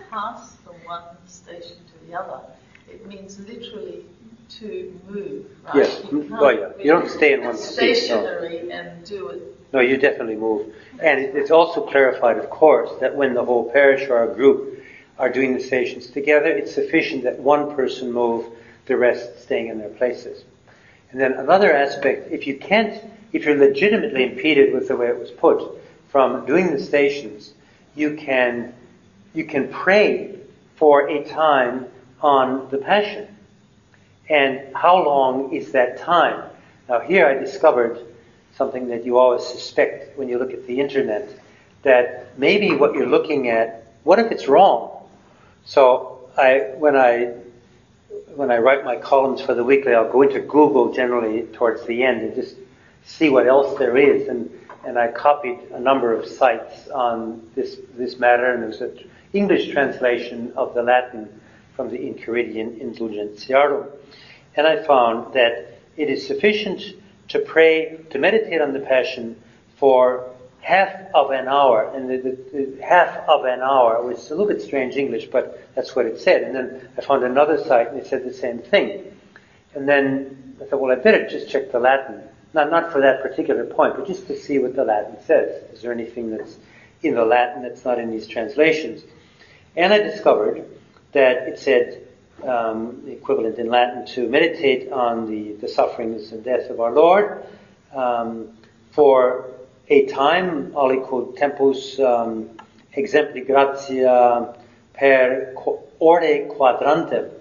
pass 0.09 0.57
from 0.65 0.75
one 0.85 1.03
station 1.25 1.77
to 1.77 2.07
the 2.07 2.19
other, 2.19 2.41
it 2.89 3.05
means 3.05 3.39
literally 3.39 4.05
to 4.47 4.99
move, 5.07 5.45
right? 5.65 5.75
Yes. 5.75 6.03
You, 6.11 6.37
oh, 6.39 6.49
yeah. 6.49 6.69
you 6.77 6.91
don't 6.91 7.09
stay 7.09 7.33
in 7.33 7.43
one 7.43 7.57
stationary 7.57 8.63
no. 8.63 8.75
and 8.75 9.05
do 9.05 9.29
it. 9.29 9.41
No, 9.73 9.79
you 9.81 9.97
definitely 9.97 10.35
move. 10.35 10.73
And 11.01 11.19
it's 11.19 11.51
also 11.51 11.81
clarified, 11.85 12.37
of 12.37 12.49
course, 12.49 12.89
that 13.01 13.15
when 13.15 13.33
the 13.33 13.43
whole 13.43 13.71
parish 13.71 14.09
or 14.09 14.23
a 14.23 14.33
group 14.33 14.81
are 15.17 15.29
doing 15.29 15.53
the 15.53 15.63
stations 15.63 16.07
together, 16.07 16.47
it's 16.47 16.73
sufficient 16.73 17.23
that 17.23 17.39
one 17.39 17.75
person 17.75 18.11
move, 18.11 18.45
the 18.85 18.95
rest 18.95 19.43
staying 19.43 19.67
in 19.67 19.79
their 19.79 19.89
places. 19.89 20.43
And 21.11 21.19
then 21.19 21.33
another 21.33 21.73
aspect, 21.73 22.31
if 22.31 22.47
you 22.47 22.57
can't, 22.57 23.03
if 23.33 23.45
you're 23.45 23.57
legitimately 23.57 24.23
impeded 24.23 24.73
with 24.73 24.87
the 24.87 24.95
way 24.95 25.07
it 25.07 25.19
was 25.19 25.31
put 25.31 25.81
from 26.09 26.45
doing 26.45 26.71
the 26.71 26.79
stations, 26.79 27.53
you 27.95 28.15
can, 28.15 28.73
you 29.33 29.45
can 29.45 29.69
pray 29.69 30.35
for 30.75 31.09
a 31.09 31.23
time 31.23 31.87
on 32.21 32.69
the 32.69 32.77
Passion. 32.77 33.34
And 34.29 34.75
how 34.75 35.03
long 35.03 35.53
is 35.53 35.71
that 35.73 35.99
time? 35.99 36.49
Now 36.89 36.99
here 36.99 37.27
I 37.27 37.33
discovered 37.33 37.99
something 38.55 38.87
that 38.87 39.05
you 39.05 39.17
always 39.17 39.45
suspect 39.45 40.17
when 40.17 40.29
you 40.29 40.39
look 40.39 40.53
at 40.53 40.65
the 40.65 40.79
internet, 40.79 41.29
that 41.83 42.37
maybe 42.37 42.75
what 42.75 42.93
you're 42.95 43.07
looking 43.07 43.49
at, 43.49 43.85
what 44.03 44.17
if 44.17 44.31
it's 44.31 44.47
wrong? 44.47 44.91
So 45.65 46.29
I, 46.37 46.71
when 46.77 46.95
I, 46.95 47.33
when 48.35 48.51
I 48.51 48.57
write 48.57 48.85
my 48.85 48.95
columns 48.95 49.41
for 49.41 49.53
the 49.53 49.63
weekly, 49.63 49.93
I'll 49.93 50.11
go 50.11 50.21
into 50.21 50.39
Google 50.39 50.93
generally 50.93 51.43
towards 51.53 51.85
the 51.85 52.03
end 52.03 52.21
and 52.21 52.35
just 52.35 52.55
see 53.03 53.29
what 53.29 53.47
else 53.47 53.77
there 53.77 53.97
is. 53.97 54.27
And, 54.27 54.49
and 54.85 54.97
I 54.97 55.11
copied 55.11 55.59
a 55.73 55.79
number 55.79 56.13
of 56.13 56.25
sites 56.25 56.87
on 56.89 57.47
this, 57.55 57.77
this 57.95 58.19
matter, 58.19 58.53
and 58.53 58.63
there's 58.63 58.81
an 58.81 59.09
English 59.33 59.71
translation 59.71 60.53
of 60.55 60.73
the 60.73 60.83
Latin 60.83 61.29
from 61.75 61.89
the 61.89 61.97
Enchiridion 61.97 62.81
Indulgentiarum. 62.81 63.87
And 64.55 64.65
I 64.65 64.83
found 64.83 65.33
that 65.33 65.79
it 65.97 66.09
is 66.09 66.25
sufficient 66.25 66.81
to 67.29 67.39
pray, 67.39 67.99
to 68.11 68.19
meditate 68.19 68.61
on 68.61 68.73
the 68.73 68.79
Passion 68.79 69.41
for 69.77 70.29
half 70.61 71.13
of 71.13 71.31
an 71.31 71.47
hour, 71.47 71.91
and 71.93 72.09
the, 72.09 72.17
the, 72.17 72.75
the, 72.75 72.83
half 72.83 73.29
of 73.29 73.45
an 73.45 73.61
hour 73.61 74.01
was 74.01 74.31
a 74.31 74.35
little 74.35 74.51
bit 74.51 74.61
strange 74.61 74.95
English, 74.95 75.27
but 75.27 75.61
that's 75.75 75.95
what 75.95 76.05
it 76.05 76.19
said. 76.19 76.43
And 76.43 76.55
then 76.55 76.89
I 76.97 77.01
found 77.01 77.23
another 77.23 77.63
site 77.63 77.89
and 77.89 77.99
it 77.99 78.07
said 78.07 78.25
the 78.25 78.33
same 78.33 78.59
thing. 78.59 79.11
And 79.75 79.87
then 79.87 80.55
I 80.61 80.65
thought, 80.65 80.79
well, 80.79 80.91
I 80.91 80.95
better 80.95 81.27
just 81.27 81.49
check 81.49 81.71
the 81.71 81.79
Latin. 81.79 82.23
Not, 82.53 82.71
not 82.71 82.91
for 82.91 83.01
that 83.01 83.21
particular 83.21 83.65
point, 83.65 83.95
but 83.95 84.07
just 84.07 84.27
to 84.27 84.39
see 84.39 84.57
what 84.57 84.75
the 84.75 84.85
Latin 84.85 85.17
says. 85.25 85.61
Is 85.73 85.81
there 85.81 85.91
anything 85.91 86.31
that's 86.31 86.57
in 87.03 87.15
the 87.15 87.25
Latin 87.25 87.63
that's 87.63 87.83
not 87.83 87.99
in 87.99 88.09
these 88.09 88.25
translations? 88.25 89.03
And 89.75 89.93
I 89.93 89.99
discovered 89.99 90.65
that 91.15 91.47
it 91.47 91.57
said 91.57 92.05
um, 92.43 93.03
equivalent 93.07 93.57
in 93.57 93.69
Latin 93.69 94.05
to 94.05 94.27
meditate 94.27 94.91
on 94.91 95.29
the, 95.31 95.53
the 95.53 95.67
sufferings 95.67 96.33
and 96.33 96.43
death 96.43 96.69
of 96.69 96.81
our 96.81 96.91
Lord 96.91 97.45
um, 97.93 98.49
for 98.91 99.49
a 99.87 100.05
time 100.07 100.71
aliquid 100.73 101.37
tempus 101.37 101.99
um, 101.99 102.49
exempli 102.95 103.47
gratia 103.47 104.57
per 104.93 105.53
horae 105.99 106.49
quadrantem. 106.49 107.31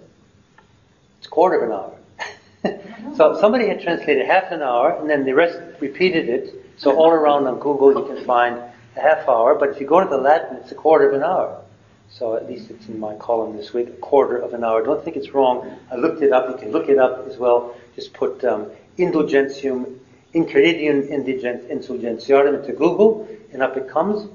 It's 1.19 1.27
a 1.27 1.31
quarter 1.31 1.61
of 1.61 1.63
an 1.69 1.73
hour. 1.73 1.97
so 3.17 3.41
somebody 3.41 3.67
had 3.67 3.81
translated 3.83 4.25
half 4.27 4.53
an 4.53 4.63
hour 4.63 4.97
and 5.01 5.11
then 5.11 5.25
the 5.25 5.35
rest 5.35 5.59
repeated 5.81 6.29
it. 6.29 6.55
So 6.77 6.95
all 6.97 7.11
around 7.11 7.49
on 7.49 7.59
Google 7.59 7.93
you 7.93 8.07
can 8.07 8.25
find 8.25 8.57
a 8.97 9.01
half 9.01 9.29
hour, 9.29 9.57
but 9.57 9.71
if 9.71 9.81
you 9.81 9.87
go 9.87 10.01
to 10.01 10.09
the 10.09 10.17
Latin, 10.17 10.59
it's 10.59 10.71
a 10.71 10.77
quarter 10.77 11.09
of 11.09 11.15
an 11.15 11.25
hour. 11.25 11.64
So 12.17 12.37
at 12.37 12.49
least 12.49 12.71
it's 12.71 12.87
in 12.87 13.01
my 13.01 13.17
column 13.17 13.57
this 13.57 13.75
week, 13.75 13.89
a 13.89 13.93
quarter 13.93 14.37
of 14.37 14.55
an 14.55 14.63
hour. 14.63 14.85
Don't 14.85 15.03
think 15.03 15.17
it's 15.17 15.35
wrong. 15.35 15.69
I 15.91 15.97
looked 15.97 16.23
it 16.23 16.33
up. 16.33 16.49
You 16.49 16.57
can 16.57 16.71
look 16.71 16.89
it 16.89 16.97
up 16.97 17.27
as 17.27 17.39
well. 17.39 17.75
Just 17.97 18.13
put 18.13 18.45
um, 18.45 18.71
indulgentium 18.97 19.99
Enchiridion 20.33 21.11
Indigent 21.11 21.69
Indulgentiarum 21.69 22.61
into 22.61 22.73
Google, 22.73 23.29
and 23.53 23.63
up 23.63 23.77
it 23.77 23.89
comes, 23.89 24.29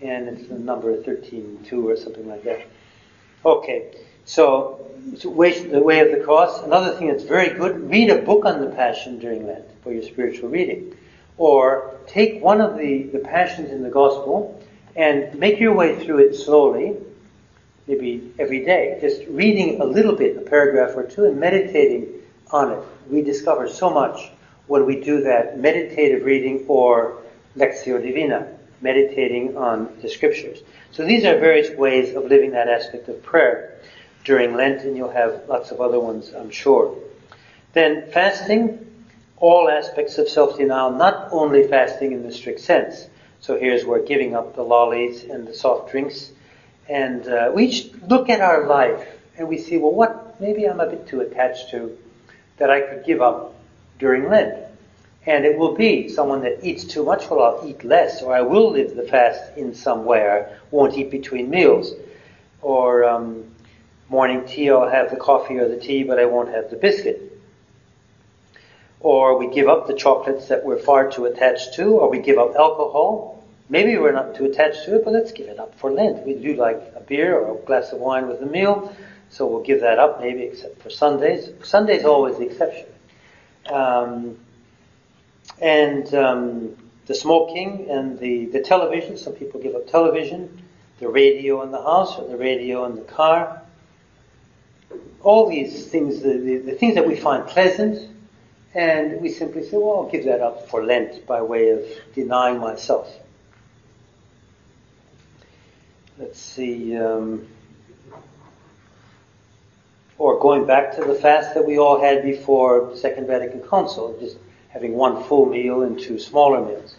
and 0.00 0.28
it's 0.28 0.46
the 0.46 0.56
number 0.60 0.96
13.2 0.96 1.72
or 1.84 1.96
something 1.96 2.28
like 2.28 2.44
that. 2.44 2.68
Okay, 3.44 3.96
so 4.24 4.88
the 5.20 5.28
way 5.28 5.98
of 5.98 6.16
the 6.16 6.22
cross. 6.24 6.62
Another 6.62 6.96
thing 6.96 7.08
that's 7.08 7.24
very 7.24 7.58
good, 7.58 7.90
read 7.90 8.10
a 8.10 8.22
book 8.22 8.44
on 8.44 8.60
the 8.60 8.68
Passion 8.68 9.18
during 9.18 9.44
Lent 9.44 9.64
for 9.82 9.92
your 9.92 10.04
spiritual 10.04 10.50
reading. 10.50 10.96
Or 11.36 11.96
take 12.06 12.40
one 12.40 12.60
of 12.60 12.78
the, 12.78 13.02
the 13.02 13.18
Passions 13.18 13.72
in 13.72 13.82
the 13.82 13.90
Gospel 13.90 14.62
and 14.94 15.36
make 15.36 15.58
your 15.58 15.74
way 15.74 16.04
through 16.04 16.18
it 16.18 16.36
slowly, 16.36 16.96
maybe 17.86 18.32
every 18.38 18.64
day. 18.64 18.98
Just 19.00 19.22
reading 19.28 19.80
a 19.80 19.84
little 19.84 20.14
bit, 20.14 20.36
a 20.36 20.40
paragraph 20.40 20.96
or 20.96 21.04
two, 21.04 21.24
and 21.24 21.38
meditating 21.38 22.08
on 22.50 22.72
it. 22.72 22.84
We 23.10 23.22
discover 23.22 23.68
so 23.68 23.90
much 23.90 24.30
when 24.66 24.86
we 24.86 25.00
do 25.00 25.22
that 25.22 25.58
meditative 25.58 26.24
reading 26.24 26.64
or 26.68 27.18
Lectio 27.56 28.02
Divina, 28.02 28.48
meditating 28.80 29.56
on 29.56 29.94
the 30.02 30.08
scriptures. 30.08 30.60
So 30.90 31.04
these 31.04 31.24
are 31.24 31.38
various 31.38 31.76
ways 31.76 32.14
of 32.14 32.24
living 32.24 32.52
that 32.52 32.68
aspect 32.68 33.08
of 33.08 33.22
prayer. 33.22 33.78
during 34.24 34.54
Lent, 34.54 34.82
and 34.82 34.96
you'll 34.96 35.10
have 35.10 35.44
lots 35.48 35.70
of 35.70 35.80
other 35.80 36.00
ones, 36.00 36.32
I'm 36.34 36.50
sure. 36.50 36.96
Then 37.74 38.10
fasting, 38.10 38.80
all 39.36 39.68
aspects 39.68 40.18
of 40.18 40.28
self-denial, 40.28 40.92
not 40.92 41.28
only 41.30 41.68
fasting 41.68 42.12
in 42.12 42.22
the 42.22 42.32
strict 42.32 42.60
sense. 42.60 43.06
So 43.40 43.58
here's 43.58 43.84
where 43.84 44.00
giving 44.00 44.34
up 44.34 44.56
the 44.56 44.62
lollies 44.62 45.24
and 45.24 45.46
the 45.46 45.54
soft 45.54 45.90
drinks, 45.90 46.30
and 46.88 47.26
uh, 47.26 47.50
we 47.54 47.66
each 47.66 47.90
look 48.08 48.28
at 48.28 48.40
our 48.40 48.66
life 48.66 49.06
and 49.36 49.48
we 49.48 49.58
see, 49.58 49.76
well, 49.76 49.92
what 49.92 50.40
maybe 50.40 50.64
I'm 50.66 50.80
a 50.80 50.86
bit 50.86 51.06
too 51.06 51.20
attached 51.20 51.70
to 51.70 51.96
that 52.58 52.70
I 52.70 52.80
could 52.80 53.04
give 53.04 53.20
up 53.20 53.54
during 53.98 54.28
Lent. 54.28 54.62
And 55.26 55.46
it 55.46 55.56
will 55.56 55.74
be 55.74 56.08
someone 56.08 56.42
that 56.42 56.62
eats 56.62 56.84
too 56.84 57.02
much, 57.02 57.30
well, 57.30 57.42
I'll 57.42 57.68
eat 57.68 57.82
less, 57.82 58.20
or 58.20 58.34
I 58.34 58.42
will 58.42 58.72
live 58.72 58.94
the 58.94 59.04
fast 59.04 59.56
in 59.56 59.74
some 59.74 60.04
way, 60.04 60.28
I 60.28 60.52
won't 60.70 60.96
eat 60.98 61.10
between 61.10 61.48
meals. 61.48 61.92
Or 62.60 63.04
um, 63.04 63.44
morning 64.10 64.46
tea, 64.46 64.70
I'll 64.70 64.88
have 64.88 65.10
the 65.10 65.16
coffee 65.16 65.56
or 65.58 65.68
the 65.68 65.78
tea, 65.78 66.02
but 66.02 66.18
I 66.18 66.26
won't 66.26 66.50
have 66.50 66.68
the 66.70 66.76
biscuit. 66.76 67.32
Or 69.00 69.38
we 69.38 69.54
give 69.54 69.68
up 69.68 69.86
the 69.86 69.94
chocolates 69.94 70.48
that 70.48 70.64
we're 70.64 70.78
far 70.78 71.10
too 71.10 71.24
attached 71.24 71.74
to, 71.74 71.84
or 71.84 72.10
we 72.10 72.18
give 72.18 72.38
up 72.38 72.54
alcohol. 72.56 73.33
Maybe 73.68 73.96
we're 73.96 74.12
not 74.12 74.34
too 74.34 74.44
attached 74.44 74.84
to 74.84 74.96
it, 74.96 75.04
but 75.04 75.12
let's 75.12 75.32
give 75.32 75.48
it 75.48 75.58
up 75.58 75.78
for 75.78 75.90
Lent. 75.90 76.26
We 76.26 76.34
do 76.34 76.54
like 76.54 76.76
a 76.94 77.00
beer 77.00 77.36
or 77.36 77.58
a 77.58 77.64
glass 77.64 77.92
of 77.92 77.98
wine 77.98 78.28
with 78.28 78.42
a 78.42 78.46
meal, 78.46 78.94
so 79.30 79.46
we'll 79.46 79.62
give 79.62 79.80
that 79.80 79.98
up 79.98 80.20
maybe 80.20 80.42
except 80.42 80.82
for 80.82 80.90
Sundays. 80.90 81.48
Sunday's 81.62 82.04
always 82.04 82.36
the 82.38 82.46
exception. 82.46 82.86
Um, 83.66 84.38
and 85.60 86.12
um, 86.14 86.76
the 87.06 87.14
smoking 87.14 87.88
and 87.90 88.18
the, 88.18 88.46
the 88.46 88.60
television. 88.60 89.16
Some 89.16 89.34
people 89.34 89.60
give 89.60 89.74
up 89.74 89.86
television, 89.88 90.62
the 90.98 91.08
radio 91.08 91.62
in 91.62 91.70
the 91.70 91.82
house 91.82 92.18
or 92.18 92.28
the 92.28 92.36
radio 92.36 92.84
in 92.86 92.96
the 92.96 93.02
car. 93.02 93.62
All 95.22 95.48
these 95.48 95.86
things, 95.86 96.20
the, 96.20 96.36
the, 96.38 96.56
the 96.58 96.72
things 96.72 96.94
that 96.96 97.06
we 97.06 97.16
find 97.16 97.46
pleasant, 97.46 98.10
and 98.74 99.20
we 99.20 99.30
simply 99.30 99.62
say, 99.62 99.76
well, 99.76 100.00
I'll 100.00 100.10
give 100.10 100.24
that 100.26 100.40
up 100.40 100.68
for 100.68 100.84
Lent 100.84 101.26
by 101.26 101.40
way 101.40 101.70
of 101.70 101.82
denying 102.14 102.58
myself. 102.58 103.08
Let's 106.16 106.38
see. 106.38 106.96
Um, 106.96 107.48
or 110.16 110.38
going 110.38 110.64
back 110.64 110.94
to 110.94 111.04
the 111.04 111.14
fast 111.14 111.54
that 111.54 111.66
we 111.66 111.76
all 111.76 112.00
had 112.00 112.22
before 112.22 112.88
the 112.90 112.96
Second 112.96 113.26
Vatican 113.26 113.60
Council, 113.62 114.16
just 114.20 114.36
having 114.68 114.94
one 114.94 115.24
full 115.24 115.46
meal 115.46 115.82
and 115.82 115.98
two 115.98 116.20
smaller 116.20 116.64
meals. 116.64 116.96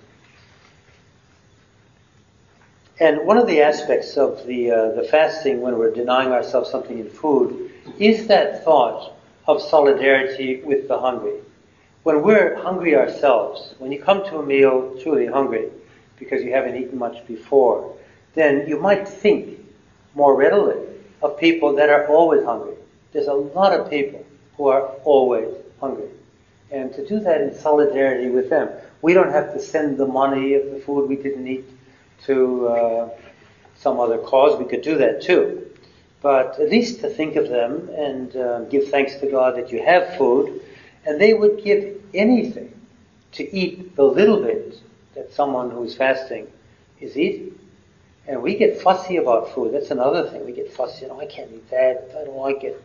And 3.00 3.26
one 3.26 3.38
of 3.38 3.48
the 3.48 3.62
aspects 3.62 4.18
of 4.18 4.46
the, 4.46 4.72
uh, 4.72 4.92
the 4.92 5.04
fasting 5.04 5.62
when 5.62 5.78
we're 5.78 5.94
denying 5.94 6.32
ourselves 6.32 6.70
something 6.70 7.00
in 7.00 7.10
food 7.10 7.72
is 7.98 8.28
that 8.28 8.66
thought 8.66 9.14
of 9.48 9.62
solidarity 9.62 10.62
with 10.62 10.88
the 10.88 11.00
hungry. 11.00 11.40
When 12.04 12.22
we're 12.22 12.62
hungry 12.62 12.96
ourselves, 12.96 13.76
when 13.80 13.92
you 13.92 14.02
come 14.02 14.24
to 14.26 14.40
a 14.40 14.46
meal 14.46 14.98
truly 15.02 15.26
hungry 15.26 15.70
because 16.18 16.44
you 16.44 16.52
haven't 16.52 16.76
eaten 16.76 16.98
much 16.98 17.26
before, 17.28 17.96
then 18.36 18.68
you 18.68 18.80
might 18.80 19.08
think 19.08 19.60
more 20.14 20.36
readily 20.36 20.82
of 21.22 21.38
people 21.40 21.76
that 21.76 21.90
are 21.90 22.08
always 22.08 22.44
hungry. 22.46 22.76
There's 23.12 23.28
a 23.28 23.34
lot 23.34 23.74
of 23.74 23.90
people 23.90 24.26
who 24.58 24.68
are 24.68 24.84
always 25.04 25.56
hungry 25.80 26.10
and 26.72 26.94
to 26.94 27.08
do 27.08 27.20
that 27.22 27.42
in 27.42 27.54
solidarity 27.54 28.30
with 28.30 28.50
them. 28.50 28.70
We 29.02 29.14
don't 29.14 29.32
have 29.32 29.54
to 29.54 29.60
send 29.60 29.98
the 29.98 30.06
money 30.06 30.56
of 30.56 30.72
the 30.72 30.80
food 30.80 31.08
we 31.08 31.16
didn't 31.16 31.48
eat 31.48 31.66
to 32.26 32.68
uh, 32.68 33.10
some 33.76 34.00
other 34.00 34.18
cause. 34.18 34.58
We 34.58 34.66
could 34.66 34.82
do 34.82 34.98
that 34.98 35.22
too. 35.22 35.68
But 36.22 36.60
at 36.60 36.70
least 36.70 37.02
to 37.02 37.10
think 37.10 37.36
of 37.36 37.50
them 37.50 37.90
and 37.90 38.36
uh, 38.36 38.62
give 38.64 38.90
thanks 38.90 39.16
to 39.18 39.28
God 39.28 39.56
that 39.58 39.72
you 39.72 39.84
have 39.84 40.18
food, 40.18 40.62
and 41.06 41.22
they 41.22 41.34
would 41.34 41.64
give 41.64 42.02
anything 42.14 42.74
to 43.34 43.56
eat 43.56 43.96
the 43.96 44.04
little 44.04 44.42
bit 44.42 44.82
that 45.14 45.34
someone 45.34 45.70
who's 45.70 45.96
fasting 45.96 46.48
is 47.00 47.16
eating. 47.16 47.60
And 48.28 48.42
we 48.42 48.56
get 48.56 48.82
fussy 48.82 49.18
about 49.18 49.54
food. 49.54 49.74
That's 49.74 49.92
another 49.92 50.30
thing. 50.30 50.46
We 50.46 50.52
get 50.52 50.74
fussy. 50.74 51.04
You 51.04 51.10
know, 51.10 51.22
I 51.22 51.28
can't 51.28 51.52
eat 51.52 51.70
that. 51.70 52.10
I 52.20 52.26
don't 52.26 52.38
like 52.38 52.64
it. 52.64 52.82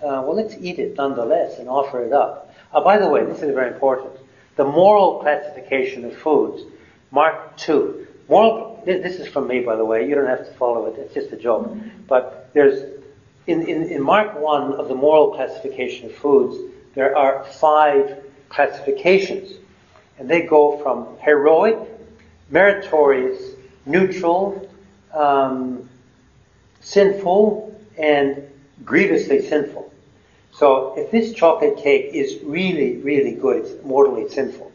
Uh, 0.00 0.22
well, 0.24 0.36
let's 0.36 0.54
eat 0.60 0.78
it 0.78 0.96
nonetheless 0.96 1.58
and 1.58 1.68
offer 1.68 2.04
it 2.04 2.12
up. 2.12 2.54
Oh, 2.72 2.84
by 2.84 2.98
the 2.98 3.08
way, 3.08 3.24
this 3.24 3.42
is 3.42 3.52
very 3.54 3.72
important. 3.72 4.12
The 4.56 4.64
moral 4.64 5.18
classification 5.20 6.04
of 6.04 6.16
foods, 6.16 6.62
Mark 7.10 7.56
2. 7.56 8.06
Moral, 8.28 8.82
this 8.84 9.18
is 9.18 9.26
from 9.26 9.48
me, 9.48 9.60
by 9.60 9.74
the 9.74 9.84
way. 9.84 10.08
You 10.08 10.14
don't 10.14 10.26
have 10.26 10.46
to 10.46 10.54
follow 10.54 10.86
it. 10.86 10.98
It's 10.98 11.14
just 11.14 11.32
a 11.32 11.36
joke. 11.36 11.74
But 12.06 12.50
there's, 12.54 13.00
in, 13.48 13.62
in, 13.62 13.84
in 13.84 14.02
Mark 14.02 14.38
1 14.38 14.74
of 14.74 14.88
the 14.88 14.94
moral 14.94 15.34
classification 15.34 16.06
of 16.06 16.14
foods, 16.14 16.56
there 16.94 17.16
are 17.16 17.44
five 17.44 18.22
classifications. 18.48 19.58
And 20.18 20.28
they 20.28 20.42
go 20.42 20.78
from 20.82 21.16
heroic, 21.20 21.78
meritorious, 22.50 23.40
neutral, 23.86 24.67
um, 25.12 25.88
sinful, 26.80 27.74
and 27.98 28.42
grievously 28.84 29.46
sinful. 29.46 29.92
So 30.52 30.94
if 30.96 31.10
this 31.10 31.32
chocolate 31.34 31.76
cake 31.76 32.10
is 32.14 32.42
really, 32.42 32.96
really 32.96 33.32
good, 33.32 33.64
it's 33.64 33.84
mortally 33.84 34.28
sinful. 34.28 34.72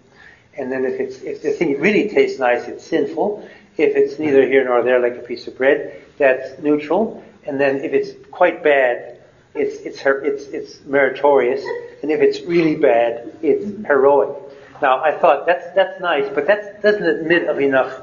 And 0.57 0.71
then 0.71 0.85
if 0.85 0.99
it's 0.99 1.21
if 1.21 1.41
the 1.41 1.51
thing 1.51 1.79
really 1.79 2.09
tastes 2.09 2.39
nice, 2.39 2.67
it's 2.67 2.85
sinful. 2.85 3.47
If 3.77 3.95
it's 3.95 4.19
neither 4.19 4.45
here 4.45 4.63
nor 4.63 4.83
there, 4.83 4.99
like 4.99 5.15
a 5.15 5.25
piece 5.25 5.47
of 5.47 5.57
bread, 5.57 6.01
that's 6.17 6.59
neutral. 6.61 7.23
And 7.45 7.59
then 7.59 7.77
if 7.77 7.91
it's 7.91 8.11
quite 8.29 8.63
bad, 8.63 9.19
it's 9.55 9.77
it's 9.77 10.01
it's 10.05 10.43
it's 10.47 10.85
meritorious. 10.85 11.63
And 12.01 12.11
if 12.11 12.21
it's 12.21 12.41
really 12.41 12.75
bad, 12.75 13.33
it's 13.41 13.65
heroic. 13.87 14.37
Now 14.81 15.03
I 15.03 15.11
thought 15.11 15.47
that's 15.47 15.73
that's 15.75 15.99
nice, 15.99 16.29
but 16.33 16.45
that 16.47 16.81
doesn't 16.81 17.03
admit 17.03 17.47
of 17.47 17.59
enough 17.59 18.01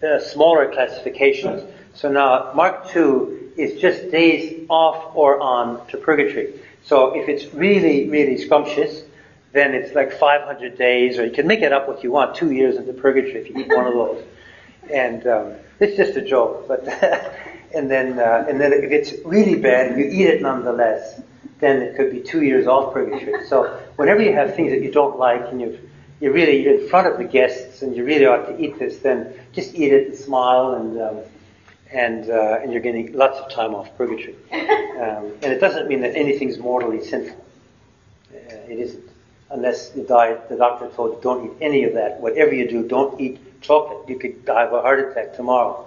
smaller 0.00 0.72
classifications. 0.72 1.62
So 1.94 2.10
now 2.10 2.52
Mark 2.54 2.88
two 2.88 3.52
is 3.56 3.80
just 3.80 4.10
days 4.10 4.66
off 4.68 5.16
or 5.16 5.40
on 5.40 5.86
to 5.88 5.96
purgatory. 5.96 6.60
So 6.84 7.18
if 7.18 7.28
it's 7.28 7.52
really, 7.54 8.08
really 8.08 8.38
scrumptious, 8.38 9.02
then 9.52 9.74
it's 9.74 9.94
like 9.94 10.12
500 10.12 10.76
days, 10.76 11.18
or 11.18 11.24
you 11.24 11.32
can 11.32 11.46
make 11.46 11.62
it 11.62 11.72
up 11.72 11.88
what 11.88 12.04
you 12.04 12.12
want, 12.12 12.36
two 12.36 12.50
years 12.50 12.76
into 12.76 12.92
purgatory 12.92 13.40
if 13.40 13.50
you 13.50 13.58
eat 13.58 13.68
one 13.68 13.86
of 13.86 13.94
those. 13.94 14.24
And 14.92 15.26
um, 15.26 15.54
it's 15.80 15.96
just 15.96 16.16
a 16.16 16.22
joke, 16.22 16.68
but 16.68 16.86
and 17.74 17.90
then 17.90 18.18
uh, 18.18 18.46
and 18.48 18.60
then 18.60 18.72
if 18.72 18.90
it's 18.90 19.14
really 19.24 19.56
bad 19.56 19.92
and 19.92 19.98
you 19.98 20.06
eat 20.06 20.28
it 20.28 20.42
nonetheless, 20.42 21.20
then 21.58 21.82
it 21.82 21.96
could 21.96 22.12
be 22.12 22.20
two 22.20 22.42
years 22.42 22.66
off 22.66 22.92
purgatory. 22.92 23.46
So 23.46 23.64
whenever 23.96 24.22
you 24.22 24.34
have 24.34 24.54
things 24.54 24.70
that 24.70 24.82
you 24.82 24.92
don't 24.92 25.18
like 25.18 25.42
and 25.50 25.60
you 25.60 25.78
you 26.20 26.32
really 26.32 26.66
in 26.66 26.88
front 26.88 27.06
of 27.06 27.18
the 27.18 27.24
guests 27.24 27.82
and 27.82 27.94
you 27.94 28.04
really 28.04 28.26
ought 28.26 28.46
to 28.46 28.62
eat 28.62 28.78
this, 28.78 28.98
then 28.98 29.34
just 29.52 29.74
eat 29.74 29.92
it 29.92 30.08
and 30.08 30.16
smile 30.16 30.74
and 30.74 31.00
um, 31.00 31.18
and 31.92 32.30
uh, 32.30 32.58
and 32.62 32.72
you're 32.72 32.82
getting 32.82 33.12
lots 33.12 33.38
of 33.38 33.50
time 33.50 33.74
off 33.74 33.96
purgatory. 33.96 34.36
Um, 34.96 35.32
and 35.42 35.52
it 35.52 35.60
doesn't 35.60 35.88
mean 35.88 36.00
that 36.00 36.16
anything's 36.16 36.56
mortally 36.56 37.04
sinful. 37.04 37.36
Uh, 38.32 38.54
it 38.66 38.78
isn't, 38.78 39.04
unless 39.50 39.90
the 39.90 40.02
diet 40.02 40.48
the 40.48 40.56
doctor 40.56 40.88
told 40.88 41.16
you 41.16 41.20
don't 41.22 41.44
eat 41.44 41.52
any 41.60 41.84
of 41.84 41.92
that. 41.92 42.18
Whatever 42.18 42.54
you 42.54 42.66
do, 42.66 42.82
don't 42.88 43.20
eat 43.20 43.38
chocolate. 43.60 44.08
You 44.08 44.18
could 44.18 44.46
die 44.46 44.62
of 44.64 44.72
a 44.72 44.80
heart 44.80 45.00
attack 45.00 45.36
tomorrow. 45.36 45.86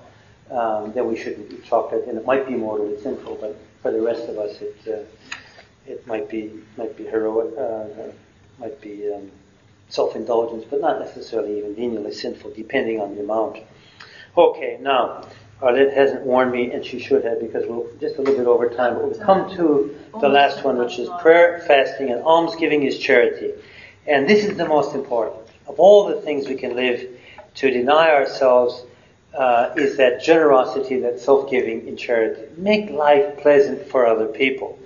Um, 0.52 0.94
then 0.94 1.08
we 1.08 1.18
shouldn't 1.18 1.52
eat 1.52 1.66
chocolate, 1.66 2.08
and 2.08 2.20
it 2.20 2.26
might 2.28 2.48
be 2.48 2.54
mortally 2.54 3.02
sinful. 3.02 3.40
But 3.42 3.58
for 3.82 3.92
the 3.92 4.00
rest 4.00 4.30
of 4.30 4.38
us, 4.38 4.62
it 4.62 4.78
uh, 4.88 5.04
it 5.88 6.06
might 6.06 6.30
be 6.30 6.52
might 6.78 6.96
be 6.96 7.06
heroic, 7.06 7.58
uh 7.58 8.12
might 8.60 8.80
be 8.80 9.12
um, 9.12 9.32
self-indulgence, 9.90 10.66
but 10.70 10.82
not 10.82 11.00
necessarily 11.00 11.58
even 11.58 11.76
venially 11.76 12.14
sinful, 12.14 12.52
depending 12.56 13.00
on 13.02 13.16
the 13.16 13.22
amount. 13.22 13.58
Okay, 14.38 14.78
now 14.80 15.26
Arlette 15.62 15.94
hasn't 15.94 16.22
warned 16.22 16.52
me, 16.52 16.72
and 16.72 16.86
she 16.86 17.00
should 17.00 17.26
have 17.26 17.40
because 17.42 17.66
we're 17.68 17.92
just 18.00 18.18
a 18.18 18.22
little 18.22 18.38
bit 18.38 18.48
over 18.48 18.70
time. 18.70 18.94
But 18.96 19.10
we've 19.10 19.20
come 19.20 19.54
to 19.58 19.96
the 20.22 20.30
last 20.30 20.64
one, 20.64 20.78
which 20.78 20.98
is 21.00 21.10
prayer, 21.22 21.60
fasting, 21.68 22.12
and 22.12 22.22
almsgiving 22.22 22.84
is 22.84 22.98
charity. 22.98 23.52
And 24.08 24.30
this 24.30 24.46
is 24.46 24.58
the 24.58 24.68
most 24.68 24.96
important. 24.96 25.42
Of 25.68 25.80
all 25.80 26.08
the 26.08 26.22
things 26.22 26.48
we 26.48 26.56
can 26.56 26.76
live 26.76 27.08
to 27.56 27.70
deny 27.70 28.10
ourselves 28.10 28.86
uh, 29.34 29.74
is 29.76 29.98
that 29.98 30.24
generosity, 30.24 31.00
that 31.02 31.20
self-giving 31.20 31.88
in 31.88 31.98
charity. 31.98 32.44
Make 32.58 32.90
life 32.90 33.38
pleasant 33.40 33.88
for 33.88 34.06
other 34.06 34.28
people. 34.28 34.80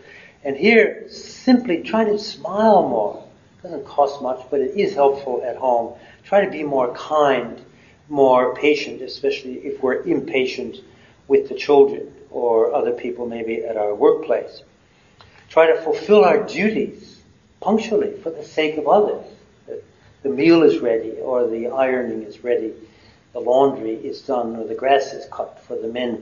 And 0.44 0.58
here, 0.58 1.08
simply 1.10 1.84
try 1.84 2.04
to 2.04 2.18
smile 2.18 2.88
more. 2.88 3.23
Doesn't 3.64 3.86
cost 3.86 4.22
much, 4.22 4.46
but 4.52 4.60
it 4.60 4.78
is 4.78 4.94
helpful 4.94 5.42
at 5.46 5.56
home. 5.56 5.98
Try 6.26 6.44
to 6.44 6.52
be 6.52 6.64
more 6.64 6.94
kind 6.94 7.64
more 8.10 8.54
patient, 8.56 9.02
especially 9.02 9.54
if 9.60 9.82
we're 9.82 10.04
impatient 10.04 10.78
with 11.28 11.50
the 11.50 11.56
children 11.56 12.14
or 12.30 12.74
other 12.74 12.92
people 12.92 13.26
maybe 13.26 13.64
at 13.64 13.78
our 13.78 13.96
workplace. 13.96 14.62
Try 15.50 15.68
to 15.68 15.82
fulfill 15.82 16.26
our 16.26 16.44
duties 16.44 17.22
punctually 17.62 18.18
for 18.18 18.30
the 18.30 18.44
sake 18.44 18.78
of 18.78 18.88
others. 18.88 19.26
The 20.22 20.30
meal 20.30 20.64
is 20.64 20.80
ready 20.80 21.12
or 21.12 21.48
the 21.48 21.70
ironing 21.70 22.24
is 22.24 22.44
ready, 22.44 22.74
the 23.34 23.40
laundry 23.40 23.96
is 23.96 24.22
done 24.22 24.56
or 24.56 24.66
the 24.66 24.76
grass 24.76 25.14
is 25.14 25.26
cut 25.32 25.60
for 25.64 25.76
the 25.76 25.88
men. 25.88 26.22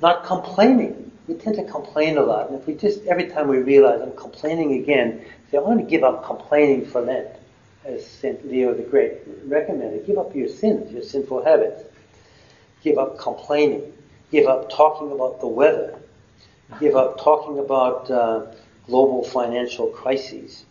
Not 0.00 0.24
complaining 0.24 1.11
we 1.28 1.34
tend 1.34 1.56
to 1.56 1.64
complain 1.64 2.16
a 2.16 2.22
lot. 2.22 2.50
And 2.50 2.60
if 2.60 2.66
we 2.66 2.74
just, 2.74 3.04
every 3.06 3.28
time 3.28 3.48
we 3.48 3.58
realize 3.58 4.00
I'm 4.00 4.16
complaining 4.16 4.82
again, 4.82 5.24
say, 5.50 5.58
I 5.58 5.60
want 5.60 5.80
to 5.80 5.86
give 5.86 6.02
up 6.02 6.24
complaining 6.24 6.86
for 6.86 7.00
Lent, 7.00 7.28
as 7.84 8.06
St. 8.06 8.48
Leo 8.48 8.74
the 8.74 8.82
Great 8.82 9.18
recommended. 9.44 10.06
Give 10.06 10.18
up 10.18 10.34
your 10.34 10.48
sins, 10.48 10.92
your 10.92 11.02
sinful 11.02 11.44
habits. 11.44 11.82
Give 12.82 12.98
up 12.98 13.18
complaining. 13.18 13.92
Give 14.30 14.46
up 14.46 14.70
talking 14.70 15.12
about 15.12 15.40
the 15.40 15.46
weather. 15.46 15.98
Give 16.80 16.96
up 16.96 17.20
talking 17.20 17.58
about 17.58 18.10
uh, 18.10 18.46
global 18.86 19.22
financial 19.24 19.88
crises. 19.88 20.64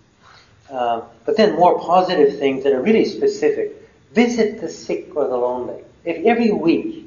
Uh, 0.69 1.01
but 1.25 1.37
then 1.37 1.55
more 1.55 1.79
positive 1.79 2.39
things 2.39 2.63
that 2.63 2.73
are 2.73 2.81
really 2.81 3.05
specific. 3.05 3.77
Visit 4.13 4.59
the 4.59 4.69
sick 4.69 5.15
or 5.15 5.27
the 5.27 5.37
lonely. 5.37 5.83
If 6.03 6.25
every 6.25 6.51
week 6.51 7.00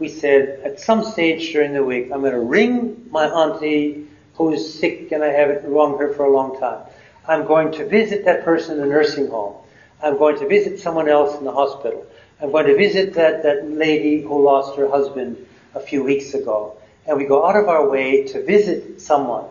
we 0.00 0.08
said 0.08 0.60
at 0.64 0.80
some 0.80 1.04
stage 1.04 1.52
during 1.52 1.74
the 1.74 1.84
week, 1.84 2.10
I'm 2.10 2.22
going 2.22 2.32
to 2.32 2.40
ring 2.40 3.06
my 3.10 3.26
auntie 3.26 4.06
who's 4.34 4.80
sick 4.80 5.12
and 5.12 5.22
I 5.22 5.28
haven't 5.28 5.70
wronged 5.70 6.00
her 6.00 6.14
for 6.14 6.24
a 6.24 6.32
long 6.32 6.58
time. 6.58 6.86
I'm 7.28 7.46
going 7.46 7.70
to 7.72 7.86
visit 7.86 8.24
that 8.24 8.42
person 8.42 8.76
in 8.76 8.80
the 8.80 8.86
nursing 8.86 9.28
home. 9.28 9.56
I'm 10.02 10.16
going 10.16 10.38
to 10.38 10.48
visit 10.48 10.80
someone 10.80 11.10
else 11.10 11.38
in 11.38 11.44
the 11.44 11.52
hospital. 11.52 12.06
I'm 12.40 12.50
going 12.50 12.66
to 12.66 12.76
visit 12.76 13.12
that, 13.14 13.42
that 13.42 13.70
lady 13.70 14.22
who 14.22 14.42
lost 14.42 14.78
her 14.78 14.88
husband 14.88 15.46
a 15.74 15.80
few 15.80 16.02
weeks 16.02 16.32
ago. 16.32 16.78
And 17.06 17.18
we 17.18 17.26
go 17.26 17.46
out 17.46 17.56
of 17.56 17.68
our 17.68 17.86
way 17.86 18.24
to 18.28 18.42
visit 18.42 19.02
someone. 19.02 19.44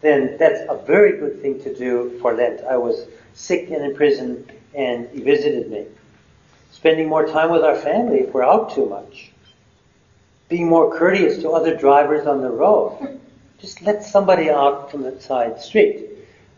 Then 0.00 0.36
that's 0.38 0.68
a 0.68 0.76
very 0.84 1.18
good 1.18 1.40
thing 1.40 1.62
to 1.62 1.72
do 1.72 2.18
for 2.20 2.34
Lent. 2.34 2.62
I 2.64 2.78
was 2.78 3.06
sick 3.34 3.70
and 3.70 3.84
in 3.84 3.94
prison 3.94 4.50
and 4.74 5.08
he 5.10 5.22
visited 5.22 5.70
me. 5.70 5.86
Spending 6.72 7.08
more 7.08 7.26
time 7.28 7.52
with 7.52 7.62
our 7.62 7.76
family 7.76 8.18
if 8.18 8.34
we're 8.34 8.42
out 8.42 8.74
too 8.74 8.86
much 8.86 9.30
being 10.48 10.68
more 10.68 10.96
courteous 10.96 11.38
to 11.42 11.50
other 11.50 11.76
drivers 11.76 12.26
on 12.26 12.42
the 12.42 12.50
road. 12.50 13.20
Just 13.60 13.82
let 13.82 14.04
somebody 14.04 14.50
out 14.50 14.90
from 14.90 15.02
the 15.02 15.18
side 15.20 15.60
street. 15.60 16.06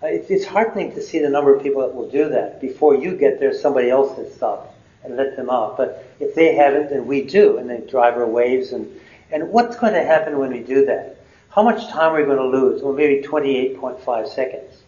Uh, 0.02 0.06
it, 0.06 0.26
it's 0.28 0.44
heartening 0.44 0.92
to 0.92 1.02
see 1.02 1.18
the 1.18 1.28
number 1.28 1.54
of 1.54 1.62
people 1.62 1.82
that 1.82 1.94
will 1.94 2.10
do 2.10 2.28
that. 2.28 2.60
Before 2.60 2.94
you 2.94 3.16
get 3.16 3.38
there, 3.38 3.54
somebody 3.54 3.90
else 3.90 4.16
has 4.18 4.34
stopped 4.34 4.74
and 5.04 5.16
let 5.16 5.36
them 5.36 5.48
out. 5.50 5.76
But 5.76 6.12
if 6.18 6.34
they 6.34 6.54
haven't, 6.54 6.90
then 6.90 7.06
we 7.06 7.22
do. 7.22 7.58
And 7.58 7.70
the 7.70 7.78
driver 7.78 8.26
waves. 8.26 8.72
And, 8.72 9.00
and 9.30 9.50
what's 9.50 9.76
going 9.76 9.92
to 9.92 10.04
happen 10.04 10.38
when 10.38 10.52
we 10.52 10.60
do 10.60 10.84
that? 10.86 11.18
How 11.50 11.62
much 11.62 11.88
time 11.88 12.12
are 12.12 12.20
we 12.20 12.24
going 12.24 12.38
to 12.38 12.58
lose? 12.58 12.82
Well, 12.82 12.92
maybe 12.92 13.26
28.5 13.26 14.28
seconds. 14.28 14.82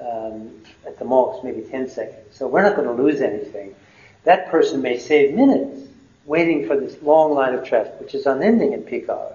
Um, 0.00 0.50
at 0.86 0.98
the 0.98 1.04
most, 1.04 1.44
maybe 1.44 1.60
10 1.60 1.88
seconds. 1.88 2.36
So 2.36 2.48
we're 2.48 2.62
not 2.62 2.74
going 2.74 2.88
to 2.88 3.02
lose 3.02 3.20
anything. 3.20 3.74
That 4.24 4.50
person 4.50 4.82
may 4.82 4.98
save 4.98 5.34
minutes 5.34 5.89
waiting 6.24 6.66
for 6.66 6.78
this 6.78 7.00
long 7.02 7.34
line 7.34 7.54
of 7.54 7.64
traffic, 7.64 7.94
which 8.00 8.14
is 8.14 8.26
unending 8.26 8.72
in 8.72 8.82
peak 8.82 9.08
hour. 9.08 9.32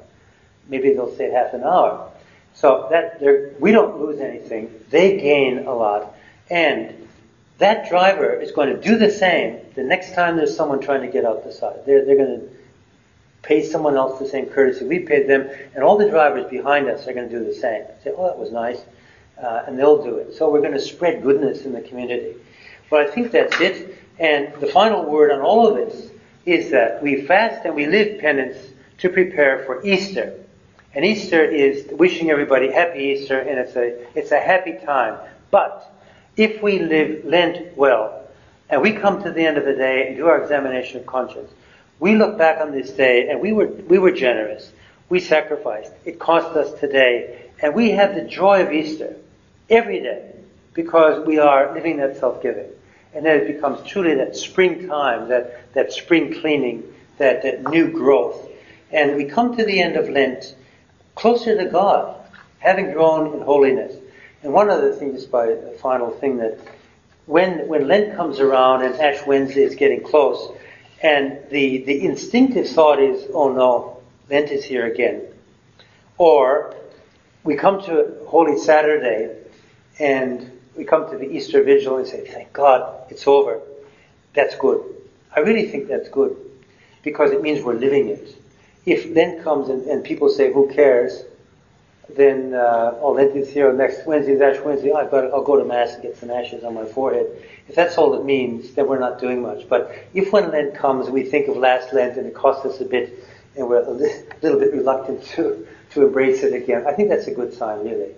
Maybe 0.68 0.94
they'll 0.94 1.16
say 1.16 1.32
half 1.32 1.54
an 1.54 1.64
hour. 1.64 2.12
So 2.54 2.88
that 2.90 3.60
we 3.60 3.72
don't 3.72 4.00
lose 4.00 4.20
anything. 4.20 4.72
They 4.90 5.18
gain 5.18 5.66
a 5.68 5.76
lot. 5.76 6.16
And 6.50 7.08
that 7.58 7.90
driver 7.90 8.34
is 8.34 8.52
going 8.52 8.74
to 8.74 8.82
do 8.82 8.98
the 8.98 9.12
same 9.12 9.60
the 9.76 9.84
next 9.84 10.14
time 10.14 10.38
there's 10.38 10.56
someone 10.56 10.80
trying 10.80 11.02
to 11.02 11.08
get 11.08 11.26
out 11.26 11.44
the 11.44 11.52
side. 11.52 11.86
They're, 11.86 12.06
they're 12.06 12.16
going 12.16 12.40
to 12.40 12.50
pay 13.42 13.62
someone 13.64 13.96
else 13.96 14.18
the 14.20 14.28
same 14.28 14.48
courtesy. 14.48 14.86
We 14.86 15.00
paid 15.00 15.28
them, 15.28 15.50
and 15.76 15.84
all 15.84 15.98
the 15.98 16.10
drivers 16.10 16.50
behind 16.50 16.88
us 16.88 17.08
are 17.08 17.14
going 17.14 17.30
to 17.30 17.40
do 17.40 17.44
the 17.44 17.54
same. 17.54 17.84
Say, 18.04 18.14
oh, 18.16 18.26
that 18.26 18.38
was 18.38 18.52
nice. 18.52 18.80
Uh, 19.42 19.64
and 19.68 19.78
they'll 19.78 20.02
do 20.02 20.16
it. 20.18 20.34
So 20.34 20.50
we're 20.50 20.62
going 20.62 20.74
to 20.74 20.80
spread 20.80 21.22
goodness 21.22 21.66
in 21.66 21.74
the 21.74 21.82
community. 21.82 22.36
But 22.90 23.02
I 23.02 23.12
think 23.12 23.32
that's 23.32 23.60
it. 23.60 23.98
And 24.18 24.54
the 24.62 24.68
final 24.68 25.04
word 25.04 25.32
on 25.32 25.42
all 25.42 25.68
of 25.68 25.76
this 25.76 26.10
is 26.46 26.72
that 26.72 27.02
we 27.02 27.22
fast 27.24 27.66
and 27.66 27.76
we 27.76 27.88
live 27.88 28.20
penance 28.20 28.58
to 29.00 29.10
prepare 29.10 29.64
for 29.66 29.86
Easter. 29.86 30.34
And 30.94 31.04
Easter 31.04 31.44
is 31.44 31.88
wishing 31.92 32.30
everybody 32.30 32.72
happy 32.72 33.00
Easter, 33.00 33.40
and 33.40 33.60
it's 33.60 33.76
a, 33.76 34.18
it's 34.18 34.32
a 34.32 34.40
happy 34.40 34.74
time. 34.86 35.20
But 35.52 35.92
if 36.38 36.62
we 36.62 36.80
live 36.80 37.26
Lent 37.26 37.76
well, 37.76 38.22
and 38.70 38.82
we 38.82 38.94
come 38.94 39.22
to 39.24 39.32
the 39.32 39.46
end 39.46 39.58
of 39.58 39.66
the 39.66 39.74
day 39.74 40.08
and 40.08 40.18
do 40.18 40.28
our 40.28 40.42
examination 40.42 41.00
of 41.00 41.06
conscience, 41.06 41.52
we 42.00 42.16
look 42.16 42.38
back 42.38 42.60
on 42.62 42.72
this 42.72 42.92
day 42.92 43.30
and 43.30 43.40
we 43.40 43.54
were, 43.54 43.68
we 43.68 44.00
were 44.00 44.12
generous. 44.12 44.72
We 45.10 45.20
sacrificed. 45.20 45.92
It 46.04 46.20
cost 46.20 46.56
us 46.58 46.78
today. 46.80 47.50
And 47.62 47.76
we 47.76 47.92
have 47.92 48.16
the 48.16 48.24
joy 48.24 48.64
of 48.64 48.72
Easter 48.72 49.16
every 49.70 50.00
day 50.00 50.34
because 50.74 51.26
we 51.26 51.40
are 51.40 51.74
living 51.74 51.98
that 51.98 52.18
self-giving. 52.18 52.70
And 53.16 53.26
then 53.26 53.40
it 53.40 53.48
becomes 53.48 53.88
truly 53.88 54.14
that 54.16 54.36
springtime, 54.36 55.30
that, 55.30 55.74
that 55.74 55.94
spring 55.94 56.40
cleaning, 56.42 56.84
that, 57.18 57.44
that 57.44 57.64
new 57.70 57.90
growth. 57.90 58.50
And 58.92 59.16
we 59.16 59.26
come 59.26 59.56
to 59.56 59.64
the 59.64 59.82
end 59.82 59.96
of 59.96 60.10
Lent 60.10 60.56
closer 61.16 61.58
to 61.58 61.70
God, 61.70 62.16
having 62.60 62.92
grown 62.92 63.34
in 63.34 63.42
holiness. 63.42 63.96
And 64.44 64.54
one 64.54 64.70
other 64.70 64.94
thing, 64.94 65.14
just 65.14 65.32
by 65.32 65.48
a 65.48 65.72
final 65.78 66.12
thing, 66.12 66.38
that 66.38 66.60
when, 67.26 67.68
when 67.68 67.88
Lent 67.88 68.16
comes 68.16 68.40
around 68.40 68.84
and 68.84 68.96
Ash 68.96 69.26
Wednesday 69.26 69.64
is 69.64 69.76
getting 69.76 70.04
close, 70.04 70.52
and 71.02 71.40
the, 71.50 71.84
the 71.86 72.06
instinctive 72.06 72.68
thought 72.68 73.02
is, 73.02 73.28
oh 73.34 73.52
no, 73.52 74.02
Lent 74.30 74.52
is 74.52 74.64
here 74.64 74.86
again. 74.86 75.22
Or 76.18 76.76
we 77.44 77.56
come 77.56 77.82
to 77.84 78.18
Holy 78.28 78.58
Saturday 78.58 79.38
and 80.00 80.52
we 80.78 80.84
come 80.84 81.10
to 81.10 81.18
the 81.18 81.30
Easter 81.30 81.64
Vigil 81.64 81.98
and 81.98 82.08
say, 82.08 82.26
thank 82.26 82.52
God, 82.54 83.10
it's 83.10 83.28
over. 83.28 83.62
That's 84.34 84.56
good. 84.56 84.84
I 85.36 85.40
really 85.42 85.68
think 85.68 85.88
that's 85.88 86.10
good 86.10 86.36
because 87.04 87.32
it 87.32 87.42
means 87.42 87.64
we're 87.64 87.74
living 87.76 88.10
it. 88.10 88.36
If 88.86 89.06
Lent 89.16 89.44
comes 89.44 89.70
and, 89.70 89.86
and 89.88 90.04
people 90.04 90.30
say, 90.30 90.52
who 90.52 90.72
cares? 90.74 91.24
Then, 92.10 92.54
uh, 92.54 93.00
Lent 93.02 93.36
is 93.36 93.50
here, 93.50 93.74
next 93.74 94.06
Wednesday 94.06 94.40
Ash 94.40 94.60
Wednesday, 94.64 94.94
I've 94.94 95.10
got 95.10 95.22
to, 95.22 95.28
I'll 95.30 95.44
go 95.44 95.58
to 95.58 95.66
Mass 95.66 95.94
and 95.94 96.04
get 96.04 96.18
some 96.18 96.30
ashes 96.30 96.64
on 96.64 96.76
my 96.76 96.86
forehead. 96.86 97.26
If 97.68 97.76
that's 97.76 97.98
all 97.98 98.14
it 98.20 98.24
means, 98.24 98.74
then 98.74 98.88
we're 98.88 99.00
not 99.00 99.20
doing 99.20 99.42
much. 99.42 99.68
But 99.68 99.92
if 100.14 100.32
when 100.32 100.52
Lent 100.52 100.76
comes, 100.76 101.10
we 101.10 101.24
think 101.24 101.48
of 101.48 101.58
last 101.58 101.94
Lent 101.94 102.18
and 102.18 102.28
it 102.28 102.36
costs 102.36 102.66
us 102.66 102.80
a 102.80 102.86
bit, 102.86 103.26
and 103.56 103.68
we're 103.68 103.82
a 103.82 103.90
little 104.42 104.60
bit 104.60 104.72
reluctant 104.74 105.24
to, 105.24 105.68
to 105.92 106.06
embrace 106.06 106.44
it 106.44 106.54
again, 106.54 106.86
I 106.86 106.94
think 106.94 107.10
that's 107.10 107.28
a 107.28 107.34
good 107.34 107.54
sign, 107.54 107.80
really. 107.80 108.12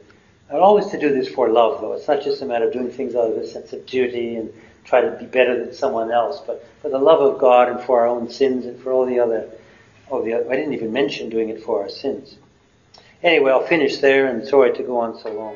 And 0.49 0.59
always 0.59 0.87
to 0.87 0.99
do 0.99 1.13
this 1.13 1.27
for 1.27 1.49
love, 1.49 1.81
though. 1.81 1.93
It's 1.93 2.07
not 2.07 2.23
just 2.23 2.41
a 2.41 2.45
matter 2.45 2.67
of 2.67 2.73
doing 2.73 2.89
things 2.89 3.15
out 3.15 3.31
of 3.31 3.37
a 3.37 3.45
sense 3.45 3.73
of 3.73 3.85
duty 3.85 4.37
and 4.37 4.51
try 4.85 5.01
to 5.01 5.11
be 5.11 5.25
better 5.25 5.63
than 5.63 5.73
someone 5.73 6.11
else, 6.11 6.41
but 6.47 6.65
for 6.81 6.89
the 6.89 6.97
love 6.97 7.19
of 7.19 7.39
God 7.39 7.69
and 7.69 7.81
for 7.81 8.01
our 8.01 8.07
own 8.07 8.29
sins 8.29 8.65
and 8.65 8.81
for 8.81 8.93
all 8.93 9.05
the 9.05 9.19
other, 9.19 9.49
all 10.09 10.23
the 10.23 10.33
other, 10.33 10.49
I 10.49 10.55
didn't 10.55 10.73
even 10.73 10.93
mention 10.93 11.29
doing 11.29 11.49
it 11.49 11.61
for 11.61 11.81
our 11.81 11.89
sins. 11.89 12.37
Anyway, 13.23 13.51
I'll 13.51 13.67
finish 13.67 13.97
there 13.97 14.27
and 14.27 14.47
sorry 14.47 14.71
to 14.77 14.83
go 14.83 14.99
on 14.99 15.19
so 15.19 15.33
long. 15.33 15.55